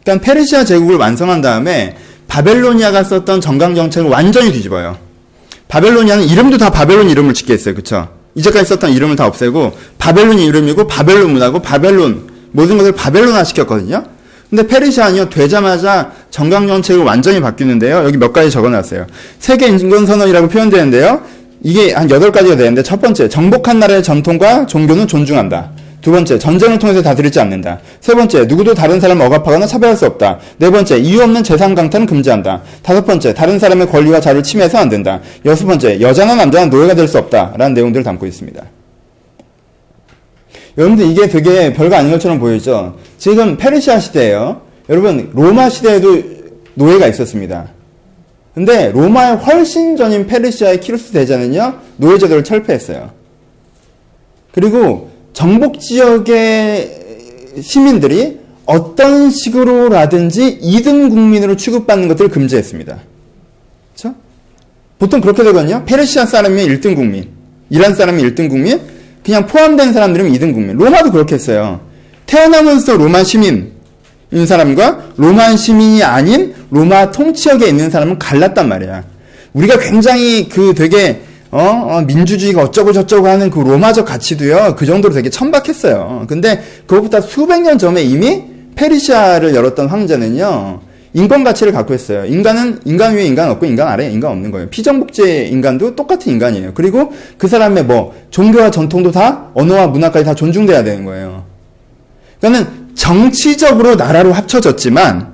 그러니까 0.02 0.24
페르시아 0.24 0.64
제국을 0.64 0.96
완성한 0.96 1.40
다음에 1.40 1.96
바벨로니아가 2.26 3.04
썼던 3.04 3.40
정강 3.40 3.76
정책을 3.76 4.10
완전히 4.10 4.50
뒤집어요. 4.52 4.98
바벨로니아는 5.68 6.24
이름도 6.24 6.58
다 6.58 6.70
바벨론 6.70 7.08
이름을 7.08 7.32
짓게 7.32 7.52
했어요. 7.52 7.76
그쵸? 7.76 8.08
이제까지 8.34 8.68
썼던 8.70 8.92
이름을 8.92 9.14
다 9.14 9.26
없애고 9.26 9.72
바벨론 9.98 10.40
이름이고 10.40 10.88
바벨론 10.88 11.32
문화고 11.32 11.62
바벨론 11.62 12.28
모든 12.50 12.76
것을 12.76 12.90
바벨론화 12.92 13.44
시켰거든요. 13.44 14.02
근데 14.48 14.66
페르시아는요 14.66 15.30
되자마자 15.30 16.10
정강 16.30 16.66
정책을 16.66 17.04
완전히 17.04 17.40
바뀌는데요. 17.40 17.98
여기 18.04 18.16
몇 18.16 18.32
가지 18.32 18.50
적어놨어요. 18.50 19.06
세계 19.38 19.68
인권 19.68 20.06
선언이라고 20.06 20.48
표현되는데요. 20.48 21.22
이게 21.62 21.92
한 21.92 22.10
여덟 22.10 22.32
가지가 22.32 22.56
되는데 22.56 22.82
첫 22.82 23.00
번째 23.00 23.28
정복한 23.28 23.78
나라의 23.78 24.02
전통과 24.02 24.66
종교는 24.66 25.06
존중한다. 25.06 25.70
두 26.00 26.10
번째, 26.10 26.38
전쟁을 26.38 26.78
통해서 26.78 27.02
다스리지 27.02 27.38
않는다. 27.40 27.78
세 28.00 28.14
번째, 28.14 28.46
누구도 28.46 28.72
다른 28.72 28.98
사람을 28.98 29.26
억압하거나 29.26 29.66
차별할 29.66 29.94
수 29.98 30.06
없다. 30.06 30.38
네 30.56 30.70
번째, 30.70 30.96
이유 30.96 31.20
없는 31.22 31.44
재산 31.44 31.74
강탈은 31.74 32.06
금지한다. 32.06 32.62
다섯 32.82 33.04
번째, 33.04 33.34
다른 33.34 33.58
사람의 33.58 33.88
권리와 33.88 34.18
자유를 34.20 34.42
침해해서 34.42 34.78
안 34.78 34.88
된다. 34.88 35.20
여섯 35.44 35.66
번째, 35.66 36.00
여자나 36.00 36.36
남자나 36.36 36.66
노예가 36.66 36.94
될 36.94 37.06
수 37.06 37.18
없다. 37.18 37.52
라는 37.58 37.74
내용들을 37.74 38.02
담고 38.02 38.24
있습니다. 38.24 38.62
여러분들 40.78 41.06
이게 41.10 41.28
되게 41.28 41.72
별거 41.74 41.96
아닌 41.96 42.12
것처럼 42.12 42.38
보이죠? 42.38 42.96
지금 43.18 43.58
페르시아 43.58 43.98
시대예요. 44.00 44.62
여러분, 44.88 45.30
로마 45.34 45.68
시대에도 45.68 46.22
노예가 46.74 47.08
있었습니다. 47.08 47.68
근데 48.54 48.90
로마의 48.90 49.36
훨씬 49.36 49.96
전인 49.96 50.26
페르시아의 50.26 50.80
키루스 50.80 51.12
대제는요 51.12 51.78
노예 51.96 52.18
제도를 52.18 52.42
철폐했어요. 52.44 53.10
그리고 54.52 55.10
정복 55.32 55.80
지역의 55.80 56.98
시민들이 57.62 58.40
어떤 58.66 59.30
식으로라든지 59.30 60.60
2등 60.60 61.10
국민으로 61.10 61.56
취급받는 61.56 62.08
것들을 62.08 62.30
금지했습니다. 62.30 62.98
그렇죠? 63.94 64.16
보통 64.98 65.20
그렇게 65.20 65.42
되거든요. 65.44 65.84
페르시아 65.84 66.26
사람이 66.26 66.66
1등 66.66 66.94
국민, 66.94 67.28
이란 67.68 67.94
사람이 67.94 68.22
1등 68.22 68.48
국민, 68.48 68.80
그냥 69.24 69.46
포함된 69.46 69.92
사람들은 69.92 70.30
2등 70.32 70.52
국민. 70.52 70.76
로마도 70.76 71.10
그렇게 71.10 71.34
했어요. 71.34 71.80
태어나면서 72.26 72.96
로마 72.96 73.24
시민, 73.24 73.72
있는 74.32 74.46
사람과 74.46 74.98
로마 75.16 75.56
시민이 75.56 76.02
아닌 76.02 76.54
로마 76.70 77.10
통치역에 77.10 77.66
있는 77.66 77.90
사람은 77.90 78.18
갈랐단 78.18 78.68
말이야. 78.68 79.04
우리가 79.52 79.78
굉장히 79.78 80.48
그 80.48 80.74
되게 80.74 81.22
어, 81.50 81.58
어, 81.62 82.00
민주주의가 82.02 82.62
어쩌고 82.62 82.92
저쩌고 82.92 83.26
하는 83.26 83.50
그 83.50 83.58
로마적 83.58 84.06
가치도요 84.06 84.76
그 84.76 84.86
정도로 84.86 85.14
되게 85.14 85.30
천박했어요. 85.30 86.26
근데 86.28 86.62
그것보다 86.86 87.20
수백 87.20 87.62
년 87.62 87.76
전에 87.76 88.02
이미 88.02 88.44
페르시아를 88.76 89.54
열었던 89.54 89.88
황제는요 89.88 90.80
인권 91.12 91.42
가치를 91.42 91.72
갖고 91.72 91.92
있어요. 91.92 92.24
인간은 92.24 92.80
인간 92.84 93.16
위에 93.16 93.24
인간 93.24 93.50
없고 93.50 93.66
인간 93.66 93.88
아래에 93.88 94.10
인간 94.12 94.30
없는 94.30 94.52
거예요. 94.52 94.68
피정복제 94.68 95.46
인간도 95.46 95.96
똑같은 95.96 96.32
인간이에요. 96.32 96.70
그리고 96.74 97.12
그 97.36 97.48
사람의 97.48 97.84
뭐 97.84 98.14
종교와 98.30 98.70
전통도 98.70 99.10
다 99.10 99.48
언어와 99.54 99.88
문화까지 99.88 100.24
다 100.24 100.34
존중돼야 100.34 100.84
되는 100.84 101.04
거예요. 101.04 101.44
그러니까는 102.38 102.79
정치적으로 102.94 103.96
나라로 103.96 104.32
합쳐졌지만 104.32 105.32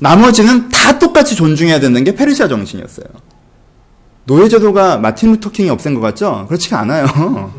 나머지는 0.00 0.68
다 0.68 0.98
똑같이 0.98 1.34
존중해야 1.34 1.80
되는 1.80 2.04
게 2.04 2.14
페르시아 2.14 2.48
정신이었어요. 2.48 3.06
노예제도가 4.24 4.98
마틴 4.98 5.32
루터킹이 5.32 5.70
없앤 5.70 5.94
것 5.94 6.00
같죠? 6.00 6.46
그렇지가 6.48 6.80
않아요. 6.80 7.52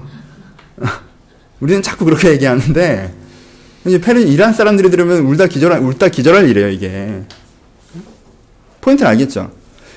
우리는 1.59 1.81
자꾸 1.81 2.05
그렇게 2.05 2.29
얘기하는데 2.29 3.13
페르 4.01 4.19
이란 4.19 4.53
사람들이 4.53 4.89
들으면 4.89 5.19
울다 5.19 5.47
기절할 5.47 5.79
울다 5.81 6.09
기절할 6.09 6.47
일이에요 6.49 6.69
이게. 6.69 7.23
포인트를 8.81 9.09
알겠죠? 9.11 9.51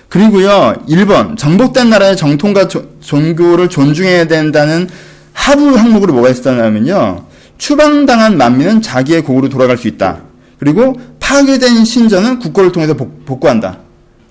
그리고요, 0.08 0.74
1번, 0.88 1.38
정복된 1.38 1.88
나라의 1.88 2.16
정통과 2.18 2.68
조, 2.68 2.84
종교를 3.00 3.68
존중해야 3.68 4.26
된다는 4.26 4.88
하부 5.32 5.74
항목으로 5.74 6.12
뭐가 6.12 6.28
있었냐면요, 6.28 7.24
추방당한 7.62 8.36
만민은 8.36 8.82
자기의 8.82 9.22
고향으로 9.22 9.48
돌아갈 9.48 9.78
수 9.78 9.86
있다. 9.86 10.22
그리고 10.58 11.00
파괴된 11.20 11.84
신전은 11.84 12.40
국고를 12.40 12.72
통해서 12.72 12.94
복, 12.94 13.24
복구한다. 13.24 13.78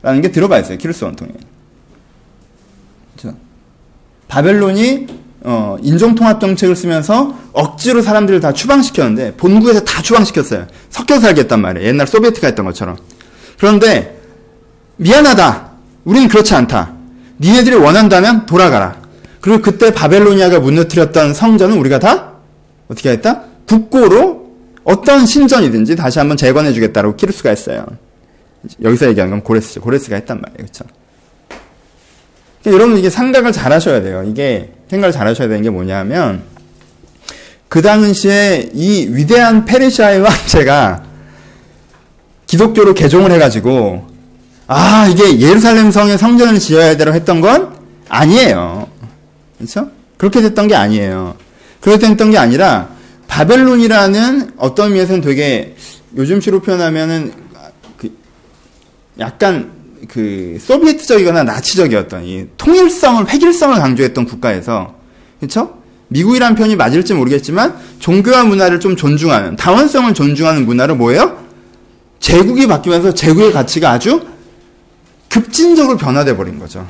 라는 0.02 0.20
게 0.20 0.34
들어가 0.34 0.60
있어요, 0.60 0.78
키루스 0.78 1.06
원통에. 1.06 1.32
그렇죠? 3.16 3.38
바벨론이 4.28 5.08
어, 5.44 5.78
인종통합 5.82 6.42
정책을 6.42 6.76
쓰면서 6.76 7.34
억지로 7.54 8.02
사람들을 8.02 8.42
다 8.42 8.52
추방시켰는데 8.52 9.36
본국에서 9.38 9.86
다 9.86 10.02
추방시켰어요. 10.02 10.68
섞여 10.90 11.18
살겠단 11.18 11.62
말이에요. 11.62 11.88
옛날 11.88 12.08
소비에트가 12.08 12.48
했던 12.48 12.66
것처럼. 12.66 12.98
그런데 13.58 14.20
미안하다. 14.98 15.72
우리는 16.04 16.28
그렇지 16.28 16.54
않다. 16.54 16.92
니네들이 17.40 17.78
원한다면 17.78 18.46
돌아가라. 18.46 18.98
그리고 19.40 19.62
그때 19.62 19.94
바벨로니아가 19.94 20.60
무너뜨렸던 20.60 21.34
성전은 21.34 21.78
우리가 21.78 22.00
다 22.00 22.31
어떻게 22.92 23.12
했다? 23.12 23.44
국고로 23.68 24.52
어떤 24.84 25.26
신전이든지 25.26 25.96
다시 25.96 26.20
한번 26.20 26.36
재건해 26.36 26.74
주겠다고 26.74 27.16
키루스가 27.16 27.50
했어요. 27.50 27.86
여기서 28.84 29.08
얘기하는 29.08 29.32
건 29.32 29.44
고레스죠. 29.44 29.80
고레스가 29.82 30.18
했단 30.18 30.42
말이에요. 30.42 30.58
그렇죠? 30.58 30.86
그러니까 32.62 32.80
여러분 32.80 32.98
이게 33.00 33.10
생각을 33.10 33.54
잘 33.54 33.72
하셔야 33.72 34.02
돼요. 34.02 34.24
이게 34.28 34.74
생각을 34.90 35.14
잘 35.14 35.26
하셔야 35.26 35.48
되는 35.48 35.64
게 35.64 35.70
뭐냐면 35.70 36.44
그 37.70 37.82
당시에 37.82 38.70
이 38.74 39.08
위대한 39.10 39.64
페르시아의 39.64 40.20
왕제가 40.20 41.04
기독교로 42.46 42.94
개종을 42.94 43.32
해가지고 43.32 44.06
아 44.68 45.08
이게 45.10 45.40
예루살렘 45.40 45.92
성에 45.92 46.18
성전을 46.18 46.60
지어야 46.60 46.98
되라고 46.98 47.16
했던 47.16 47.40
건 47.40 47.74
아니에요. 48.10 48.90
그렇죠? 49.58 49.90
그렇게 50.18 50.42
됐던 50.42 50.68
게 50.68 50.76
아니에요. 50.76 51.36
그렇게 51.82 52.08
됐던 52.08 52.32
게 52.32 52.38
아니라 52.38 52.90
바벨론이라는 53.28 54.54
어떤 54.58 54.88
의미에서는 54.88 55.22
되게 55.22 55.76
요즘식으로 56.16 56.62
표현하면은 56.62 57.34
그 57.98 58.16
약간 59.20 59.72
그 60.08 60.58
소비에트적이거나 60.60 61.44
나치적이었던 61.44 62.26
이 62.26 62.48
통일성을 62.58 63.30
획일성을 63.30 63.76
강조했던 63.78 64.26
국가에서 64.26 64.96
그렇죠? 65.40 65.82
미국이란 66.10 66.56
표현이 66.56 66.76
맞을지 66.76 67.14
모르겠지만 67.14 67.78
종교와 68.00 68.44
문화를 68.44 68.80
좀 68.80 68.96
존중하는 68.96 69.56
다원성을 69.56 70.14
존중하는 70.14 70.66
문화로 70.66 70.96
뭐예요? 70.96 71.42
제국이 72.20 72.68
바뀌면서 72.68 73.14
제국의 73.14 73.54
가치가 73.54 73.92
아주 73.92 74.28
급진적으로 75.30 75.98
변화돼 75.98 76.36
버린 76.36 76.60
거죠. 76.60 76.86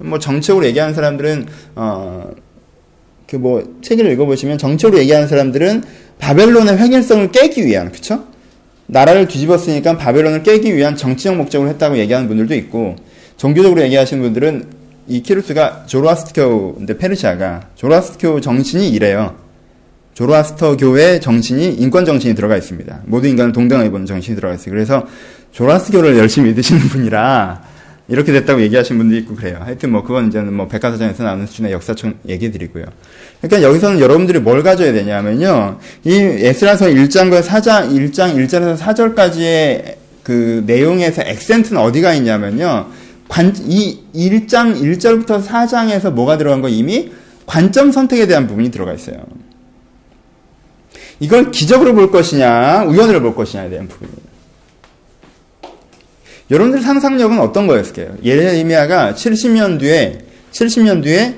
뭐 0.00 0.18
정책으로 0.18 0.64
얘기하는 0.66 0.94
사람들은 0.94 1.46
어 1.76 2.30
그 3.34 3.38
뭐 3.38 3.62
책을 3.82 4.10
읽어보시면 4.12 4.58
정책으로 4.58 4.98
얘기하는 5.00 5.26
사람들은 5.26 5.82
바벨론의 6.18 6.78
획일성을 6.78 7.32
깨기 7.32 7.66
위한 7.66 7.90
그쵸? 7.90 8.24
나라를 8.86 9.26
뒤집었으니까 9.26 9.96
바벨론을 9.96 10.42
깨기 10.44 10.74
위한 10.76 10.96
정치적 10.96 11.36
목적으로 11.36 11.68
했다고 11.70 11.98
얘기하는 11.98 12.28
분들도 12.28 12.54
있고 12.54 12.96
종교적으로 13.36 13.82
얘기하시는 13.82 14.22
분들은 14.22 14.64
이 15.08 15.22
키루스가 15.22 15.84
조로아스터교인데 15.86 16.96
페르시아가 16.96 17.68
조로아스터교 17.74 18.40
정신이 18.40 18.88
이래요. 18.90 19.36
조로아스터 20.14 20.76
교의 20.76 21.20
정신이 21.20 21.74
인권 21.74 22.04
정신이 22.04 22.34
들어가 22.36 22.56
있습니다. 22.56 23.00
모든 23.06 23.30
인간을 23.30 23.52
동등하게 23.52 23.90
보는 23.90 24.06
정신이 24.06 24.36
들어가 24.36 24.54
있어요. 24.54 24.72
그래서 24.72 25.06
조라스교를 25.50 26.16
열심히 26.16 26.50
믿으시는 26.50 26.80
분이라 26.82 27.74
이렇게 28.08 28.32
됐다고 28.32 28.60
얘기하시는 28.62 28.98
분도 28.98 29.16
있고 29.16 29.34
그래요. 29.34 29.58
하여튼 29.60 29.90
뭐 29.90 30.02
그건 30.02 30.28
이제는 30.28 30.52
뭐 30.52 30.68
백과사전에서 30.68 31.24
나오는 31.24 31.46
수준의 31.46 31.72
역사적 31.72 32.14
얘기 32.28 32.50
드리고요. 32.50 32.84
그러니까 33.40 33.68
여기서는 33.68 34.00
여러분들이 34.00 34.38
뭘 34.38 34.62
가져야 34.62 34.92
되냐면요. 34.92 35.78
이 36.04 36.12
에스라서 36.12 36.86
1장과 36.86 37.42
4장, 37.42 37.90
1장 37.90 38.36
1절에서 38.36 38.78
4절까지의 38.78 39.96
그 40.22 40.62
내용에서 40.66 41.22
액센트는 41.22 41.80
어디가 41.80 42.14
있냐면요. 42.14 42.86
관, 43.28 43.54
이 43.66 44.00
1장 44.14 44.80
1절부터 44.80 45.44
4장에서 45.44 46.10
뭐가 46.10 46.38
들어간 46.38 46.62
거 46.62 46.68
이미 46.68 47.10
관점 47.46 47.92
선택에 47.92 48.26
대한 48.26 48.46
부분이 48.46 48.70
들어가 48.70 48.94
있어요. 48.94 49.16
이걸 51.20 51.50
기적으로 51.50 51.94
볼 51.94 52.10
것이냐, 52.10 52.84
우연으로 52.84 53.20
볼 53.20 53.34
것이냐에 53.34 53.68
대한 53.68 53.88
부분이에요. 53.88 54.34
여러분들 56.50 56.82
상상력은 56.82 57.40
어떤 57.40 57.66
거였을까요? 57.66 58.16
예레미야가 58.22 59.14
70년 59.14 59.78
뒤에 59.80 60.18
70년 60.52 61.02
뒤에 61.02 61.36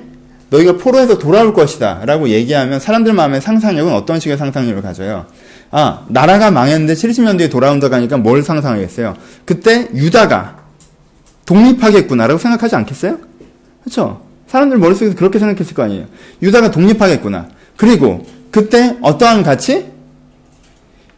너희가 0.49 0.77
포로에서 0.77 1.17
돌아올 1.17 1.53
것이다 1.53 2.03
라고 2.05 2.29
얘기하면 2.29 2.79
사람들 2.79 3.13
마음의 3.13 3.41
상상력은 3.41 3.93
어떤 3.93 4.19
식의 4.19 4.37
상상력을 4.37 4.81
가져요? 4.81 5.25
아, 5.71 6.05
나라가 6.07 6.51
망했는데 6.51 6.93
70년 6.93 7.37
뒤에 7.37 7.49
돌아온다고 7.49 7.95
하니까 7.95 8.17
뭘 8.17 8.43
상상하겠어요? 8.43 9.15
그때 9.45 9.89
유다가 9.93 10.57
독립하겠구나라고 11.45 12.39
생각하지 12.39 12.75
않겠어요? 12.75 13.17
그렇죠? 13.83 14.21
사람들 14.47 14.77
머릿속에서 14.77 15.15
그렇게 15.15 15.39
생각했을 15.39 15.73
거 15.73 15.83
아니에요. 15.83 16.05
유다가 16.41 16.71
독립하겠구나. 16.71 17.47
그리고 17.75 18.25
그때 18.51 18.97
어떠한 19.01 19.43
가치? 19.43 19.91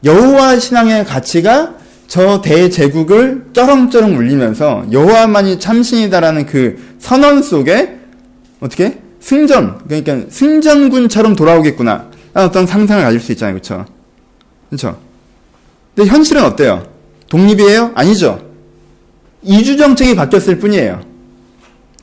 여호와 0.03 0.59
신앙의 0.59 1.05
가치가 1.05 1.75
저 2.07 2.41
대제국을 2.41 3.49
쩌렁쩌렁 3.53 4.17
울리면서 4.17 4.85
여호와만이 4.91 5.59
참신이다라는 5.59 6.47
그 6.47 6.95
선언 6.99 7.43
속에 7.43 7.99
어떻게 8.59 8.98
승전 9.19 9.87
그러니까 9.87 10.29
승전군처럼 10.29 11.35
돌아오겠구나 11.35 12.09
어떤 12.33 12.65
상상을 12.65 13.03
가질 13.03 13.19
수 13.19 13.31
있잖아요, 13.33 13.55
그렇죠? 13.55 13.85
그렇죠? 14.69 14.99
근데 15.95 16.09
현실은 16.09 16.43
어때요? 16.43 16.87
독립이에요? 17.29 17.91
아니죠. 17.95 18.41
이주 19.43 19.77
정책이 19.77 20.15
바뀌었을 20.15 20.59
뿐이에요. 20.59 21.01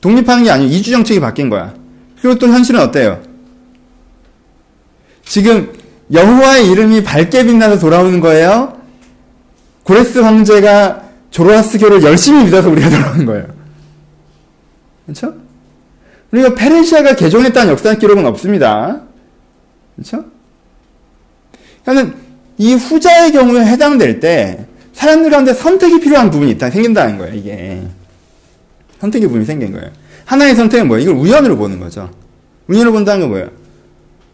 독립하는 0.01 0.43
게 0.43 0.51
아니고 0.51 0.71
이주 0.71 0.91
정책이 0.91 1.19
바뀐 1.19 1.49
거야. 1.49 1.73
그리고 2.21 2.37
또 2.37 2.47
현실은 2.47 2.79
어때요? 2.81 3.21
지금 5.25 5.73
여호와의 6.11 6.69
이름이 6.71 7.03
밝게 7.03 7.45
빛나서 7.45 7.79
돌아오는 7.79 8.19
거예요. 8.19 8.77
고레스 9.83 10.19
황제가 10.19 11.03
조로아스교를 11.31 12.03
열심히 12.03 12.45
믿어서 12.45 12.69
우리가 12.69 12.89
돌아오는 12.91 13.25
거예요. 13.25 13.47
그렇죠? 15.05 15.33
우리가 16.31 16.55
페르시아가 16.55 17.15
개종했다는 17.15 17.71
역사 17.71 17.95
기록은 17.95 18.25
없습니다. 18.25 19.01
그렇죠? 19.95 20.25
그러니까 21.83 22.17
이 22.57 22.73
후자의 22.73 23.31
경우에 23.31 23.65
해당될 23.65 24.19
때 24.19 24.65
사람들 24.93 25.29
가운데 25.29 25.53
선택이 25.53 25.99
필요한 25.99 26.29
부분이 26.29 26.51
있다 26.51 26.69
생긴다는 26.69 27.17
거예요. 27.17 27.35
이게 27.35 27.81
선택의 28.99 29.27
부분이 29.27 29.45
생긴 29.45 29.71
거예요. 29.71 29.89
하나의 30.25 30.55
선택은 30.55 30.87
뭐예요? 30.87 31.03
이걸 31.03 31.15
우연으로 31.15 31.55
보는 31.57 31.79
거죠. 31.79 32.11
우연으로 32.67 32.91
본다는 32.91 33.21
건 33.21 33.29
뭐예요? 33.29 33.49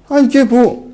아 0.09 0.19
이게 0.19 0.43
뭐 0.43 0.91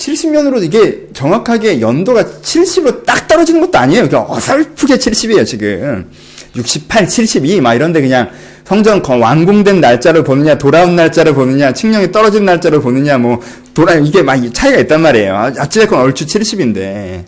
70년으로 0.00 0.62
이게 0.62 1.08
정확하게 1.12 1.80
연도가 1.80 2.24
70으로 2.24 3.04
딱 3.04 3.28
떨어지는 3.28 3.60
것도 3.60 3.78
아니에요. 3.78 4.08
어설프게 4.12 4.96
70이에요, 4.96 5.44
지금. 5.46 6.10
68, 6.56 7.06
72, 7.06 7.60
막 7.60 7.74
이런데 7.74 8.00
그냥 8.00 8.30
성전 8.70 9.02
완공된 9.04 9.80
날짜를 9.80 10.22
보느냐, 10.22 10.56
돌아온 10.56 10.94
날짜를 10.94 11.34
보느냐, 11.34 11.72
칙령이 11.72 12.12
떨어진 12.12 12.44
날짜를 12.44 12.80
보느냐, 12.80 13.18
뭐, 13.18 13.40
돌아, 13.74 13.94
이게 13.94 14.22
막 14.22 14.38
차이가 14.54 14.78
있단 14.78 15.02
말이에요. 15.02 15.36
아, 15.36 15.52
어찌됐건 15.62 15.98
얼추 15.98 16.24
70인데. 16.26 17.24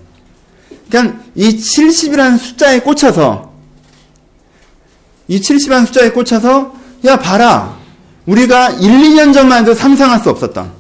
그냥 0.89 1.21
이 1.35 1.49
70이라는 1.49 2.39
숫자에 2.39 2.79
꽂혀서, 2.79 3.53
이 5.27 5.41
70이라는 5.41 5.87
숫자에 5.87 6.11
꽂혀서, 6.11 6.77
야, 7.07 7.19
봐라. 7.19 7.77
우리가 8.27 8.71
1, 8.71 8.79
2년 8.79 9.35
전만 9.35 9.63
해도 9.63 9.75
상상할 9.75 10.21
수 10.21 10.31
없었던, 10.31 10.71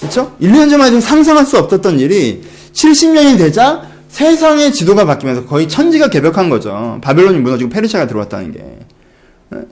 그렇죠? 0.00 0.34
1, 0.40 0.50
2년 0.50 0.70
전만 0.70 0.88
해도 0.88 0.98
상상할 0.98 1.44
수 1.44 1.58
없었던 1.58 2.00
일이 2.00 2.42
70년이 2.72 3.36
되자 3.36 3.82
세상의 4.08 4.72
지도가 4.72 5.04
바뀌면서 5.04 5.44
거의 5.44 5.68
천지가 5.68 6.08
개벽한 6.08 6.48
거죠. 6.48 6.98
바벨론이 7.02 7.40
무너지고 7.40 7.68
페르시아가 7.68 8.06
들어왔다는 8.06 8.52
게. 8.52 8.64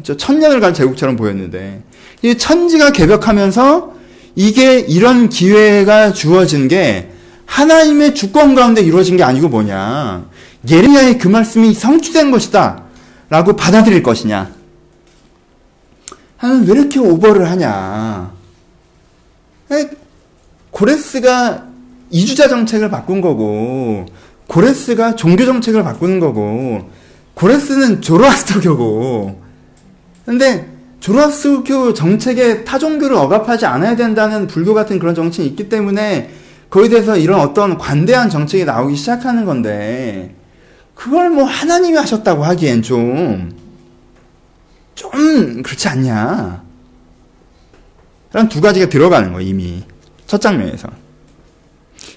저 0.03 0.17
천년을 0.17 0.61
간 0.61 0.73
제국처럼 0.73 1.17
보였는데 1.17 1.83
이 2.23 2.37
천지가 2.37 2.93
개벽하면서 2.93 3.95
이게 4.35 4.79
이런 4.79 5.29
기회가 5.29 6.13
주어진 6.13 6.69
게 6.69 7.11
하나님의 7.47 8.15
주권 8.15 8.55
가운데 8.55 8.81
이루어진 8.81 9.17
게 9.17 9.23
아니고 9.23 9.49
뭐냐. 9.49 10.29
예레미야의 10.69 11.19
그 11.19 11.29
말씀이 11.29 11.73
성취된 11.75 12.31
것이다. 12.31 12.85
라고 13.29 13.57
받아들일 13.57 14.03
것이냐. 14.03 14.55
하는 16.37 16.67
왜 16.67 16.73
이렇게 16.73 16.99
오버를 16.99 17.51
하냐. 17.51 18.33
고레스가 20.71 21.67
이주자 22.11 22.49
정책을 22.49 22.91
바꾼 22.91 23.21
거고 23.21 24.07
고레스가 24.47 25.17
종교 25.17 25.45
정책을 25.45 25.83
바꾸는 25.83 26.21
거고 26.21 26.91
고레스는 27.35 28.03
조로아스터교고. 28.03 29.46
근데 30.27 30.69
조로아스터교 31.01 31.95
정책에 31.95 32.65
타종교를 32.65 33.17
억압하지 33.17 33.65
않아야 33.65 33.95
된다는 33.97 34.47
불교 34.47 34.75
같은 34.75 34.99
그런 34.99 35.15
정책이 35.15 35.49
있기 35.49 35.69
때문에 35.69 36.31
거기에 36.69 36.89
대해서 36.89 37.17
이런 37.17 37.41
어떤 37.41 37.79
관대한 37.79 38.29
정책이 38.29 38.65
나오기 38.65 38.97
시작하는 38.97 39.45
건데 39.45 40.35
그걸 40.97 41.31
뭐 41.31 41.45
하나님이 41.45 41.97
하셨다고 41.97 42.43
하기엔 42.43 42.83
좀, 42.83 43.53
좀 44.95 45.63
그렇지 45.63 45.89
않냐. 45.89 46.65
라는 48.33 48.49
두 48.49 48.61
가지가 48.61 48.89
들어가는 48.89 49.33
거예요, 49.33 49.49
이미. 49.49 49.85
첫 50.27 50.41
장면에서. 50.41 50.89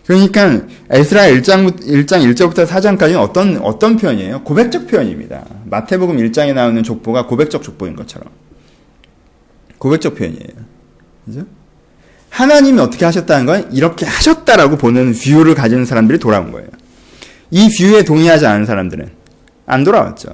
그러니까 0.10 0.66
에스라 0.90 1.26
1장 1.26 1.70
1장 1.82 2.34
1절부터 2.34 2.66
4장까지는 2.66 3.20
어떤 3.20 3.58
어떤 3.58 3.96
표현이에요? 3.96 4.44
고백적 4.44 4.88
표현입니다. 4.88 5.46
마태복음 5.66 6.18
1장에 6.18 6.52
나오는 6.52 6.82
족보가 6.82 7.28
고백적 7.28 7.62
족보인 7.62 7.96
것처럼 7.96 8.28
고백적 9.78 10.16
표현이에요. 10.16 10.50
그죠? 11.26 11.46
하나님이 12.32 12.80
어떻게 12.80 13.06
하셨다는 13.06 13.46
건 13.46 13.72
이렇게 13.72 14.08
하셨다라고 14.08 14.78
보는 14.78 15.14
view를 15.14 15.54
가진 15.54 15.86
사람들이 15.86 16.18
돌아온 16.18 16.52
거예요. 16.52 16.70
이 17.52 17.70
view에 17.78 18.04
동의하지 18.04 18.48
않은 18.48 18.66
사람들은 18.66 19.12
안 19.68 19.84
돌아왔죠. 19.84 20.32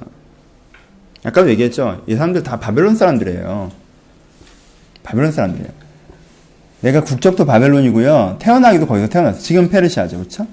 아까도 1.22 1.50
얘기했죠. 1.50 2.02
이 2.06 2.14
사람들 2.14 2.42
다 2.42 2.58
바벨론 2.58 2.96
사람들이에요. 2.96 3.70
바벨론 5.02 5.32
사람들이에요. 5.32 5.85
내가 6.80 7.02
국적도 7.02 7.46
바벨론이고요. 7.46 8.36
태어나기도 8.38 8.86
거기서 8.86 9.08
태어났어. 9.08 9.40
지금 9.40 9.68
페르시아죠. 9.68 10.18
그렇죠? 10.18 10.46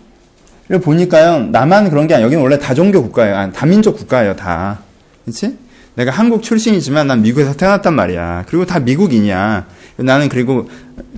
그리고 0.67 0.83
보니까요. 0.83 1.47
나만 1.51 1.89
그런 1.89 2.07
게 2.07 2.13
아니라 2.13 2.25
여기는 2.27 2.41
원래 2.41 2.57
다종교 2.57 3.01
국가예요. 3.03 3.35
아니, 3.35 3.53
다민족 3.53 3.97
국가예요. 3.97 4.35
다. 4.35 4.79
그렇지? 5.25 5.57
내가 5.95 6.11
한국 6.11 6.41
출신이지만 6.41 7.07
난 7.07 7.21
미국에서 7.21 7.53
태어났단 7.53 7.93
말이야. 7.93 8.45
그리고 8.47 8.65
다 8.65 8.79
미국이냐. 8.79 9.67
나는 9.97 10.27
그리고 10.27 10.67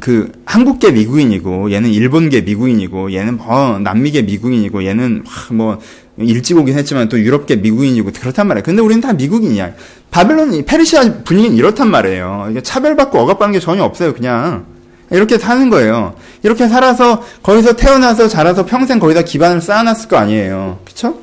그 0.01 0.32
한국계 0.45 0.91
미국인이고 0.91 1.72
얘는 1.72 1.91
일본계 1.91 2.41
미국인이고 2.41 3.14
얘는 3.14 3.38
뭐 3.38 3.80
남미계 3.80 4.24
미국인이고 4.24 4.84
얘는 4.84 5.24
뭐 5.53 5.80
일찍 6.18 6.58
오긴 6.58 6.78
했지만 6.78 7.08
또 7.08 7.18
유럽계 7.18 7.58
미국인이고 7.58 8.12
그렇단 8.12 8.47
말이야. 8.47 8.64
근데 8.64 8.82
우리는 8.82 8.99
다 8.99 9.14
미국인이야. 9.14 9.72
바벨론 10.12 10.66
페르시아 10.66 11.24
분위기는 11.24 11.56
이렇단 11.56 11.89
말이에요. 11.89 12.53
차별받고 12.62 13.18
억압받는 13.18 13.53
게 13.53 13.60
전혀 13.60 13.84
없어요. 13.84 14.14
그냥 14.14 14.66
이렇게 15.12 15.38
사는 15.38 15.70
거예요. 15.70 16.16
이렇게 16.43 16.68
살아서 16.68 17.24
거기서 17.43 17.74
태어나서 17.76 18.28
자라서 18.28 18.66
평생 18.66 18.99
거기다 18.99 19.22
기반을 19.22 19.62
쌓아놨을 19.62 20.08
거 20.08 20.18
아니에요. 20.18 20.80
그쵸? 20.86 21.20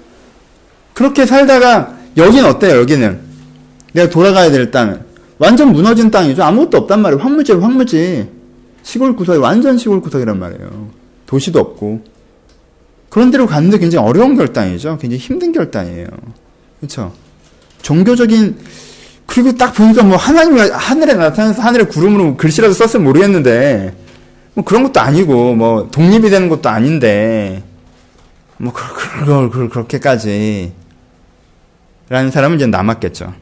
그렇게 0.92 1.26
살다가 1.26 1.96
여긴 2.16 2.44
어때요? 2.44 2.78
여기는 2.78 3.20
내가 3.92 4.08
돌아가야 4.08 4.50
될 4.50 4.70
땅은 4.70 5.00
완전 5.38 5.72
무너진 5.72 6.10
땅이죠. 6.10 6.42
아무것도 6.42 6.78
없단 6.78 7.02
말이에요. 7.02 7.22
황무지 7.22 7.52
황무지 7.52 8.28
시골 8.82 9.16
구석이 9.16 9.38
완전 9.38 9.78
시골 9.78 10.00
구석이란 10.00 10.38
말이에요. 10.38 10.90
도시도 11.26 11.58
없고 11.58 12.04
그런 13.08 13.30
데로 13.30 13.46
가는데 13.46 13.78
굉장히 13.78 14.06
어려운 14.06 14.36
결단이죠. 14.36 14.98
굉장히 14.98 15.18
힘든 15.18 15.52
결단이에요. 15.52 16.06
그렇죠? 16.80 17.12
종교적인 17.82 18.56
그리고 19.32 19.56
딱 19.56 19.72
보니까 19.72 20.02
뭐 20.02 20.18
하나님이 20.18 20.60
하늘에 20.68 21.14
나타나서 21.14 21.62
하늘에 21.62 21.84
구름으로 21.84 22.36
글씨라도 22.36 22.74
썼으면 22.74 23.04
모르겠는데 23.04 23.94
뭐 24.52 24.62
그런 24.62 24.82
것도 24.82 25.00
아니고 25.00 25.54
뭐 25.54 25.88
독립이 25.90 26.28
되는 26.28 26.50
것도 26.50 26.68
아닌데 26.68 27.62
뭐 28.58 28.74
그걸 28.74 29.48
그, 29.48 29.50
그, 29.50 29.68
그렇게까지 29.70 30.74
라는 32.10 32.30
사람은 32.30 32.58
이제 32.58 32.66
남았겠죠. 32.66 33.32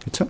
그렇죠? 0.00 0.26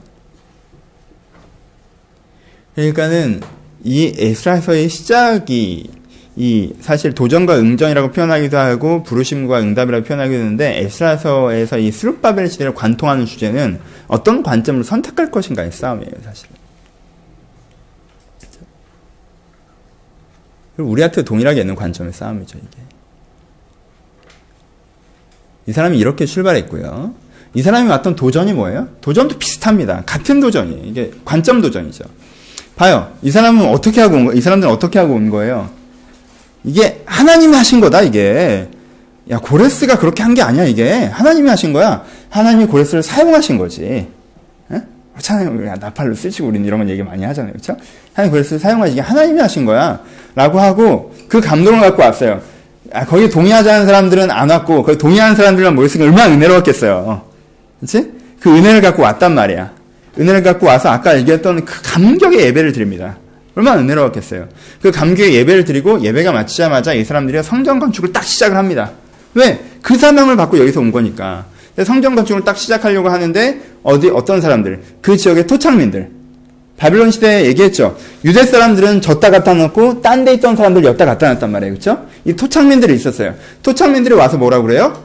그러니까는 2.75 3.43
이 3.85 4.13
에스라서의 4.19 4.89
시작이 4.89 5.89
이 6.37 6.73
사실 6.81 7.13
도전과 7.13 7.59
응전이라고 7.59 8.13
표현하기도 8.13 8.57
하고 8.57 9.03
부르심과 9.03 9.61
응답이라고 9.61 10.05
표현하기도 10.05 10.41
하는데 10.41 10.81
에스라서에서 10.81 11.79
이 11.79 11.91
스룹바벨 11.91 12.49
시대를 12.49 12.75
관통하는 12.75 13.27
주제는 13.27 13.81
어떤 14.07 14.43
관점을 14.43 14.83
선택할 14.85 15.31
것인가의 15.31 15.73
싸움이에요, 15.73 16.13
사실. 16.25 16.49
우리한테 20.77 21.23
동일하게 21.23 21.61
있는 21.61 21.75
관점의 21.75 22.13
싸움이죠, 22.13 22.59
이게. 22.59 22.83
이 25.67 25.73
사람이 25.73 25.99
이렇게 25.99 26.25
출발했고요. 26.27 27.15
이 27.55 27.63
사람이 27.63 27.89
왔던 27.89 28.17
도전이 28.17 28.55
뭐예요? 28.55 28.89
도전도 29.01 29.39
비슷합니다. 29.39 30.05
같은 30.07 30.41
도전이에요. 30.41 30.85
이게 30.85 31.11
관점 31.25 31.61
도전이죠. 31.61 32.05
봐요. 32.77 33.13
이 33.23 33.31
사람은 33.31 33.69
어떻게 33.69 34.01
하고 34.01 34.17
온 34.17 34.25
거, 34.25 34.33
이 34.33 34.41
사람들은 34.41 34.73
어떻게 34.73 34.99
하고 34.99 35.15
온 35.15 35.29
거예요? 35.29 35.80
이게 36.65 37.03
하나님이 37.07 37.57
하신 37.57 37.81
거다, 37.81 38.03
이게. 38.03 38.69
야, 39.31 39.39
고레스가 39.39 39.99
그렇게 39.99 40.23
한 40.23 40.35
게 40.35 40.43
아니야, 40.43 40.65
이게. 40.65 41.05
하나님이 41.07 41.49
하신 41.49 41.73
거야. 41.73 42.05
하나님이 42.29 42.67
고레스를 42.67 43.03
사용하신 43.03 43.59
거지. 43.59 44.09
참, 45.19 45.63
나팔로 45.79 46.15
쓰시고 46.15 46.49
우리는 46.49 46.67
이런 46.67 46.81
건 46.81 46.89
얘기 46.89 47.03
많이 47.03 47.23
하잖아요. 47.25 47.53
그쵸? 47.53 47.77
하나님 48.15 48.33
고레스를 48.33 48.59
사용하신 48.59 48.95
게 48.97 49.01
하나님이 49.03 49.39
하신 49.41 49.67
거야. 49.67 50.01
라고 50.35 50.59
하고 50.61 51.15
그 51.29 51.41
감동을 51.43 51.81
갖고 51.81 52.03
왔어요. 52.03 52.41
아, 52.93 53.05
거기 53.05 53.29
동의하지 53.29 53.71
않은 53.71 53.87
사람들은 53.87 54.31
안 54.31 54.49
왔고, 54.51 54.83
거기 54.83 54.97
동의하는 54.97 55.37
사람들만 55.37 55.75
모였으니까 55.75 56.07
얼마나 56.07 56.33
은혜로웠겠어요. 56.35 57.23
그치? 57.81 58.11
그 58.41 58.51
은혜를 58.57 58.81
갖고 58.81 59.03
왔단 59.03 59.35
말이야. 59.35 59.73
은혜를 60.19 60.43
갖고 60.43 60.67
와서 60.67 60.89
아까 60.89 61.17
얘기했던 61.19 61.65
그 61.67 61.83
감격의 61.83 62.41
예배를 62.47 62.73
드립니다. 62.73 63.19
얼마나 63.61 63.81
은혜로웠겠어요. 63.83 64.49
그 64.83 64.91
감격의 64.91 65.35
예배를 65.35 65.65
드리고 65.65 66.01
예배가 66.03 66.33
마치자마자 66.33 66.95
이 66.95 67.05
사람들이 67.05 67.43
성전 67.43 67.79
건축을 67.79 68.13
딱 68.13 68.25
시작을 68.25 68.57
합니다. 68.57 68.91
왜? 69.35 69.61
그 69.83 69.97
사명을 69.97 70.37
받고 70.37 70.59
여기서 70.59 70.81
온 70.81 70.91
거니까. 70.91 71.45
성전 71.85 72.15
건축을 72.15 72.45
딱 72.45 72.57
시작하려고 72.57 73.09
하는데 73.09 73.61
어디 73.83 74.09
어떤 74.11 74.41
사람들? 74.41 74.81
그 75.01 75.17
지역의 75.17 75.47
토착민들. 75.47 76.11
바빌론 76.77 77.11
시대에 77.11 77.45
얘기했죠. 77.47 77.97
유대 78.25 78.45
사람들은 78.45 79.03
졌다 79.03 79.31
갖다 79.31 79.53
놓고 79.53 80.01
딴 80.01 80.25
데 80.25 80.33
있던 80.35 80.57
사람들 80.57 80.83
였다 80.85 81.05
갖다 81.05 81.29
놨단 81.29 81.53
말이에요. 81.53 81.75
그렇죠? 81.75 82.07
이 82.25 82.35
토착민들이 82.35 82.95
있었어요. 82.95 83.35
토착민들이 83.63 84.15
와서 84.15 84.39
뭐라고 84.39 84.67
그래요? 84.67 85.05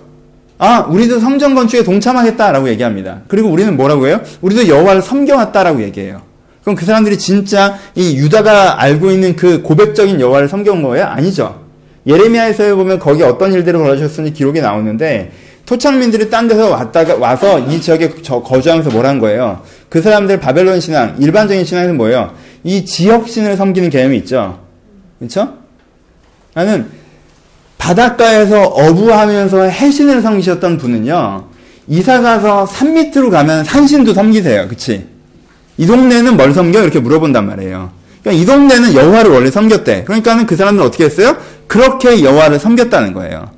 아, 0.58 0.86
우리도 0.88 1.20
성전 1.20 1.54
건축에 1.54 1.84
동참하겠다라고 1.84 2.70
얘기합니다. 2.70 3.22
그리고 3.28 3.50
우리는 3.50 3.76
뭐라고 3.76 4.08
해요? 4.08 4.22
우리도 4.40 4.70
여호와를 4.70 5.02
섬겨왔다라고 5.02 5.84
얘기해요. 5.84 6.22
그럼 6.66 6.76
그 6.76 6.84
사람들이 6.84 7.20
진짜 7.20 7.78
이 7.94 8.18
유다가 8.18 8.82
알고 8.82 9.12
있는 9.12 9.36
그 9.36 9.62
고백적인 9.62 10.20
여호와를 10.20 10.50
섬겨온 10.50 10.82
거예요? 10.82 11.06
아니죠. 11.06 11.64
예레미야에서 12.08 12.76
보면 12.76 12.98
거기 12.98 13.22
어떤 13.22 13.54
일들이 13.54 13.78
벌어졌는지 13.78 14.34
기록이 14.34 14.62
나오는데 14.62 15.32
토착민들이 15.68 16.32
딴 16.32 16.48
데서 16.48 16.72
왔다가 16.72 17.18
와서 17.18 17.60
이 17.60 17.80
지역에 17.80 18.10
거주하면서 18.10 18.90
뭐란 18.90 19.20
거예요? 19.20 19.62
그 19.90 20.02
사람들 20.02 20.40
바벨론 20.40 20.80
신앙, 20.80 21.16
일반적인 21.20 21.66
신앙은 21.66 21.98
뭐예요? 21.98 22.34
이 22.64 22.84
지역 22.84 23.30
신을 23.30 23.58
섬기는 23.58 23.92
개념이 23.92 24.18
있죠. 24.18 24.60
그렇죠? 25.20 25.54
나는 26.56 26.88
바닷가에서 27.78 28.64
어부하면서 28.64 29.62
해신을 29.62 30.24
섬기셨던 30.24 30.80
분은요. 30.80 31.46
이사 31.90 32.22
가서 32.22 32.66
산 32.66 32.96
밑으로 32.96 33.30
가면 33.30 33.64
산신도 33.64 34.16
섬기세요. 34.16 34.68
그치? 34.68 35.15
이 35.78 35.86
동네는 35.86 36.38
뭘 36.38 36.54
섬겨? 36.54 36.82
이렇게 36.82 37.00
물어본단 37.00 37.46
말이에요. 37.46 37.92
그러니까 38.22 38.42
이 38.42 38.46
동네는 38.46 38.96
여호와를 38.96 39.32
원래 39.32 39.52
섬겼대. 39.52 40.04
그러니까는 40.06 40.46
그 40.46 40.56
사람들은 40.56 40.88
어떻게 40.88 41.06
했어요? 41.06 41.38
그렇게 41.68 42.24
여호와를 42.24 42.60
섬겼다는 42.60 43.14
거예요. 43.14 43.50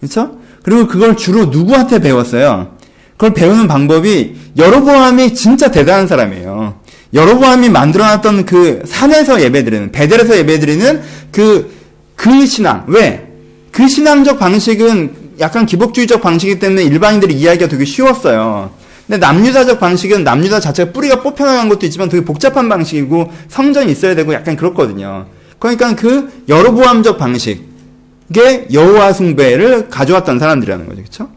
그렇죠? 0.00 0.38
그리고 0.62 0.86
그걸 0.86 1.16
주로 1.16 1.46
누구한테 1.46 1.98
배웠어요? 1.98 2.76
그걸 3.12 3.34
배우는 3.34 3.66
방법이 3.66 4.36
여로보암이 4.56 5.34
진짜 5.34 5.70
대단한 5.70 6.06
사람이에요. 6.06 6.74
여로보암이 7.14 7.70
만들어놨던 7.70 8.44
그 8.44 8.82
산에서 8.86 9.42
예배드리는 9.42 9.92
베델에서 9.92 10.36
예배드리는 10.38 11.02
그그 11.32 11.72
그 12.14 12.46
신앙 12.46 12.84
왜? 12.86 13.26
그 13.72 13.88
신앙적 13.88 14.38
방식은 14.38 15.28
약간 15.40 15.66
기복주의적 15.66 16.20
방식이기 16.20 16.60
때문에 16.60 16.82
일반인들이 16.82 17.34
이해하기가 17.34 17.68
되게 17.68 17.84
쉬웠어요. 17.84 18.70
근데 19.08 19.18
남유다적 19.18 19.80
방식은 19.80 20.22
남유다 20.22 20.60
자체가 20.60 20.92
뿌리가 20.92 21.22
뽑혀나간 21.22 21.70
것도 21.70 21.86
있지만 21.86 22.10
되게 22.10 22.22
복잡한 22.22 22.68
방식이고 22.68 23.32
성전이 23.48 23.90
있어야 23.90 24.14
되고 24.14 24.34
약간 24.34 24.54
그렇거든요. 24.54 25.24
그러니까 25.58 25.96
그 25.96 26.30
여로보암적 26.46 27.16
방식의 27.16 28.68
여호와 28.70 29.14
숭배를 29.14 29.88
가져왔던 29.88 30.38
사람들이라는 30.38 30.86
거죠. 30.86 31.00
그렇죠? 31.00 31.30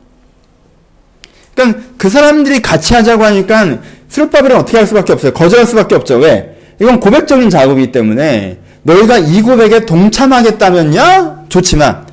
그러니까 1.56 1.80
그 1.98 2.10
사람들이 2.10 2.62
같이 2.62 2.94
하자고 2.94 3.24
하니까 3.24 3.80
스룹바벨은 4.10 4.58
어떻게 4.58 4.78
할 4.78 4.86
수밖에 4.86 5.14
없어요. 5.14 5.32
거절할 5.32 5.66
수밖에 5.66 5.96
없죠. 5.96 6.18
왜? 6.18 6.58
이건 6.82 7.00
고백적인 7.00 7.50
작업이기 7.50 7.94
때문에 7.94 8.60
너희가 8.84 9.18
이 9.20 9.42
고백에 9.42 9.86
동참하겠다면야 9.86 11.46
좋지만 11.48 12.06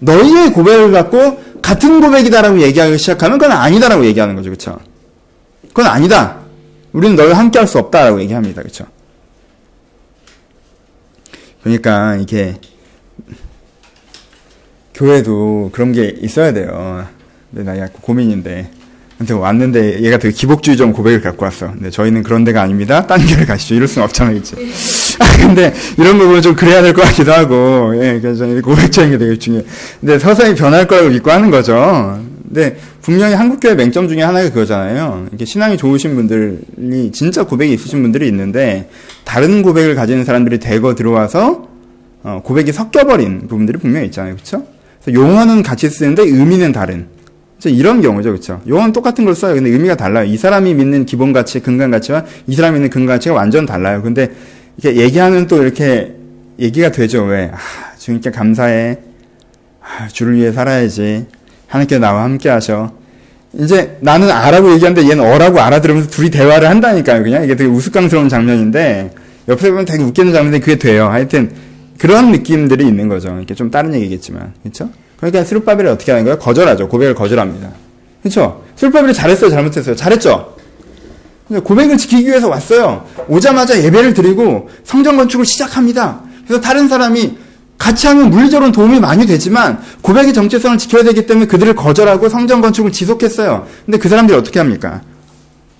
너희의 0.00 0.52
고백을 0.52 0.92
갖고 0.92 1.40
같은 1.62 2.02
고백이다라고 2.02 2.60
얘기하기 2.60 2.98
시작하면 2.98 3.38
그건 3.38 3.56
아니다라고 3.56 4.04
얘기하는 4.04 4.36
거죠. 4.36 4.50
그쵸? 4.50 4.78
그건 5.76 5.90
아니다. 5.92 6.38
우리는 6.94 7.16
너를 7.16 7.36
함께 7.36 7.58
할 7.58 7.68
수 7.68 7.78
없다라고 7.78 8.18
얘기합니다. 8.22 8.62
그쵸? 8.62 8.86
그러니까 11.62 12.16
이게 12.16 12.54
교회도 14.94 15.70
그런 15.74 15.92
게 15.92 16.14
있어야 16.22 16.54
돼요. 16.54 17.06
근데 17.52 17.70
나 17.70 17.76
약간 17.76 17.92
고민인데. 18.00 18.70
근데 19.18 19.32
왔는데 19.34 20.00
얘가 20.02 20.18
되게 20.18 20.32
기복주의적 20.34 20.92
고백을 20.94 21.20
갖고 21.20 21.44
왔어. 21.44 21.70
근데 21.72 21.90
저희는 21.90 22.22
그런 22.22 22.44
데가 22.44 22.62
아닙니다. 22.62 23.06
딴 23.06 23.18
교회 23.26 23.44
가시죠. 23.44 23.74
이럴 23.74 23.86
수는 23.88 24.04
없잖아요, 24.04 24.36
그치? 24.36 24.54
아, 25.20 25.36
근데 25.38 25.74
이런 25.98 26.16
부분은 26.18 26.40
좀 26.42 26.54
그래야 26.54 26.80
될 26.82 26.94
것 26.94 27.02
같기도 27.02 27.32
하고, 27.32 27.92
예, 27.96 28.18
그래서 28.20 28.38
저는 28.40 28.62
고백적인 28.62 29.10
게 29.10 29.18
되게 29.18 29.38
중요해. 29.38 29.64
근데 30.00 30.18
서서히 30.18 30.54
변할 30.54 30.86
거라고 30.86 31.08
믿고 31.10 31.30
하는 31.30 31.50
거죠. 31.50 32.18
근데 32.46 32.76
분명히 33.02 33.34
한국교회 33.34 33.74
맹점 33.74 34.08
중에 34.08 34.22
하나가 34.22 34.48
그거잖아요. 34.48 35.26
이렇게 35.30 35.44
신앙이 35.44 35.76
좋으신 35.76 36.14
분들이, 36.14 37.10
진짜 37.12 37.44
고백이 37.44 37.72
있으신 37.74 38.02
분들이 38.02 38.28
있는데, 38.28 38.88
다른 39.24 39.62
고백을 39.62 39.94
가지는 39.94 40.24
사람들이 40.24 40.58
대거 40.58 40.94
들어와서, 40.94 41.68
어, 42.22 42.40
고백이 42.44 42.72
섞여버린 42.72 43.48
부분들이 43.48 43.78
분명히 43.78 44.06
있잖아요. 44.06 44.36
그쵸? 44.36 44.64
용어는 45.08 45.62
같이 45.62 45.88
쓰는데 45.88 46.22
의미는 46.22 46.72
다른. 46.72 47.06
이런 47.64 48.00
경우죠, 48.00 48.30
그렇죠? 48.30 48.60
용어는 48.68 48.92
똑같은 48.92 49.24
걸 49.24 49.34
써요. 49.34 49.54
근데 49.54 49.70
의미가 49.70 49.96
달라요. 49.96 50.24
이 50.24 50.36
사람이 50.36 50.74
믿는 50.74 51.06
기본 51.06 51.32
가치, 51.32 51.60
근간 51.60 51.90
가치와 51.90 52.24
이 52.46 52.54
사람이 52.54 52.74
믿는 52.74 52.90
근간 52.90 53.16
가치가 53.16 53.34
완전 53.34 53.66
달라요. 53.66 54.02
근데 54.02 54.30
이렇게 54.76 55.00
얘기하면 55.00 55.46
또 55.46 55.62
이렇게 55.62 56.14
얘기가 56.58 56.92
되죠. 56.92 57.24
왜? 57.24 57.50
아, 57.52 57.96
주님께 57.98 58.30
감사해. 58.30 58.98
아, 59.80 60.08
주를 60.08 60.36
위해 60.36 60.52
살아야지. 60.52 61.26
하나님께 61.76 61.98
나와 61.98 62.24
함께 62.24 62.48
하셔. 62.48 62.90
이제 63.54 63.96
나는 64.00 64.30
아라고 64.30 64.72
얘기하는데 64.72 65.08
얘는 65.08 65.24
어라고 65.24 65.60
알아들으면서 65.60 66.10
둘이 66.10 66.30
대화를 66.30 66.68
한다니까요. 66.68 67.22
그냥 67.22 67.44
이게 67.44 67.56
되게 67.56 67.70
우스꽝스러운 67.70 68.28
장면인데 68.28 69.12
옆에 69.48 69.70
보면 69.70 69.84
되게 69.84 70.02
웃기는 70.02 70.32
장면인데 70.32 70.60
그게 70.64 70.78
돼요. 70.78 71.08
하여튼 71.08 71.50
그런 71.98 72.32
느낌들이 72.32 72.86
있는 72.86 73.08
거죠. 73.08 73.34
이렇게 73.36 73.54
좀 73.54 73.70
다른 73.70 73.94
얘기겠지만. 73.94 74.52
그렇죠? 74.62 74.90
그러니까 75.16 75.44
스룹바벨이 75.44 75.88
어떻게 75.88 76.12
하는 76.12 76.24
거예요? 76.24 76.38
거절하죠. 76.38 76.88
고백을 76.88 77.14
거절합니다. 77.14 77.70
그렇죠? 78.22 78.62
스룹바벨이 78.76 79.14
잘했어요? 79.14 79.50
잘못했어요? 79.50 79.96
잘했죠? 79.96 80.56
고백을 81.62 81.96
지키기 81.96 82.26
위해서 82.26 82.48
왔어요. 82.48 83.06
오자마자 83.28 83.82
예배를 83.82 84.12
드리고 84.14 84.68
성전 84.84 85.16
건축을 85.16 85.46
시작합니다. 85.46 86.20
그래서 86.44 86.60
다른 86.60 86.88
사람이 86.88 87.38
같이 87.78 88.06
하면 88.06 88.30
물리적으로 88.30 88.72
도움이 88.72 89.00
많이 89.00 89.26
되지만 89.26 89.80
고백의 90.02 90.32
정체성을 90.32 90.78
지켜야 90.78 91.02
되기 91.02 91.26
때문에 91.26 91.46
그들을 91.46 91.74
거절하고 91.74 92.28
성전 92.28 92.60
건축을 92.60 92.92
지속했어요. 92.92 93.66
근데 93.84 93.98
그 93.98 94.08
사람들이 94.08 94.36
어떻게 94.36 94.58
합니까? 94.58 95.02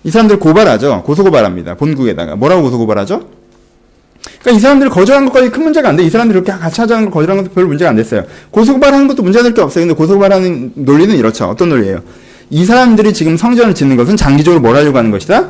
이 0.04 0.10
사람들 0.10 0.38
고발하죠. 0.38 1.02
고소고발합니다. 1.04 1.74
본국에다가. 1.74 2.36
뭐라고 2.36 2.62
고소고발하죠? 2.62 3.22
그러니까 4.40 4.58
이 4.58 4.60
사람들이 4.60 4.90
거절한 4.90 5.24
것까지 5.26 5.50
큰 5.50 5.64
문제가 5.64 5.88
안 5.88 5.96
돼. 5.96 6.04
이 6.04 6.10
사람들이 6.10 6.38
이렇게 6.38 6.52
같이 6.52 6.80
하자는 6.80 7.04
걸 7.04 7.12
거절한 7.12 7.42
것도 7.42 7.54
별 7.54 7.64
문제가 7.64 7.90
안 7.90 7.96
됐어요. 7.96 8.24
고소고발하는 8.50 9.08
것도 9.08 9.22
문제될 9.22 9.54
게 9.54 9.60
없어요. 9.62 9.86
근데 9.86 9.94
고소고발하는 9.94 10.72
논리는 10.74 11.16
이렇죠. 11.16 11.46
어떤 11.46 11.70
논리예요? 11.70 12.02
이 12.50 12.64
사람들이 12.64 13.12
지금 13.12 13.36
성전을 13.36 13.74
짓는 13.74 13.96
것은 13.96 14.16
장기적으로 14.16 14.60
뭘 14.60 14.76
하려고 14.76 14.98
하는 14.98 15.10
것이다? 15.10 15.48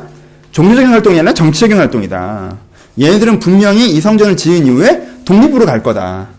종교적인 0.51 0.89
활동이 0.89 1.19
아니라 1.19 1.33
정치적인 1.33 1.77
활동이다. 1.77 2.57
얘네들은 2.99 3.39
분명히 3.39 3.91
이 3.91 4.01
성전을 4.01 4.35
지은 4.37 4.65
이후에 4.65 5.07
독립으로 5.25 5.65
갈 5.65 5.83
거다. 5.83 6.29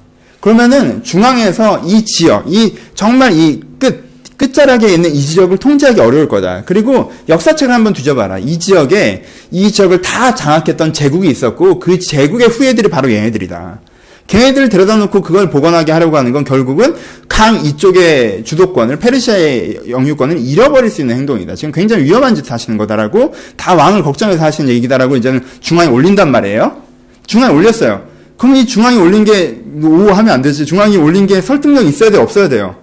그러면은 0.41 1.03
중앙에서 1.03 1.83
이 1.85 2.05
지역, 2.05 2.45
이 2.53 2.75
정말 2.95 3.33
이 3.33 3.61
끝, 3.79 4.09
끝자락에 4.37 4.93
있는 4.93 5.13
이 5.13 5.21
지역을 5.21 5.59
통제하기 5.59 6.01
어려울 6.01 6.29
거다. 6.29 6.63
그리고 6.65 7.13
역사책을 7.29 7.75
한번 7.75 7.93
뒤져봐라. 7.93 8.39
이 8.39 8.59
지역에 8.59 9.25
이 9.51 9.73
지역을 9.73 10.01
다 10.01 10.35
장악했던 10.35 10.93
제국이 10.93 11.29
있었고 11.29 11.81
그 11.81 11.99
제국의 11.99 12.49
후예들이 12.49 12.89
바로 12.89 13.11
얘네들이다. 13.11 13.81
걔네들을 14.29 14.69
데려다 14.69 14.97
놓고 14.97 15.23
그걸 15.23 15.51
복원하게 15.51 15.91
하려고 15.91 16.19
하는 16.19 16.33
건 16.33 16.45
결국은 16.45 16.95
강 17.29 17.65
이쪽의 17.65 18.45
주도권을 18.45 18.99
페르시아의 18.99 19.81
영유권을 19.89 20.39
잃어버릴 20.39 20.91
수 20.91 21.01
있는 21.01 21.17
행동이다. 21.17 21.55
지금 21.55 21.73
굉장히 21.73 22.05
위험한 22.05 22.35
짓 22.35 22.51
하시는 22.51 22.77
거다라고 22.79 23.35
다 23.57 23.75
왕을 23.75 24.03
걱정해서 24.03 24.45
하시는 24.45 24.71
얘기다라고 24.71 25.17
이제는 25.17 25.43
중앙에 25.61 25.89
올린단 25.89 26.31
말이에요. 26.31 26.83
중앙에 27.27 27.55
올렸어요. 27.55 28.08
그럼 28.39 28.57
이 28.57 28.65
중앙에 28.67 28.97
올린 28.97 29.25
게 29.25 29.59
오 29.83 30.11
하면 30.11 30.29
안 30.35 30.43
되지. 30.43 30.65
중앙에 30.67 30.97
올린 30.97 31.27
게 31.27 31.41
설득력 31.41 31.85
있어야 31.87 32.11
돼요, 32.11 32.23
없어야 32.23 32.49
돼요. 32.49 32.77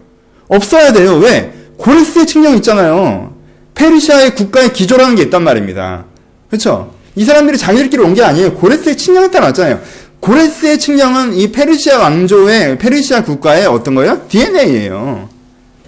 없어야 0.47 0.93
돼요. 0.93 1.16
왜? 1.18 1.51
고레스의 1.78 2.26
측령 2.26 2.56
있잖아요. 2.58 3.34
페르시아의 3.74 4.36
국가의 4.36 4.72
기조라는 4.72 5.16
게 5.16 5.24
있단 5.24 5.43
말입니다. 5.43 6.06
그렇죠? 6.49 6.93
이 7.16 7.26
사람들이 7.26 7.58
자기들끼리 7.58 8.01
온 8.01 8.14
게 8.14 8.24
아니에요. 8.24 8.53
고레스의 8.53 8.95
측령에 8.95 9.30
따라 9.32 9.47
왔잖아요. 9.47 9.82
고레스의 10.22 10.80
측령은 10.80 11.34
이 11.34 11.51
페르시아 11.51 11.99
왕조의 11.99 12.78
페르시아 12.78 13.24
국가의 13.24 13.66
어떤 13.66 13.95
거예요? 13.95 14.22
DNA예요. 14.30 15.28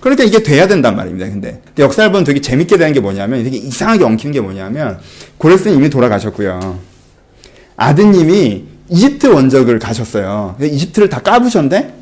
그러니까 0.01 0.23
이게 0.25 0.43
돼야 0.43 0.67
된단 0.67 0.95
말입니다. 0.95 1.25
근데, 1.27 1.61
근데 1.65 1.83
역사를 1.83 2.11
보면 2.11 2.23
되게 2.25 2.41
재밌게 2.41 2.77
되는 2.77 2.91
게 2.93 2.99
뭐냐면 2.99 3.43
되게 3.43 3.57
이상하게 3.57 4.03
엉키는 4.03 4.33
게 4.33 4.41
뭐냐면 4.41 4.99
고레스는 5.37 5.77
이미 5.77 5.89
돌아가셨고요. 5.89 6.79
아드님이 7.77 8.63
이집트 8.89 9.27
원적을 9.27 9.79
가셨어요. 9.79 10.55
이집트를 10.61 11.09
다 11.09 11.19
까부셨는데 11.19 11.93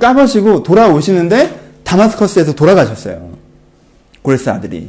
까부시고 0.00 0.62
돌아오시는데 0.62 1.60
다마스커스에서 1.84 2.54
돌아가셨어요. 2.54 3.30
고레스 4.22 4.48
아들이. 4.48 4.88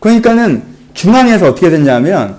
그러니까는 0.00 0.62
중앙에서 0.92 1.48
어떻게 1.48 1.70
됐냐면 1.70 2.36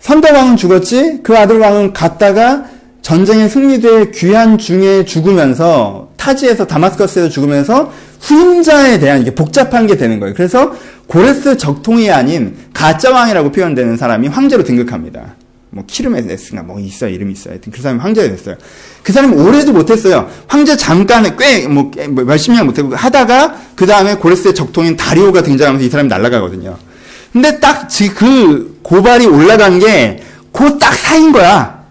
선대왕은 0.00 0.56
죽었지 0.56 1.20
그 1.22 1.36
아들 1.38 1.58
왕은 1.58 1.92
갔다가 1.92 2.66
전쟁에 3.00 3.48
승리돼 3.48 4.10
귀한 4.10 4.58
중에 4.58 5.04
죽으면서 5.04 6.10
타지에서 6.16 6.66
다마스커스에서 6.66 7.28
죽으면서 7.28 7.92
후임자에 8.20 8.98
대한 8.98 9.20
이게 9.20 9.34
복잡한 9.34 9.86
게 9.86 9.96
되는 9.96 10.18
거예요. 10.20 10.34
그래서 10.34 10.74
고레스 11.06 11.56
적통이 11.58 12.10
아닌 12.10 12.56
가짜 12.72 13.12
왕이라고 13.12 13.52
표현되는 13.52 13.96
사람이 13.96 14.28
황제로 14.28 14.64
등극합니다. 14.64 15.36
뭐 15.74 15.84
키르메데스가 15.86 16.62
뭐 16.62 16.78
있어 16.80 17.08
이름이 17.08 17.32
있어요. 17.32 17.52
하여튼 17.54 17.72
그 17.72 17.82
사람이 17.82 18.00
황제가 18.00 18.28
됐어요. 18.28 18.56
그 19.02 19.12
사람이 19.12 19.34
오래도 19.34 19.72
못했어요. 19.72 20.30
황제 20.46 20.76
잠깐에 20.76 21.34
꽤뭐 21.36 21.90
뭐 22.10 22.24
몇십 22.24 22.52
년 22.54 22.66
못하고 22.66 22.94
하다가 22.94 23.56
그 23.74 23.84
다음에 23.86 24.14
고레스의 24.14 24.54
적통인 24.54 24.96
다리오가 24.96 25.42
등장하면서 25.42 25.84
이 25.84 25.90
사람이 25.90 26.08
날아가거든요. 26.08 26.76
근데 27.32 27.58
딱 27.58 27.88
그 28.14 28.78
고발이 28.82 29.26
올라간 29.26 29.80
게 29.80 30.20
그 30.52 30.78
딱 30.78 30.94
사인 30.94 31.32
거야. 31.32 31.82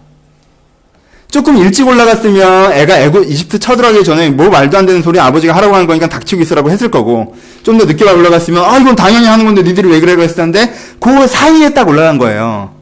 조금 1.30 1.56
일찍 1.58 1.86
올라갔으면 1.86 2.72
애가 2.72 3.00
애고 3.00 3.24
이집트 3.24 3.58
쳐들어가기 3.58 4.04
전에 4.04 4.30
뭐 4.30 4.48
말도 4.48 4.78
안 4.78 4.86
되는 4.86 5.02
소리 5.02 5.18
아버지가 5.18 5.54
하라고 5.56 5.74
하는 5.74 5.86
거니까 5.86 6.08
닥치고 6.08 6.40
있으라고 6.42 6.70
했을 6.70 6.90
거고 6.90 7.34
좀 7.64 7.76
더 7.76 7.84
늦게 7.86 8.08
올라갔으면 8.08 8.64
아 8.64 8.78
이건 8.78 8.94
당연히 8.94 9.26
하는 9.26 9.44
건데 9.44 9.62
니들이 9.62 9.88
왜 9.88 10.00
그래 10.00 10.14
그랬을 10.14 10.36
텐데 10.36 10.72
그 11.00 11.26
사이에 11.26 11.74
딱 11.74 11.88
올라간 11.88 12.18
거예요. 12.18 12.72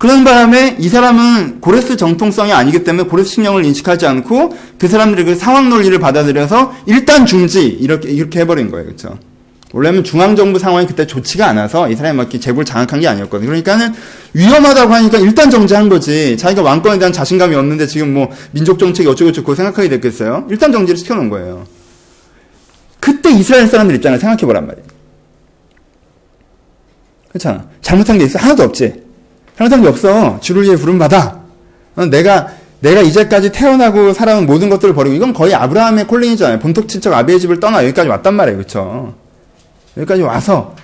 그런 0.00 0.24
바람에 0.24 0.76
이 0.78 0.88
사람은 0.88 1.60
고레스 1.60 1.98
정통성이 1.98 2.54
아니기 2.54 2.84
때문에 2.84 3.06
고레스 3.06 3.32
신령을 3.32 3.66
인식하지 3.66 4.06
않고 4.06 4.56
그 4.78 4.88
사람들의 4.88 5.26
그 5.26 5.34
상황 5.34 5.68
논리를 5.68 5.96
받아들여서 5.98 6.74
일단 6.86 7.26
중지 7.26 7.66
이렇게 7.66 8.08
이렇게 8.08 8.40
해버린 8.40 8.70
거예요, 8.70 8.86
그렇죠? 8.86 9.18
원래는 9.74 10.02
중앙정부 10.02 10.58
상황이 10.58 10.86
그때 10.86 11.06
좋지가 11.06 11.46
않아서 11.48 11.90
이 11.90 11.96
사람이 11.96 12.16
막 12.16 12.30
재벌 12.40 12.64
장악한 12.64 13.00
게 13.00 13.08
아니었거든요. 13.08 13.46
그러니까는 13.46 13.92
위험하다고 14.32 14.94
하니까 14.94 15.18
일단 15.18 15.50
정지한 15.50 15.90
거지. 15.90 16.34
자기가 16.38 16.62
왕권에 16.62 16.98
대한 16.98 17.12
자신감이 17.12 17.54
없는데 17.54 17.86
지금 17.86 18.14
뭐 18.14 18.30
민족 18.52 18.78
정책이 18.78 19.06
어쩌고저쩌고 19.06 19.54
생각하게 19.54 19.90
됐겠어요? 19.90 20.46
일단 20.48 20.72
정지를 20.72 20.96
시켜놓은 20.96 21.28
거예요. 21.28 21.66
그때 23.00 23.30
이스라엘 23.32 23.68
사람들 23.68 23.96
입장을 23.96 24.18
생각해보란 24.18 24.66
말이에요. 24.66 24.86
그렇잖아. 27.28 27.66
잘못한 27.82 28.16
게 28.16 28.24
있어? 28.24 28.38
하나도 28.38 28.62
없지. 28.62 29.09
게 29.68 29.88
없어. 29.88 30.38
주를 30.40 30.62
위해 30.64 30.76
부름받아. 30.76 31.40
어, 31.96 32.06
내가, 32.06 32.48
내가 32.80 33.00
이제까지 33.02 33.52
태어나고 33.52 34.12
살아온 34.12 34.46
모든 34.46 34.70
것들을 34.70 34.94
버리고, 34.94 35.14
이건 35.14 35.32
거의 35.32 35.54
아브라함의 35.54 36.06
콜링이잖아요. 36.06 36.58
본토 36.58 36.86
친척 36.86 37.12
아비의 37.12 37.40
집을 37.40 37.60
떠나 37.60 37.82
여기까지 37.84 38.08
왔단 38.08 38.34
말이에요. 38.34 38.58
그쵸? 38.58 39.14
여기까지 39.96 40.22
와서, 40.22 40.74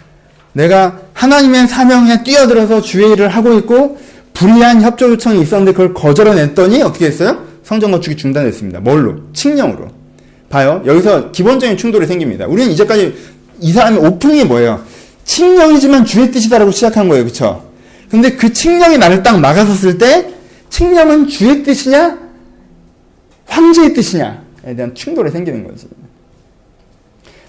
내가 0.52 0.98
하나님의 1.14 1.68
사명에 1.68 2.22
뛰어들어서 2.22 2.82
주의 2.82 3.12
일을 3.12 3.28
하고 3.28 3.54
있고, 3.54 3.98
불리한 4.34 4.82
협조 4.82 5.10
요청이 5.10 5.40
있었는데 5.40 5.72
그걸 5.72 5.94
거절해냈더니 5.94 6.82
어떻게 6.82 7.06
했어요? 7.06 7.42
성전 7.64 7.90
건축이 7.90 8.16
중단됐습니다. 8.16 8.80
뭘로? 8.80 9.16
칙령으로. 9.32 9.88
봐요. 10.50 10.82
여기서 10.86 11.32
기본적인 11.32 11.76
충돌이 11.76 12.06
생깁니다. 12.06 12.46
우리는 12.46 12.70
이제까지 12.72 13.14
이 13.60 13.72
사람의 13.72 14.00
오픈이 14.00 14.44
뭐예요? 14.44 14.80
칙령이지만 15.24 16.04
주의 16.04 16.30
뜻이다라고 16.30 16.70
시작한 16.70 17.08
거예요. 17.08 17.24
그쵸? 17.24 17.65
근데 18.10 18.36
그 18.36 18.52
칙령이 18.52 18.98
나를 18.98 19.22
딱 19.22 19.38
막아섰을 19.40 19.98
때 19.98 20.32
칙령은 20.70 21.28
주의 21.28 21.62
뜻이냐 21.62 22.18
황제의 23.46 23.94
뜻이냐에 23.94 24.74
대한 24.76 24.94
충돌이 24.94 25.30
생기는 25.30 25.66
거지. 25.66 25.88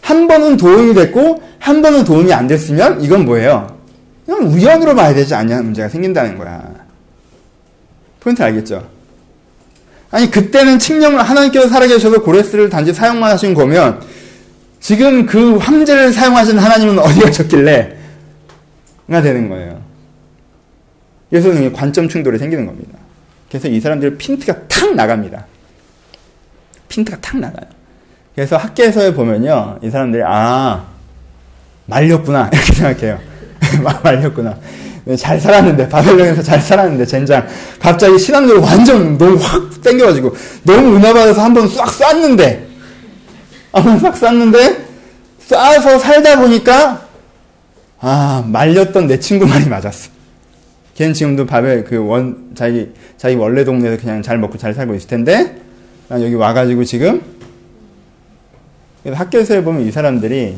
한 0.02 0.28
번은 0.28 0.58
도움이 0.58 0.94
됐고 0.94 1.42
한 1.60 1.82
번은 1.82 2.06
도움이 2.06 2.32
안 2.32 2.48
됐으면 2.48 3.02
이건 3.02 3.26
뭐예요? 3.26 3.78
그냥 4.26 4.48
우연으로 4.48 4.96
봐야 4.96 5.14
되지 5.14 5.36
않냐 5.36 5.62
문제가 5.62 5.90
생긴다는 5.90 6.38
거야. 6.38 6.64
포인트 8.20 8.42
알겠죠? 8.42 8.88
아니 10.10 10.32
그때는 10.32 10.80
칙령을 10.80 11.22
하나님께서 11.22 11.68
살아계셔서 11.68 12.22
고레스를 12.22 12.70
단지 12.70 12.94
사용만 12.94 13.32
하신 13.32 13.54
거면 13.54 14.02
지금 14.80 15.26
그 15.26 15.58
황제를 15.58 16.14
사용하신 16.14 16.58
하나님은 16.58 17.00
어디 17.00 17.20
가셨길래 17.20 17.98
가 19.10 19.22
되는 19.22 19.50
거예요. 19.50 19.87
그래서 21.30 21.50
관점 21.74 22.08
충돌이 22.08 22.38
생기는 22.38 22.66
겁니다. 22.66 22.98
그래서 23.50 23.68
이 23.68 23.80
사람들 23.80 24.18
핀트가 24.18 24.68
탁 24.68 24.94
나갑니다. 24.96 25.46
핀트가 26.90 27.18
탁 27.22 27.38
나가요. 27.40 27.66
그래서 28.36 28.56
학계에서 28.58 29.14
보면요, 29.14 29.80
이 29.82 29.90
사람들이 29.90 30.24
아 30.26 30.86
말렸구나 31.86 32.50
이렇게 32.54 32.74
생각해요. 32.74 33.20
말렸구나. 34.04 34.58
잘 35.18 35.40
살았는데 35.40 35.88
바벨론에서 35.88 36.44
잘 36.44 36.60
살았는데 36.60 37.06
젠장 37.06 37.48
갑자기 37.80 38.20
신앙적으로 38.20 38.62
완전 38.66 39.18
너무 39.18 39.38
확 39.42 39.82
땡겨가지고 39.82 40.36
너무 40.64 40.98
은혜 40.98 41.14
받아서 41.14 41.42
한 41.44 41.54
번 41.54 41.68
싹 41.70 41.90
쐈는데 41.94 42.68
한번 43.72 44.00
싹 44.00 44.18
쐈는데 44.18 44.86
쏴서 45.48 46.00
살다 46.00 46.38
보니까 46.42 47.08
아 48.02 48.44
말렸던 48.46 49.08
내 49.08 49.18
친구 49.20 49.46
말이 49.48 49.66
맞았어. 49.70 50.10
걔는 50.98 51.14
지금도 51.14 51.46
바벨 51.46 51.84
그원 51.84 52.52
자기 52.56 52.90
자기 53.18 53.36
원래 53.36 53.64
동네에서 53.64 54.02
그냥 54.02 54.24
잘 54.24 54.40
먹고 54.40 54.58
잘 54.58 54.74
살고 54.74 54.96
있을 54.96 55.08
텐데 55.08 55.56
여기 56.10 56.34
와가지고 56.34 56.84
지금 56.86 57.22
학교에서 59.06 59.62
보면 59.62 59.84
이 59.84 59.92
사람들이 59.92 60.56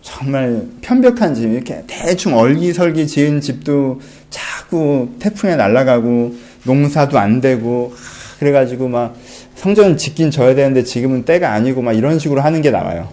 정말 0.00 0.62
편벽한 0.80 1.34
집, 1.34 1.52
이렇게 1.52 1.82
대충 1.86 2.34
얼기설기 2.38 3.06
지은 3.06 3.42
집도 3.42 4.00
자꾸 4.30 5.10
태풍에 5.18 5.56
날아가고 5.56 6.34
농사도 6.64 7.18
안 7.18 7.42
되고 7.42 7.94
그래가지고 8.38 8.88
막 8.88 9.16
성전 9.54 9.98
짓긴 9.98 10.30
져야 10.30 10.54
되는데 10.54 10.82
지금은 10.82 11.24
때가 11.24 11.52
아니고 11.52 11.82
막 11.82 11.92
이런 11.92 12.18
식으로 12.18 12.40
하는 12.40 12.62
게 12.62 12.70
나와요. 12.70 13.10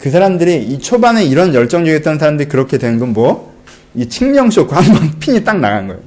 그 0.00 0.10
사람들이 0.10 0.62
이 0.64 0.78
초반에 0.78 1.24
이런 1.24 1.52
열정적이었던 1.52 2.18
사람들이 2.18 2.48
그렇게 2.48 2.78
된 2.78 2.98
건 2.98 3.12
뭐? 3.12 3.53
이 3.94 4.08
쇼크 4.50 4.74
한번 4.74 5.10
핀이 5.20 5.44
딱 5.44 5.58
나간 5.58 5.86
거예요. 5.86 6.00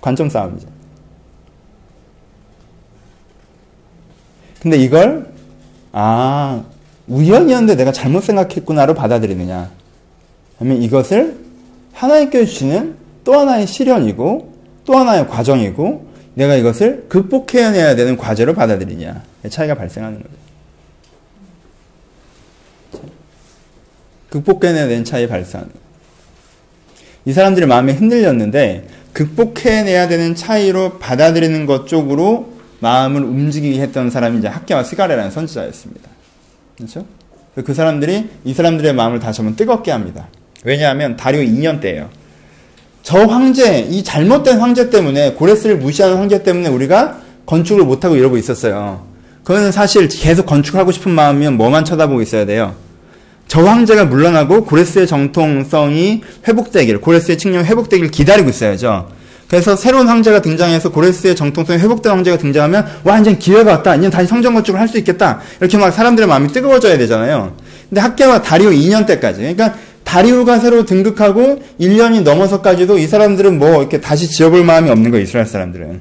관점 0.00 0.30
싸움이죠. 0.30 0.68
근데 4.60 4.78
이걸 4.78 5.32
아 5.92 6.64
우연이었는데 7.08 7.76
내가 7.76 7.92
잘못 7.92 8.24
생각했구나로 8.24 8.94
받아들이느냐. 8.94 9.70
아니면 10.60 10.82
이것을 10.82 11.38
하나님께 11.92 12.44
주시는 12.44 12.96
또 13.24 13.34
하나의 13.34 13.66
시련이고 13.66 14.52
또 14.84 14.96
하나의 14.96 15.28
과정이고 15.28 16.06
내가 16.34 16.54
이것을 16.54 17.06
극복해내야 17.08 17.96
되는 17.96 18.16
과제로 18.16 18.54
받아들이냐. 18.54 19.22
차이가 19.50 19.74
발생하는 19.74 20.22
거죠. 20.22 20.34
극복해내야 24.30 24.88
되는 24.88 25.04
차이 25.04 25.26
발생하는 25.26 25.72
거죠. 25.72 25.85
이 27.26 27.32
사람들의 27.32 27.68
마음이 27.68 27.92
흔들렸는데 27.92 28.86
극복해내야 29.12 30.08
되는 30.08 30.34
차이로 30.34 30.98
받아들이는 30.98 31.66
것 31.66 31.86
쪽으로 31.86 32.52
마음을 32.78 33.22
움직이게 33.22 33.80
했던 33.80 34.10
사람이 34.10 34.38
이제 34.38 34.48
학계와 34.48 34.84
스가레라는 34.84 35.30
선지자였습니다. 35.32 36.08
그렇죠? 36.76 37.04
그 37.64 37.74
사람들이 37.74 38.28
이 38.44 38.54
사람들의 38.54 38.94
마음을 38.94 39.18
다시 39.18 39.40
한번 39.40 39.56
뜨겁게 39.56 39.90
합니다. 39.90 40.28
왜냐하면 40.62 41.16
다리오 41.16 41.40
2년 41.40 41.80
때예요. 41.80 42.10
저 43.02 43.24
황제, 43.24 43.80
이 43.80 44.04
잘못된 44.04 44.58
황제 44.58 44.90
때문에 44.90 45.32
고레스를 45.32 45.78
무시하는 45.78 46.18
황제 46.18 46.42
때문에 46.42 46.68
우리가 46.68 47.20
건축을 47.46 47.84
못하고 47.84 48.16
이러고 48.16 48.36
있었어요. 48.36 49.06
그거는 49.42 49.72
사실 49.72 50.08
계속 50.08 50.46
건축하고 50.46 50.92
싶은 50.92 51.12
마음이면 51.12 51.56
뭐만 51.56 51.84
쳐다보고 51.84 52.20
있어야 52.20 52.44
돼요. 52.46 52.74
저 53.48 53.62
황제가 53.62 54.06
물러나고 54.06 54.64
고레스의 54.64 55.06
정통성이 55.06 56.22
회복되길, 56.46 57.00
고레스의 57.00 57.38
칙령이 57.38 57.64
회복되길 57.64 58.10
기다리고 58.10 58.50
있어야죠. 58.50 59.08
그래서 59.48 59.76
새로운 59.76 60.08
황제가 60.08 60.42
등장해서 60.42 60.90
고레스의 60.90 61.36
정통성이 61.36 61.78
회복된 61.78 62.12
황제가 62.12 62.38
등장하면 62.38 62.84
완전 63.04 63.38
기회가 63.38 63.72
왔다. 63.72 63.94
이제 63.94 64.10
다시 64.10 64.26
성전 64.26 64.54
건축을 64.54 64.80
할 64.80 64.88
수 64.88 64.98
있겠다. 64.98 65.40
이렇게 65.60 65.78
막 65.78 65.92
사람들의 65.92 66.28
마음이 66.28 66.48
뜨거워져야 66.48 66.98
되잖아요. 66.98 67.54
근데 67.88 68.00
학계와 68.00 68.42
다리오 68.42 68.70
2년 68.70 69.06
때까지. 69.06 69.40
그러니까 69.40 69.74
다리오가 70.02 70.58
새로 70.58 70.84
등극하고 70.84 71.60
1년이 71.80 72.22
넘어서까지도 72.22 72.98
이 72.98 73.06
사람들은 73.06 73.58
뭐 73.58 73.80
이렇게 73.80 74.00
다시 74.00 74.28
지어볼 74.28 74.64
마음이 74.64 74.90
없는 74.90 75.10
거예요. 75.12 75.22
이스라엘 75.22 75.46
사람들은. 75.46 76.00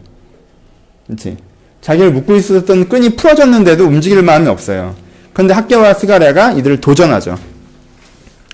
그렇지? 1.07 1.37
자기를 1.81 2.11
묶고 2.11 2.35
있었던 2.35 2.89
끈이 2.89 3.15
풀어졌는데도 3.15 3.85
움직일 3.85 4.23
마음이 4.23 4.47
없어요. 4.47 4.95
그런데 5.35 5.53
학계와 5.53 5.93
스가랴가 5.93 6.53
이들을 6.53 6.79
도전하죠. 6.79 7.37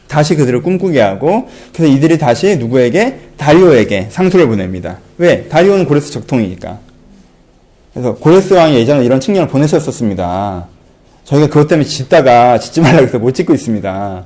다시 0.07 0.35
그들을 0.35 0.63
꿈꾸게 0.63 0.99
하고 0.99 1.47
그래서 1.73 1.93
이들이 1.93 2.17
다시 2.17 2.57
누구에게 2.57 3.19
다리오에게 3.37 4.07
상소를 4.09 4.47
보냅니다. 4.47 4.97
왜? 5.19 5.43
다리오는 5.47 5.85
고레스 5.85 6.11
적통이니까. 6.11 6.79
그래서 7.93 8.15
고레스 8.15 8.55
왕이 8.55 8.75
예전에 8.77 9.05
이런 9.05 9.19
측령을 9.19 9.47
보내셨었습니다. 9.47 10.67
저희가 11.23 11.47
그것 11.49 11.67
때문에 11.67 11.87
짓다가 11.87 12.57
짓지 12.57 12.81
말라고 12.81 13.03
해서 13.03 13.19
못 13.19 13.33
짓고 13.33 13.53
있습니다. 13.53 14.25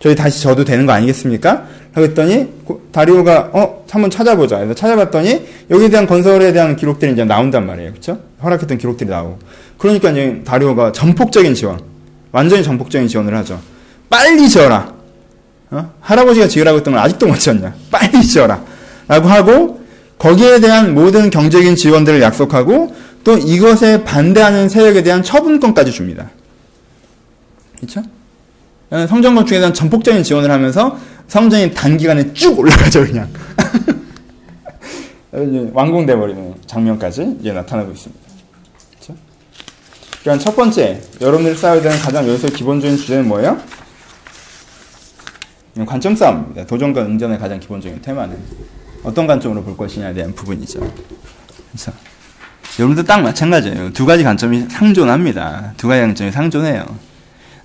저희 0.00 0.16
다시 0.16 0.42
져도 0.42 0.64
되는 0.64 0.84
거 0.84 0.92
아니겠습니까? 0.92 1.66
그랬더니 1.94 2.48
다리오가 2.90 3.50
어 3.52 3.84
한번 3.88 4.10
찾아보자. 4.10 4.56
그래서 4.56 4.74
찾아봤더니 4.74 5.46
여기에 5.70 5.88
대한 5.90 6.08
건설에 6.08 6.52
대한 6.52 6.74
기록들이 6.74 7.12
이제 7.12 7.24
나온단 7.24 7.64
말이에요. 7.64 7.92
그렇죠? 7.92 8.18
허락했던 8.42 8.78
기록들이 8.78 9.08
나오고. 9.08 9.38
그러니까 9.78 10.10
이제 10.10 10.42
다리오가 10.44 10.90
전폭적인 10.92 11.54
지원, 11.54 11.91
완전히 12.32 12.64
전폭적인 12.64 13.08
지원을 13.08 13.34
하죠. 13.36 13.60
빨리 14.08 14.48
지어라. 14.48 14.92
어? 15.70 15.92
할아버지가 16.00 16.48
지으라고 16.48 16.78
했던 16.78 16.94
걸 16.94 17.02
아직도 17.02 17.26
못 17.26 17.38
지었냐. 17.38 17.74
빨리 17.90 18.22
지어라. 18.22 18.62
라고 19.08 19.28
하고 19.28 19.82
거기에 20.18 20.60
대한 20.60 20.94
모든 20.94 21.30
경제적인 21.30 21.76
지원들을 21.76 22.20
약속하고 22.22 22.94
또 23.24 23.36
이것에 23.36 24.04
반대하는 24.04 24.68
세력에 24.68 25.02
대한 25.02 25.22
처분권까지 25.22 25.92
줍니다. 25.92 26.30
그렇죠? 27.76 28.02
성전 29.08 29.34
건축에 29.34 29.58
대한 29.58 29.72
전폭적인 29.72 30.22
지원을 30.22 30.50
하면서 30.50 30.98
성전이 31.28 31.72
단기간에 31.72 32.32
쭉 32.34 32.58
올라가죠 32.58 33.06
그냥 33.06 33.28
완공돼 35.72 36.14
버리는 36.14 36.54
장면까지 36.66 37.38
이제 37.40 37.52
나타나고 37.52 37.92
있습니다. 37.92 38.31
그러니까 40.22 40.44
첫 40.44 40.54
번째 40.54 41.02
여러분들이 41.20 41.56
쌓아야 41.56 41.80
되는 41.82 41.98
가장 41.98 42.26
여기서 42.28 42.48
기본적인 42.48 42.96
주제는 42.96 43.28
뭐예요? 43.28 43.60
관점 45.86 46.14
싸움입니다. 46.14 46.66
도전과 46.66 47.02
응전의 47.02 47.38
가장 47.38 47.58
기본적인 47.58 48.02
테마는 48.02 48.38
어떤 49.02 49.26
관점으로 49.26 49.62
볼 49.62 49.76
것이냐에 49.76 50.14
대한 50.14 50.32
부분이죠. 50.34 50.80
그래서 51.70 51.92
여러분들 52.78 53.04
딱 53.04 53.20
마찬가지예요. 53.20 53.92
두 53.92 54.06
가지 54.06 54.22
관점이 54.22 54.66
상존합니다. 54.70 55.74
두 55.76 55.88
가지 55.88 56.02
관점이 56.02 56.30
상존해요. 56.30 56.84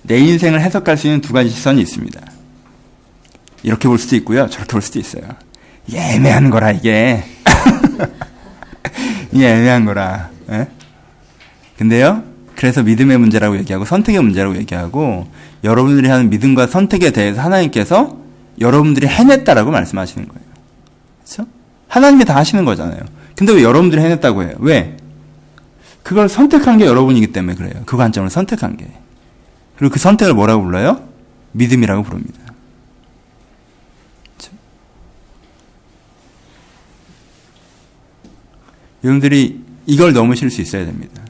내 0.02 0.18
인생을 0.18 0.60
해석할 0.60 0.96
수 0.96 1.06
있는 1.06 1.20
두 1.20 1.32
가지 1.32 1.50
시선이 1.50 1.80
있습니다. 1.80 2.20
이렇게 3.62 3.88
볼 3.88 3.98
수도 3.98 4.16
있고요. 4.16 4.48
저렇게 4.48 4.72
볼 4.72 4.82
수도 4.82 4.98
있어요. 4.98 5.22
애매한 5.92 6.50
거라 6.50 6.72
이게. 6.72 7.24
이 9.32 9.44
애매한 9.44 9.84
거라. 9.84 10.30
에? 10.50 10.54
예? 10.60 10.68
근데요. 11.76 12.37
그래서 12.58 12.82
믿음의 12.82 13.18
문제라고 13.18 13.56
얘기하고 13.58 13.84
선택의 13.84 14.20
문제라고 14.20 14.56
얘기하고 14.56 15.28
여러분들이 15.62 16.08
하는 16.08 16.28
믿음과 16.28 16.66
선택에 16.66 17.12
대해서 17.12 17.40
하나님께서 17.40 18.18
여러분들이 18.60 19.06
해냈다라고 19.06 19.70
말씀하시는 19.70 20.26
거예요. 20.26 20.44
그렇죠? 21.22 21.48
하나님이 21.86 22.24
다 22.24 22.34
하시는 22.34 22.64
거잖아요. 22.64 22.98
근데 23.36 23.52
왜 23.52 23.62
여러분들이 23.62 24.02
해냈다고 24.02 24.42
해요? 24.42 24.56
왜? 24.58 24.96
그걸 26.02 26.28
선택한 26.28 26.78
게 26.78 26.86
여러분이기 26.86 27.28
때문에 27.28 27.54
그래요. 27.54 27.80
그 27.86 27.96
관점을 27.96 28.28
선택한 28.28 28.76
게. 28.76 28.90
그리고 29.76 29.92
그 29.92 30.00
선택을 30.00 30.34
뭐라고 30.34 30.64
불러요? 30.64 31.08
믿음이라고 31.52 32.02
부릅니다. 32.02 32.40
그렇죠? 34.36 34.56
여러분들이 39.04 39.60
이걸 39.86 40.12
넘으실 40.12 40.50
수 40.50 40.60
있어야 40.60 40.84
됩니다. 40.84 41.22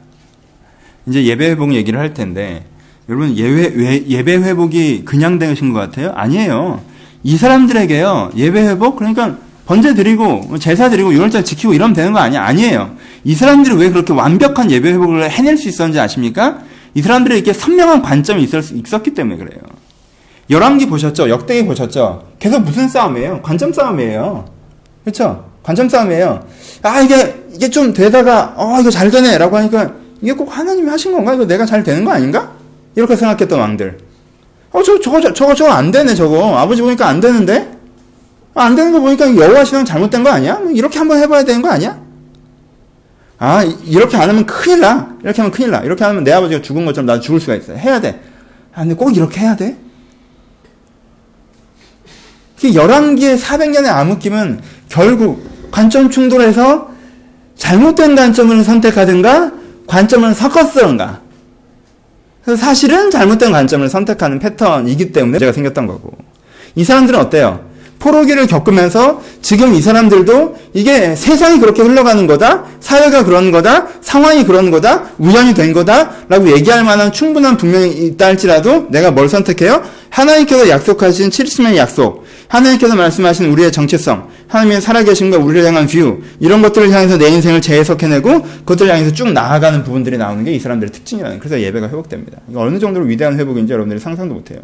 이제 1.09 1.25
예배 1.25 1.51
회복 1.51 1.75
얘기를 1.75 1.99
할 1.99 2.15
텐데 2.15 2.65
여러분 3.09 3.37
예배, 3.37 4.05
예배 4.09 4.37
회복이 4.37 5.05
그냥 5.05 5.39
되신 5.39 5.73
것 5.73 5.81
같아요? 5.81 6.13
아니에요. 6.15 6.83
이 7.23 7.37
사람들에게요 7.37 8.33
예배 8.37 8.61
회복 8.61 8.97
그러니까 8.97 9.37
번제 9.67 9.95
드리고 9.95 10.41
뭐 10.49 10.59
제사 10.59 10.89
드리고 10.89 11.13
유월절 11.13 11.45
지키고 11.45 11.75
이러면 11.75 11.95
되는 11.95 12.13
거 12.13 12.19
아니야? 12.19 12.43
아니에요. 12.43 12.97
이 13.25 13.35
사람들이 13.35 13.77
왜 13.77 13.91
그렇게 13.91 14.13
완벽한 14.13 14.71
예배 14.71 14.93
회복을 14.93 15.31
해낼 15.31 15.57
수 15.59 15.69
있었는지 15.69 16.01
아십니까? 16.01 16.61
이 16.95 17.03
사람들에게 17.03 17.53
선명한 17.53 18.03
관점이 18.03 18.43
있었, 18.43 19.03
기 19.03 19.13
때문에 19.13 19.37
그래요. 19.37 19.61
열왕기 20.49 20.87
보셨죠? 20.87 21.29
역대기 21.29 21.67
보셨죠? 21.67 22.25
계속 22.39 22.63
무슨 22.63 22.89
싸움이에요? 22.89 23.43
관점 23.43 23.73
싸움이에요. 23.73 24.47
그렇죠? 25.05 25.45
관점 25.63 25.87
싸움이에요. 25.89 26.47
아 26.83 27.01
이게 27.03 27.35
이게 27.55 27.69
좀 27.69 27.93
되다가 27.93 28.55
어 28.57 28.81
이거 28.81 28.91
잘 28.91 29.11
되네라고 29.11 29.59
하니까 29.59 29.93
이게 30.21 30.33
꼭 30.33 30.57
하나님이 30.57 30.89
하신 30.89 31.13
건가? 31.13 31.35
이거 31.35 31.47
내가 31.47 31.65
잘 31.65 31.83
되는 31.83 32.05
거 32.05 32.11
아닌가? 32.13 32.53
이렇게 32.95 33.15
생각했던 33.15 33.59
왕들. 33.59 33.99
어, 34.73 34.83
저, 34.83 35.01
저거, 35.01 35.21
저거, 35.33 35.55
저거 35.55 35.71
안 35.71 35.91
되네, 35.91 36.15
저거. 36.15 36.57
아버지 36.57 36.83
보니까 36.83 37.07
안 37.07 37.21
되는데? 37.21 37.71
아, 38.55 38.65
안 38.65 38.75
되는 38.75 38.93
거 38.93 39.01
보니까 39.01 39.35
여호와 39.37 39.65
신앙 39.65 39.85
잘못된 39.85 40.23
거 40.25 40.31
아니야? 40.31 40.59
뭐 40.59 40.71
이렇게 40.73 40.99
한번 40.99 41.19
해봐야 41.19 41.45
되는 41.45 41.63
거 41.63 41.69
아니야? 41.69 41.99
아, 43.39 43.63
이렇게 43.85 44.17
안 44.17 44.29
하면 44.29 44.45
큰일 44.47 44.81
나. 44.81 45.17
이렇게 45.23 45.41
하면 45.41 45.53
큰일 45.53 45.71
나. 45.71 45.79
이렇게 45.81 46.05
하면 46.05 46.25
내 46.25 46.33
아버지가 46.33 46.61
죽은 46.61 46.85
것처럼 46.85 47.07
나도 47.07 47.21
죽을 47.21 47.39
수가 47.41 47.55
있어요. 47.55 47.79
해야 47.79 48.01
돼. 48.01 48.21
아, 48.75 48.81
근데 48.81 48.95
꼭 48.95 49.17
이렇게 49.17 49.41
해야 49.41 49.55
돼? 49.55 49.77
그 52.61 52.69
11개의 52.69 53.39
400년의 53.39 53.87
암흑김은 53.87 54.61
결국 54.89 55.71
관점 55.71 56.11
충돌해서 56.11 56.91
잘못된 57.55 58.17
관점을 58.17 58.65
선택하든가 58.65 59.53
관점을 59.89 60.33
섞었든가. 60.35 61.21
그래서 62.45 62.65
사실은 62.65 63.11
잘못된 63.11 63.51
관점을 63.51 63.89
선택하는 63.89 64.39
패턴이기 64.39 65.13
때문에 65.13 65.33
문제가 65.33 65.53
생겼던 65.53 65.87
거고. 65.87 66.17
이 66.77 66.85
사람들은 66.85 67.19
어때요? 67.19 67.68
포로기를 67.99 68.47
겪으면서 68.47 69.23
지금 69.41 69.75
이 69.75 69.81
사람들도 69.81 70.57
이게 70.75 71.17
세상이 71.17 71.61
그렇게 71.61 71.83
흘러가는 71.83 72.27
거다, 72.27 72.65
사회가 72.81 73.25
그런 73.25 73.51
거다, 73.51 73.87
상황이 74.01 74.45
그런 74.45 74.71
거다, 74.71 75.11
우연히 75.19 75.55
된 75.55 75.73
거다, 75.73 76.11
라고 76.29 76.51
얘기할 76.51 76.85
만한 76.85 77.13
충분한 77.13 77.57
명분이 77.57 77.91
있다 78.07 78.27
할지라도 78.27 78.87
내가 78.91 79.11
뭘 79.11 79.29
선택해요? 79.29 79.83
하나님께서 80.11 80.69
약속하신 80.69 81.31
70년의 81.31 81.77
약속, 81.77 82.25
하나님께서 82.49 82.97
말씀하신 82.97 83.51
우리의 83.53 83.73
정체성, 83.73 84.29
하나님의 84.49 84.81
살아계심과 84.81 85.39
우리를 85.39 85.67
향한 85.67 85.87
view, 85.87 86.21
이런 86.41 86.63
것들을 86.63 86.91
향해서 86.91 87.19
내 87.19 87.29
인생을 87.29 87.61
재해석해내고 87.61 88.43
그것들을 88.61 88.91
향해서 88.91 89.13
쭉 89.13 89.33
나아가는 89.33 89.83
부분들이 89.85 90.17
나오는 90.19 90.45
게 90.45 90.59
이 90.59 90.61
사람들의 90.61 90.93
특징이라는 90.93 91.39
그래서 91.39 91.61
예배가 91.61 91.89
회복됩니다. 91.89 92.39
이거 92.51 92.61
어느 92.63 92.79
정도로 92.79 93.07
위대한 93.07 93.39
회복인지 93.39 93.73
여러분들이 93.73 94.01
상상도 94.01 94.35
못해요. 94.35 94.61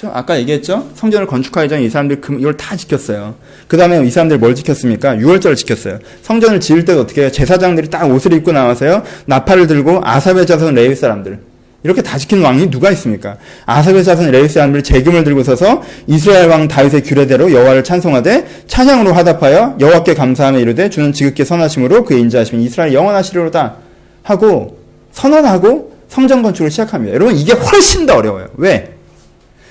저 0.00 0.08
아까 0.14 0.38
얘기했죠? 0.38 0.88
성전을 0.94 1.26
건축하기 1.26 1.68
전에 1.68 1.82
이 1.82 1.90
사람들이 1.90 2.20
이걸 2.38 2.56
다 2.56 2.74
지켰어요. 2.74 3.34
그 3.68 3.76
다음에 3.76 4.02
이 4.02 4.10
사람들이 4.10 4.38
뭘 4.38 4.54
지켰습니까? 4.54 5.16
6월절을 5.16 5.56
지켰어요. 5.56 5.98
성전을 6.22 6.58
지을 6.60 6.86
때 6.86 6.94
어떻게 6.94 7.20
해요? 7.20 7.30
제사장들이 7.30 7.90
딱 7.90 8.10
옷을 8.10 8.32
입고 8.32 8.50
나와서요. 8.52 9.02
나팔을 9.26 9.66
들고 9.66 10.00
아삽의 10.02 10.46
자손 10.46 10.74
레위 10.74 10.96
사람들. 10.96 11.40
이렇게 11.82 12.00
다 12.00 12.16
지키는 12.16 12.42
왕이 12.42 12.70
누가 12.70 12.90
있습니까? 12.92 13.36
아삽의 13.66 14.02
자손 14.02 14.30
레위 14.30 14.48
사람들이 14.48 14.82
재금을 14.82 15.22
들고 15.22 15.42
서서 15.42 15.82
이스라엘 16.06 16.48
왕 16.48 16.66
다윗의 16.66 17.02
규례대로 17.02 17.52
여호와를 17.52 17.84
찬송하되 17.84 18.46
찬양으로 18.68 19.12
화답하여 19.12 19.76
여호와께 19.80 20.14
감사하며 20.14 20.60
이르되 20.60 20.88
주는 20.88 21.12
지극히 21.12 21.44
선하심으로 21.44 22.04
그의 22.04 22.22
인자하심이 22.22 22.64
이스라엘 22.64 22.94
영원하시리로다 22.94 23.76
하고 24.22 24.78
선언하고 25.12 25.92
성전 26.08 26.40
건축을 26.40 26.70
시작합니다. 26.70 27.14
여러분 27.14 27.36
이게 27.36 27.52
훨씬 27.52 28.06
더 28.06 28.16
어려워요. 28.16 28.48
왜? 28.56 28.99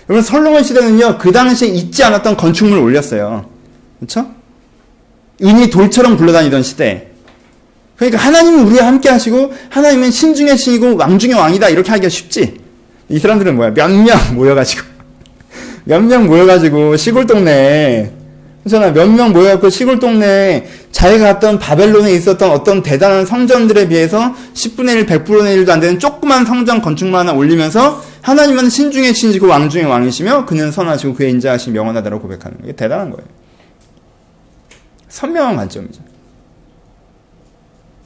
여러분 0.09 0.23
솔로몬 0.23 0.63
시대는요 0.63 1.17
그 1.19 1.31
당시에 1.31 1.67
있지 1.69 2.03
않았던 2.03 2.35
건축물을 2.35 2.81
올렸어요. 2.81 3.45
그렇죠? 3.99 4.27
은이 5.43 5.69
돌처럼 5.69 6.17
굴러다니던 6.17 6.63
시대. 6.63 7.07
그러니까 7.95 8.19
하나님은 8.19 8.65
우리와 8.67 8.87
함께 8.87 9.09
하시고 9.09 9.53
하나님은 9.69 10.09
신중의 10.11 10.57
신이고 10.57 10.95
왕중의 10.95 11.35
왕이다 11.35 11.69
이렇게 11.69 11.91
하기가 11.91 12.09
쉽지. 12.09 12.59
이 13.09 13.19
사람들은 13.19 13.55
뭐야? 13.55 13.71
몇 13.73 13.89
명 13.91 14.17
모여가지고 14.35 14.83
몇 15.85 16.01
명 16.03 16.25
모여가지고 16.27 16.97
시골 16.97 17.25
동네에 17.27 18.11
그렇잖아 18.63 18.91
몇 18.91 19.07
명 19.09 19.31
모여갖고 19.31 19.69
시골 19.69 19.99
동네에 19.99 20.67
자기가 20.91 21.33
갔던 21.33 21.59
바벨론에 21.59 22.11
있었던 22.13 22.49
어떤 22.51 22.81
대단한 22.83 23.25
성전들에 23.25 23.87
비해서 23.87 24.33
10분의 24.53 24.95
1, 24.97 25.05
100분의 25.05 25.63
1도 25.63 25.69
안 25.69 25.79
되는 25.79 25.99
조그만 25.99 26.45
성전 26.45 26.81
건축만 26.81 27.27
하나 27.27 27.37
올리면서 27.37 28.03
하나님은 28.21 28.69
신 28.69 28.91
중의 28.91 29.13
신이고 29.13 29.47
왕 29.47 29.69
중의 29.69 29.85
왕이시며 29.85 30.45
그는 30.45 30.71
선하시고 30.71 31.13
그의 31.15 31.31
인자하심 31.31 31.75
영원하다고 31.75 32.19
고백하는 32.19 32.61
게 32.65 32.73
대단한 32.73 33.09
거예요. 33.11 33.27
선명한 35.07 35.55
관점이죠. 35.55 36.01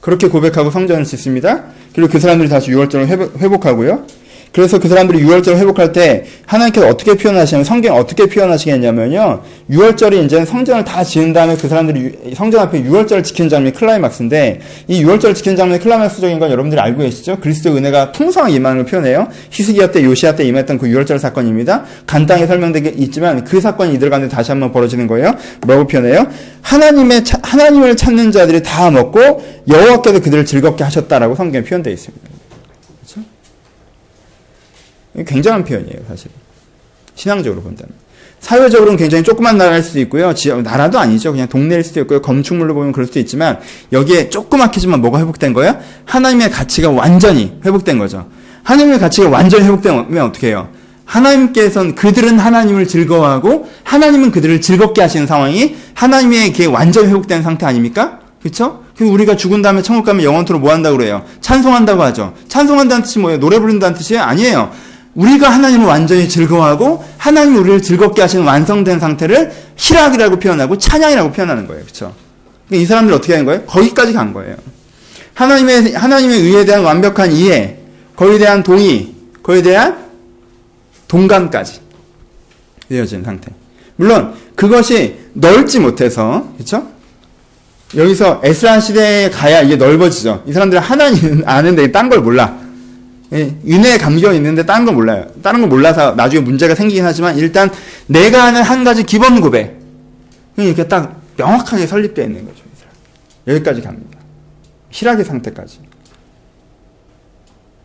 그렇게 0.00 0.28
고백하고 0.28 0.70
성전을 0.70 1.04
짓습니다. 1.04 1.64
그리고 1.94 2.10
그 2.10 2.20
사람들이 2.20 2.48
다시 2.48 2.70
6월절을 2.70 3.06
회복, 3.38 3.64
하고요 3.64 4.06
그래서 4.54 4.78
그 4.78 4.88
사람들이 4.88 5.20
6월절을 5.24 5.56
회복할 5.56 5.90
때 5.90 6.24
하나님께서 6.46 6.86
어떻게 6.86 7.14
표현하시냐면 7.14 7.64
성경 7.64 7.96
어떻게 7.96 8.26
표현하시겠냐면요. 8.26 9.42
6월절이 9.68 10.24
이제 10.24 10.44
성전을 10.44 10.84
다 10.84 11.02
지은 11.02 11.32
다음에 11.32 11.56
그 11.56 11.66
사람들이 11.66 12.34
성전 12.36 12.60
앞에 12.60 12.84
6월절을 12.84 13.24
지킨 13.24 13.48
장면이 13.48 13.74
클라이막스인데 13.74 14.60
이 14.86 15.02
6월절을 15.02 15.34
지킨 15.34 15.56
장면이 15.56 15.82
클라이막스적인 15.82 16.38
건 16.38 16.52
여러분들이 16.52 16.80
알고 16.80 17.02
계시죠? 17.02 17.38
그리스도 17.40 17.76
은혜가 17.76 18.12
풍성하게 18.12 18.54
임하는 18.54 18.84
걸 18.84 18.86
표현해요. 18.86 19.26
히스기야 19.50 19.90
때 19.90 20.04
요시야 20.04 20.36
때 20.36 20.44
임했던 20.44 20.78
그 20.78 20.86
6월절 20.86 21.18
사건입니다. 21.18 21.84
간단히 22.06 22.46
설명되게 22.46 22.90
있지만 22.96 23.42
그 23.42 23.60
사건이 23.60 23.94
이들 23.94 24.08
가운데 24.08 24.28
다시 24.28 24.52
한번 24.52 24.70
벌어지는 24.70 25.08
거예요. 25.08 25.34
뭐라고 25.66 25.88
표현해요? 25.88 26.28
하나님의 26.62 27.24
하나님을 27.42 27.96
찾는 27.96 28.30
자들이 28.30 28.62
다 28.62 28.88
먹고 28.92 29.42
여호와께서 29.68 30.20
그들을 30.20 30.46
즐겁게 30.46 30.84
하셨다라고 30.84 31.34
성경에 31.34 31.64
표현되어 31.64 31.92
있습니다. 31.92 32.33
굉장한 35.22 35.64
표현이에요, 35.64 35.98
사실. 36.08 36.30
신앙적으로 37.14 37.62
본다면. 37.62 37.92
사회적으로는 38.40 38.98
굉장히 38.98 39.24
조그만 39.24 39.56
나라일 39.56 39.82
수도 39.82 40.00
있고요. 40.00 40.34
지역, 40.34 40.62
나라도 40.62 40.98
아니죠. 40.98 41.32
그냥 41.32 41.48
동네일 41.48 41.82
수도 41.82 42.00
있고요. 42.00 42.20
검축물로 42.20 42.74
보면 42.74 42.92
그럴 42.92 43.06
수도 43.06 43.18
있지만, 43.20 43.58
여기에 43.92 44.28
조그맣게지만 44.28 45.00
뭐가 45.00 45.18
회복된 45.20 45.54
거예요? 45.54 45.78
하나님의 46.04 46.50
가치가 46.50 46.90
완전히 46.90 47.58
회복된 47.64 47.98
거죠. 47.98 48.26
하나님의 48.64 48.98
가치가 48.98 49.30
완전히 49.30 49.64
회복되면 49.64 50.20
어떻게 50.20 50.48
해요? 50.48 50.68
하나님께서는 51.06 51.94
그들은 51.94 52.38
하나님을 52.38 52.86
즐거워하고, 52.86 53.68
하나님은 53.82 54.30
그들을 54.30 54.60
즐겁게 54.60 55.00
하시는 55.00 55.26
상황이 55.26 55.76
하나님의 55.94 56.52
게 56.52 56.66
완전히 56.66 57.08
회복된 57.08 57.42
상태 57.42 57.64
아닙니까? 57.64 58.20
그쵸? 58.42 58.84
그 58.96 59.04
우리가 59.04 59.36
죽은 59.36 59.62
다음에 59.62 59.80
천국 59.80 60.04
가면 60.04 60.22
영원토록 60.22 60.60
뭐 60.60 60.70
한다고 60.70 60.98
그래요? 60.98 61.24
찬송한다고 61.40 62.02
하죠. 62.02 62.34
찬송한다는 62.48 63.04
뜻이 63.04 63.18
뭐예요? 63.18 63.40
노래 63.40 63.58
부른다는 63.58 63.96
뜻이 63.96 64.18
아니에요. 64.18 64.70
우리가 65.14 65.48
하나님을 65.48 65.86
완전히 65.86 66.28
즐거워하고 66.28 67.04
하나님 67.18 67.56
우리를 67.56 67.82
즐겁게 67.82 68.22
하시는 68.22 68.44
완성된 68.44 68.98
상태를 69.00 69.52
희락이라고 69.76 70.38
표현하고 70.38 70.78
찬양이라고 70.78 71.32
표현하는 71.32 71.66
거예요. 71.66 71.82
그렇죠? 71.82 72.14
이 72.70 72.84
사람들 72.84 73.14
어떻게 73.14 73.34
하는 73.34 73.46
거예요? 73.46 73.62
거기까지 73.62 74.12
간 74.12 74.32
거예요. 74.32 74.56
하나님의 75.34 75.92
하나님의 75.92 76.40
의에 76.40 76.64
대한 76.64 76.82
완벽한 76.84 77.32
이해, 77.32 77.76
거기에 78.16 78.38
대한 78.38 78.62
동의, 78.62 79.12
거기에 79.42 79.62
대한 79.62 80.04
동감까지 81.08 81.80
이어진 82.90 83.22
상태. 83.22 83.52
물론 83.96 84.34
그것이 84.54 85.16
넓지 85.34 85.80
못해서 85.80 86.48
그렇죠? 86.56 86.88
여기서 87.96 88.40
에스라 88.42 88.80
시대에 88.80 89.30
가야 89.30 89.62
이게 89.62 89.76
넓어지죠. 89.76 90.42
이 90.46 90.52
사람들은 90.52 90.82
하나님 90.82 91.42
아는데 91.46 91.92
딴 91.92 92.08
걸 92.08 92.20
몰라. 92.20 92.63
예, 93.34 93.52
윤회에 93.66 93.98
감겨 93.98 94.32
있는데 94.34 94.64
다른 94.64 94.84
걸 94.84 94.94
몰라요. 94.94 95.26
다른 95.42 95.60
걸 95.60 95.68
몰라서 95.68 96.14
나중에 96.14 96.40
문제가 96.40 96.74
생기긴 96.74 97.04
하지만 97.04 97.36
일단 97.36 97.70
내가 98.06 98.44
아는 98.44 98.62
한 98.62 98.84
가지 98.84 99.02
기본 99.02 99.40
고백 99.40 99.76
이렇게 100.56 100.86
딱 100.86 101.20
명확하게 101.36 101.86
설립되어 101.86 102.24
있는 102.24 102.44
거죠. 102.44 102.62
여기까지 103.46 103.82
갑니다. 103.82 104.18
희락의 104.90 105.24
상태까지. 105.24 105.80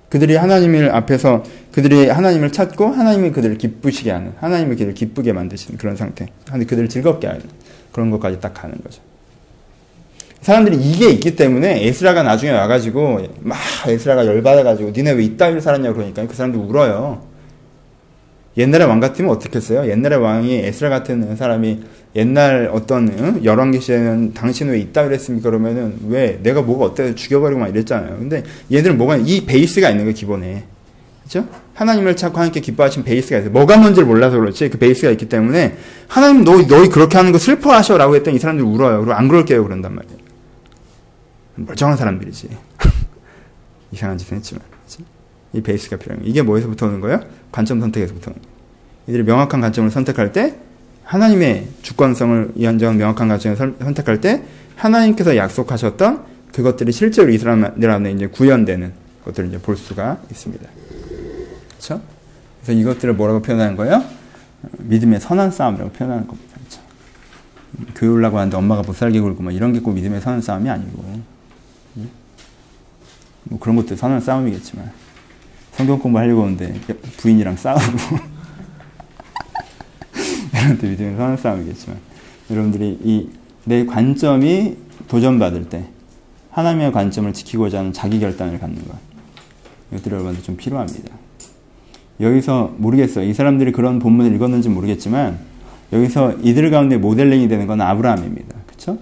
그들이 0.10 0.36
하나님을 0.36 0.91
앞에서 0.95 1.43
그들이 1.72 2.10
하나님을 2.10 2.52
찾고 2.52 2.88
하나님이 2.88 3.32
그들을 3.32 3.58
기쁘시게 3.58 4.12
하는 4.12 4.34
하나님이 4.39 4.72
그들을 4.72 4.93
기쁘게 4.93 5.34
만드시는 5.34 5.78
그런 5.78 5.95
상태. 5.95 6.28
그들을 6.45 6.89
즐겁게 6.89 7.28
하는 7.28 7.41
그런 7.91 8.10
것까지 8.12 8.39
딱 8.39 8.54
가는 8.54 8.76
거죠. 8.82 9.02
사람들이 10.42 10.78
이게 10.78 11.10
있기 11.10 11.36
때문에 11.36 11.86
에스라가 11.86 12.24
나중에 12.24 12.52
와가지고 12.52 13.22
막 13.42 13.58
에스라가 13.88 14.26
열받아가지고 14.26 14.92
니네 14.92 15.12
왜 15.12 15.24
이따위로 15.24 15.60
살았냐고 15.60 15.96
그러니까 15.96 16.26
그 16.26 16.34
사람들 16.34 16.60
울어요. 16.60 17.22
옛날에 18.58 18.84
왕 18.84 19.00
같으면 19.00 19.32
어떻게 19.32 19.58
했어요? 19.58 19.90
옛날에 19.90 20.16
왕이 20.16 20.54
에스라 20.66 20.90
같은 20.90 21.36
사람이 21.36 21.80
옛날 22.16 22.70
어떤 22.74 23.08
응? 23.18 23.42
열왕기 23.44 23.80
시에는 23.80 24.34
당신은 24.34 24.74
왜 24.74 24.80
이따위로 24.80 25.14
했습니까? 25.14 25.50
그러면은 25.50 25.98
왜 26.08 26.40
내가 26.42 26.62
뭐가 26.62 26.86
어때 26.86 27.16
죽여버리고 27.16 27.60
막 27.60 27.70
이랬잖아요. 27.70 28.18
근데 28.18 28.44
얘들은 28.72 28.98
뭐가 28.98 29.18
이 29.18 29.46
베이스가 29.46 29.90
있는 29.90 30.06
거예요 30.06 30.16
기본에. 30.16 30.64
그죠? 31.24 31.46
하나님을 31.76 32.16
찾고 32.16 32.36
하나님께 32.38 32.60
기뻐하신 32.60 33.04
베이스가 33.04 33.38
있어요. 33.38 33.52
뭐가 33.52 33.78
뭔지를 33.78 34.08
몰라서 34.08 34.40
그렇지 34.40 34.70
그 34.70 34.78
베이스가 34.78 35.12
있기 35.12 35.30
때문에 35.30 35.76
하나님 36.08 36.44
너 36.44 36.58
너희 36.68 36.90
그렇게 36.90 37.18
하는 37.18 37.32
거 37.32 37.38
슬퍼하셔라고 37.38 38.16
했더니 38.16 38.38
이 38.38 38.40
사람들 38.40 38.66
울어요. 38.66 39.00
그리고 39.00 39.14
안 39.14 39.28
그럴게요 39.28 39.64
그런단 39.64 39.96
말이에요. 39.96 40.18
멀쩡한 41.66 41.97
사람들이지. 41.97 42.49
이상한 43.91 44.18
짓을 44.18 44.38
했지만. 44.38 44.62
그치? 44.86 45.03
이 45.53 45.62
베이스가 45.62 45.97
필요한 45.97 46.20
거예요. 46.20 46.30
이게 46.30 46.41
뭐에서부터 46.41 46.88
오는 46.88 46.99
거예요? 47.01 47.22
관점 47.51 47.80
선택에서부터 47.80 48.32
오는 48.32 48.41
거예요. 48.41 48.57
이들이 49.07 49.24
명확한 49.24 49.62
관점을 49.62 49.89
선택할 49.89 50.32
때 50.32 50.55
하나님의 51.03 51.68
주권성을 51.82 52.51
인정한 52.55 52.97
명확한 52.97 53.28
관점을 53.28 53.57
선택할 53.57 54.22
때 54.22 54.43
하나님께서 54.76 55.36
약속하셨던 55.36 56.26
그것들이 56.53 56.91
실제로 56.91 57.32
이스라엘 57.32 57.89
안에 57.89 58.12
이제 58.12 58.28
구현되는 58.28 58.93
것들을 59.26 59.49
이제 59.49 59.57
볼 59.60 59.76
수가 59.76 60.20
있습니다. 60.30 60.68
그렇죠? 61.72 62.01
그래서 62.62 62.80
이것들을 62.80 63.14
뭐라고 63.16 63.41
표현하는 63.41 63.76
거예요? 63.76 64.03
믿음의 64.78 65.20
선한 65.20 65.51
싸움이라고 65.51 65.91
표현하는 65.91 66.28
겁니다. 66.28 66.53
그렇죠? 66.60 66.82
교회 67.95 68.10
올라고 68.10 68.38
하는데 68.38 68.55
엄마가 68.57 68.84
못 68.84 68.95
살게 68.95 69.20
굴고 69.20 69.41
뭐 69.41 69.51
이런 69.51 69.74
게 69.74 69.80
꼭 69.80 69.93
믿음의 69.93 70.22
선한 70.22 70.41
싸움이 70.41 70.70
아니고 70.70 71.22
뭐 73.50 73.60
그런 73.60 73.76
것도 73.76 73.95
선한 73.95 74.22
싸움이겠지만 74.22 74.91
성경 75.74 76.00
공부하려고 76.00 76.43
하는데 76.43 76.74
부인이랑 77.18 77.58
싸우고 77.58 77.82
이런 80.54 80.76
것도 80.76 80.88
믿음의 80.88 81.18
선한 81.18 81.38
싸움이겠지만 81.38 81.97
여러분들이 82.50 83.00
이 83.04 83.39
내 83.70 83.86
관점이 83.86 84.78
도전받을 85.08 85.70
때 85.70 85.86
하나님의 86.50 86.91
관점을 86.91 87.32
지키고자 87.34 87.80
하는 87.80 87.93
자기 87.93 88.20
결단을 88.20 88.60
갖는 88.60 88.84
것 88.88 88.97
이것들이 89.91 90.16
여러분들 90.16 90.43
좀 90.43 90.58
필요합니다. 90.58 91.16
여기서 92.20 92.74
모르겠어요. 92.78 93.26
이 93.26 93.34
사람들이 93.34 93.72
그런 93.72 94.00
본문을 94.00 94.34
읽었는지 94.36 94.70
모르겠지만 94.70 95.38
여기서 95.93 96.38
이들 96.41 96.72
가운데 96.72 96.97
모델링이 96.97 97.47
되는 97.47 97.68
건 97.68 97.80
아브라함입니다. 97.82 98.56
그렇죠? 98.66 98.97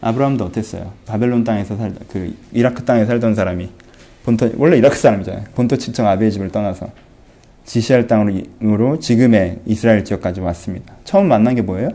아브라함도 0.00 0.44
어땠어요? 0.44 0.92
바벨론 1.06 1.42
땅에서 1.42 1.76
살다 1.76 2.04
그 2.08 2.36
이라크 2.52 2.84
땅에 2.84 3.04
살던 3.04 3.34
사람이 3.34 3.68
본토 4.24 4.50
원래 4.56 4.78
이라크 4.78 4.96
사람이잖아요. 4.96 5.44
본토 5.54 5.76
친척 5.76 6.06
아비의 6.06 6.32
집을 6.32 6.50
떠나서 6.50 6.90
지시할 7.64 8.06
땅으로 8.06 8.98
지금의 8.98 9.60
이스라엘 9.66 10.04
지역까지 10.04 10.40
왔습니다. 10.40 10.94
처음 11.04 11.28
만난 11.28 11.54
게 11.54 11.62
뭐예요? 11.62 11.90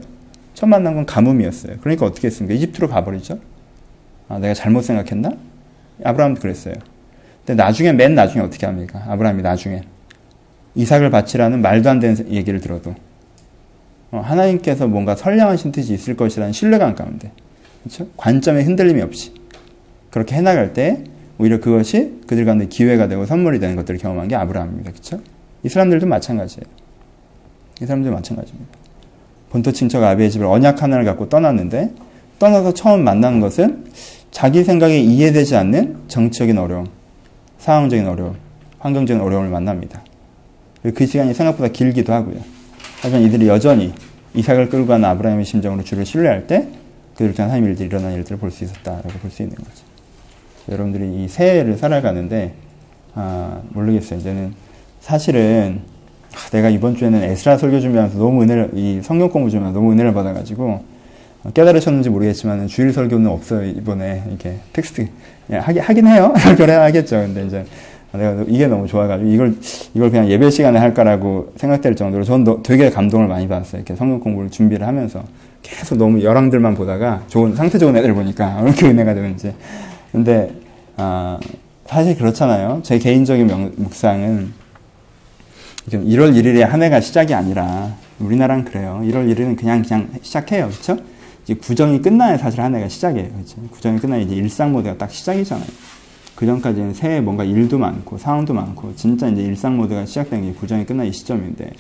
처음 0.53 0.69
만난 0.69 0.95
건 0.95 1.05
가뭄이었어요. 1.05 1.77
그러니까 1.81 2.05
어떻게 2.05 2.27
했습니까? 2.27 2.55
이집트로 2.55 2.87
가버리죠. 2.87 3.39
아, 4.27 4.37
내가 4.37 4.53
잘못 4.53 4.83
생각했나? 4.83 5.31
아브라함도 6.03 6.41
그랬어요. 6.41 6.75
근데 7.45 7.61
나중에 7.61 7.93
맨 7.93 8.13
나중에 8.13 8.43
어떻게 8.43 8.65
합니까? 8.65 9.03
아브라함이 9.07 9.41
나중에 9.41 9.81
이삭을 10.75 11.09
바치라는 11.09 11.61
말도 11.61 11.89
안 11.89 11.99
되는 11.99 12.31
얘기를 12.31 12.59
들어도 12.61 12.93
어, 14.11 14.19
하나님께서 14.19 14.87
뭔가 14.87 15.15
선량하신 15.15 15.71
뜻이 15.71 15.93
있을 15.93 16.15
것이라는 16.15 16.53
신뢰감 16.53 16.95
가운데 16.95 17.31
그렇죠? 17.83 18.07
관점에 18.17 18.63
흔들림이 18.63 19.01
없이 19.01 19.33
그렇게 20.11 20.35
해나갈 20.35 20.73
때 20.73 21.03
오히려 21.39 21.59
그것이 21.59 22.19
그들 22.27 22.45
가운데 22.45 22.67
기회가 22.67 23.07
되고 23.07 23.25
선물이 23.25 23.59
되는 23.59 23.75
것들을 23.75 23.99
경험한 23.99 24.27
게 24.27 24.35
아브라함입니다. 24.35 24.91
그렇죠? 24.91 25.19
이 25.63 25.69
사람들도 25.69 26.05
마찬가지예요. 26.05 26.63
이 27.81 27.85
사람들도 27.85 28.13
마찬가지입니다. 28.13 28.71
본토 29.49 29.71
친척 29.71 30.03
아비의 30.03 30.29
집을 30.31 30.45
언약 30.45 30.83
하나를 30.83 31.05
갖고 31.05 31.29
떠났는데 31.29 31.93
떠나서 32.37 32.73
처음 32.73 33.03
만나는 33.03 33.39
것은 33.39 33.85
자기 34.31 34.63
생각에 34.63 34.99
이해되지 34.99 35.55
않는 35.55 35.95
정치적인 36.07 36.57
어려움, 36.57 36.87
상황적인 37.57 38.07
어려움, 38.07 38.35
환경적인 38.79 39.21
어려움을 39.21 39.49
만납니다. 39.49 40.03
그 40.93 41.05
시간이 41.05 41.33
생각보다 41.33 41.69
길기도 41.69 42.13
하고요. 42.13 42.39
하지만 43.01 43.23
이들이 43.23 43.47
여전히 43.47 43.93
이삭을 44.33 44.69
끌고 44.69 44.87
가는 44.87 45.07
아브라함의 45.09 45.45
심정으로 45.45 45.83
주를 45.83 46.05
신뢰할 46.05 46.47
때 46.47 46.67
그들 47.15 47.33
통한 47.33 47.49
하나님 47.49 47.69
일들이 47.69 47.87
일어난 47.87 48.13
일들을 48.13 48.37
볼 48.37 48.51
수 48.51 48.63
있었다라고 48.65 49.09
볼 49.09 49.31
수 49.31 49.41
있는 49.41 49.55
거죠. 49.55 49.88
여러분들이 50.71 51.23
이 51.23 51.27
새해를 51.27 51.77
살아가는데 51.77 52.53
아, 53.15 53.61
모르겠어요. 53.69 54.19
이제는 54.19 54.53
사실은 55.01 55.81
아, 56.33 56.49
내가 56.51 56.69
이번 56.69 56.95
주에는 56.95 57.23
에스라 57.23 57.57
설교 57.57 57.79
준비하면서 57.79 58.19
너무 58.19 58.43
은혜를 58.43 58.71
이 58.75 59.01
성경 59.03 59.29
공부 59.29 59.49
좀 59.49 59.63
너무 59.73 59.91
은혜를 59.91 60.13
받아가지고 60.13 60.83
깨달으셨는지 61.53 62.09
모르겠지만 62.09 62.67
주일 62.67 62.91
설교는 62.91 63.27
없어요 63.27 63.65
이번에 63.65 64.23
이렇게 64.27 64.57
텍스트 64.73 65.07
하긴 65.49 65.81
하긴 65.81 66.07
해요 66.07 66.33
설교를 66.37 66.79
하겠죠. 66.79 67.17
근데 67.17 67.45
이제 67.45 67.65
내가 68.11 68.43
이게 68.47 68.67
너무 68.67 68.87
좋아가지고 68.87 69.29
이걸 69.29 69.55
이걸 69.93 70.09
그냥 70.09 70.27
예배 70.29 70.49
시간에 70.49 70.79
할까라고 70.79 71.53
생각될 71.55 71.95
정도로 71.95 72.23
저는 72.23 72.63
되게 72.63 72.89
감동을 72.89 73.27
많이 73.27 73.47
받았어요. 73.47 73.79
이렇게 73.79 73.95
성경 73.95 74.19
공부를 74.19 74.49
준비를 74.49 74.85
하면서 74.85 75.23
계속 75.61 75.97
너무 75.97 76.23
열왕들만 76.23 76.75
보다가 76.75 77.23
좋은 77.27 77.55
상태 77.55 77.77
좋은 77.77 77.95
애들 77.95 78.13
보니까 78.13 78.61
이렇게 78.65 78.87
은혜가 78.87 79.13
되는지. 79.13 79.53
근데 80.11 80.53
아, 80.97 81.39
사실 81.85 82.17
그렇잖아요. 82.17 82.81
제 82.83 82.99
개인적인 82.99 83.47
명, 83.47 83.71
묵상은 83.75 84.53
1월 85.89 86.35
1일에 86.35 86.59
한 86.61 86.83
해가 86.83 87.01
시작이 87.01 87.33
아니라 87.33 87.95
우리나라는 88.19 88.65
그래요. 88.65 89.01
1월 89.03 89.33
1일은 89.33 89.57
그냥 89.57 89.81
그냥 89.81 90.09
시작해요. 90.21 90.69
그렇죠? 90.69 90.97
이제 91.43 91.55
구정이 91.55 92.01
끝나야 92.01 92.37
사실 92.37 92.61
한 92.61 92.75
해가 92.75 92.89
시작이에요. 92.89 93.29
그렇죠? 93.29 93.61
구정이 93.71 93.99
끝나야 93.99 94.21
이제 94.21 94.35
일상 94.35 94.71
모드가 94.71 94.97
딱 94.97 95.09
시작이잖아요. 95.09 95.65
그 96.35 96.45
전까지는 96.45 96.93
새해 96.93 97.19
뭔가 97.19 97.43
일도 97.43 97.77
많고 97.77 98.17
상황도 98.17 98.53
많고 98.53 98.95
진짜 98.95 99.27
이제 99.27 99.41
일상 99.41 99.75
모드가 99.75 100.05
시작된 100.05 100.41
게 100.43 100.53
구정이 100.53 100.85
끝난 100.85 101.05
이 101.05 101.11
시점인데 101.11 101.71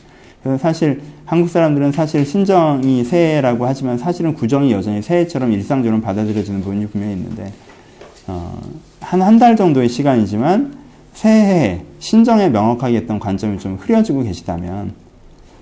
그래서 0.43 0.57
사실 0.57 1.01
한국 1.23 1.49
사람들은 1.49 1.91
사실 1.93 2.25
신정이 2.25 3.05
새해라고 3.05 3.65
하지만 3.65 3.97
사실은 3.97 4.33
구정이 4.33 4.71
여전히 4.73 5.01
새해처럼 5.01 5.53
일상적으로 5.53 6.01
받아들여지는 6.01 6.61
부분이 6.61 6.87
분명히 6.87 7.13
있는데 7.13 7.43
어, 7.43 7.68
한 9.01 9.21
한 9.21 9.39
달 9.39 9.55
정도의 9.55 9.89
시간이지만 9.89 10.77
새해 11.13 11.83
신정에 11.99 12.49
명확하게 12.49 12.97
했던 12.97 13.19
관점이 13.19 13.59
좀 13.59 13.75
흐려지고 13.75 14.23
계시다면 14.23 14.93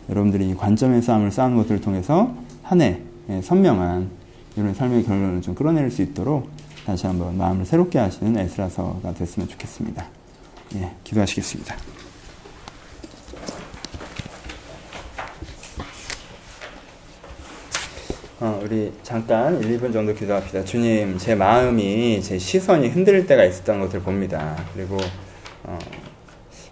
여러분들이 0.10 0.50
이 0.50 0.56
관점의 0.56 1.02
싸움을 1.02 1.32
싸우는 1.32 1.58
것들을 1.58 1.82
통해서 1.82 2.32
한해 2.64 3.00
예, 3.30 3.42
선명한 3.42 4.10
이런 4.56 4.74
삶의 4.74 5.04
결론을 5.04 5.42
좀 5.42 5.54
끌어낼 5.56 5.92
수 5.92 6.02
있도록 6.02 6.50
다시 6.86 7.06
한번 7.08 7.38
마음을 7.38 7.66
새롭게 7.66 8.00
하시는 8.00 8.38
에스라서가 8.38 9.14
됐으면 9.14 9.48
좋겠습니다. 9.50 10.06
예, 10.76 10.92
기도하시겠습니다. 11.04 11.97
어, 18.40 18.60
우리 18.64 18.94
잠깐 19.02 19.60
1, 19.64 19.80
2분 19.80 19.92
정도 19.92 20.14
기도합시다. 20.14 20.64
주님, 20.64 21.18
제 21.18 21.34
마음이, 21.34 22.22
제 22.22 22.38
시선이 22.38 22.90
흔들릴 22.90 23.26
때가 23.26 23.44
있었다는 23.44 23.82
것을 23.82 24.02
봅니다. 24.02 24.56
그리고, 24.76 24.98
어, 25.64 25.80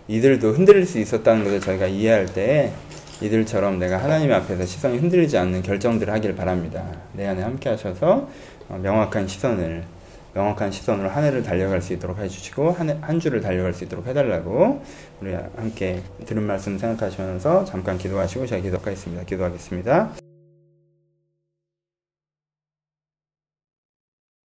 이들도 0.07 0.51
흔들릴 0.51 0.85
수 0.85 0.99
있었다는 0.99 1.43
것을 1.43 1.59
저희가 1.61 1.87
이해할 1.87 2.27
때, 2.27 2.71
이들처럼 3.19 3.79
내가 3.79 3.97
하나님 3.97 4.31
앞에서 4.31 4.63
시선이 4.63 4.99
흔들리지 4.99 5.39
않는 5.39 5.63
결정들을 5.63 6.13
하길 6.13 6.35
바랍니다. 6.35 6.85
내 7.13 7.25
안에 7.25 7.41
함께 7.41 7.69
하셔서 7.69 8.29
어, 8.69 8.79
명확한 8.81 9.27
시선을 9.27 9.83
명확한 10.33 10.69
시선으로 10.69 11.09
한 11.09 11.23
해를 11.23 11.41
달려갈 11.43 11.81
수 11.81 11.93
있도록 11.93 12.19
해주시고 12.19 12.73
한, 12.73 12.89
해, 12.89 12.97
한 12.99 13.19
주를 13.21 13.39
달려갈 13.39 13.73
수 13.73 13.85
있도록 13.85 14.05
해달라고 14.05 14.83
우리 15.21 15.33
함께 15.33 16.01
들은 16.25 16.43
말씀 16.43 16.77
생각하시면서 16.77 17.63
잠깐 17.63 17.97
기도하시고 17.97 18.45
제가 18.45 18.61
기도하겠습니다. 18.61 19.23
기도하겠습니다. 19.23 20.24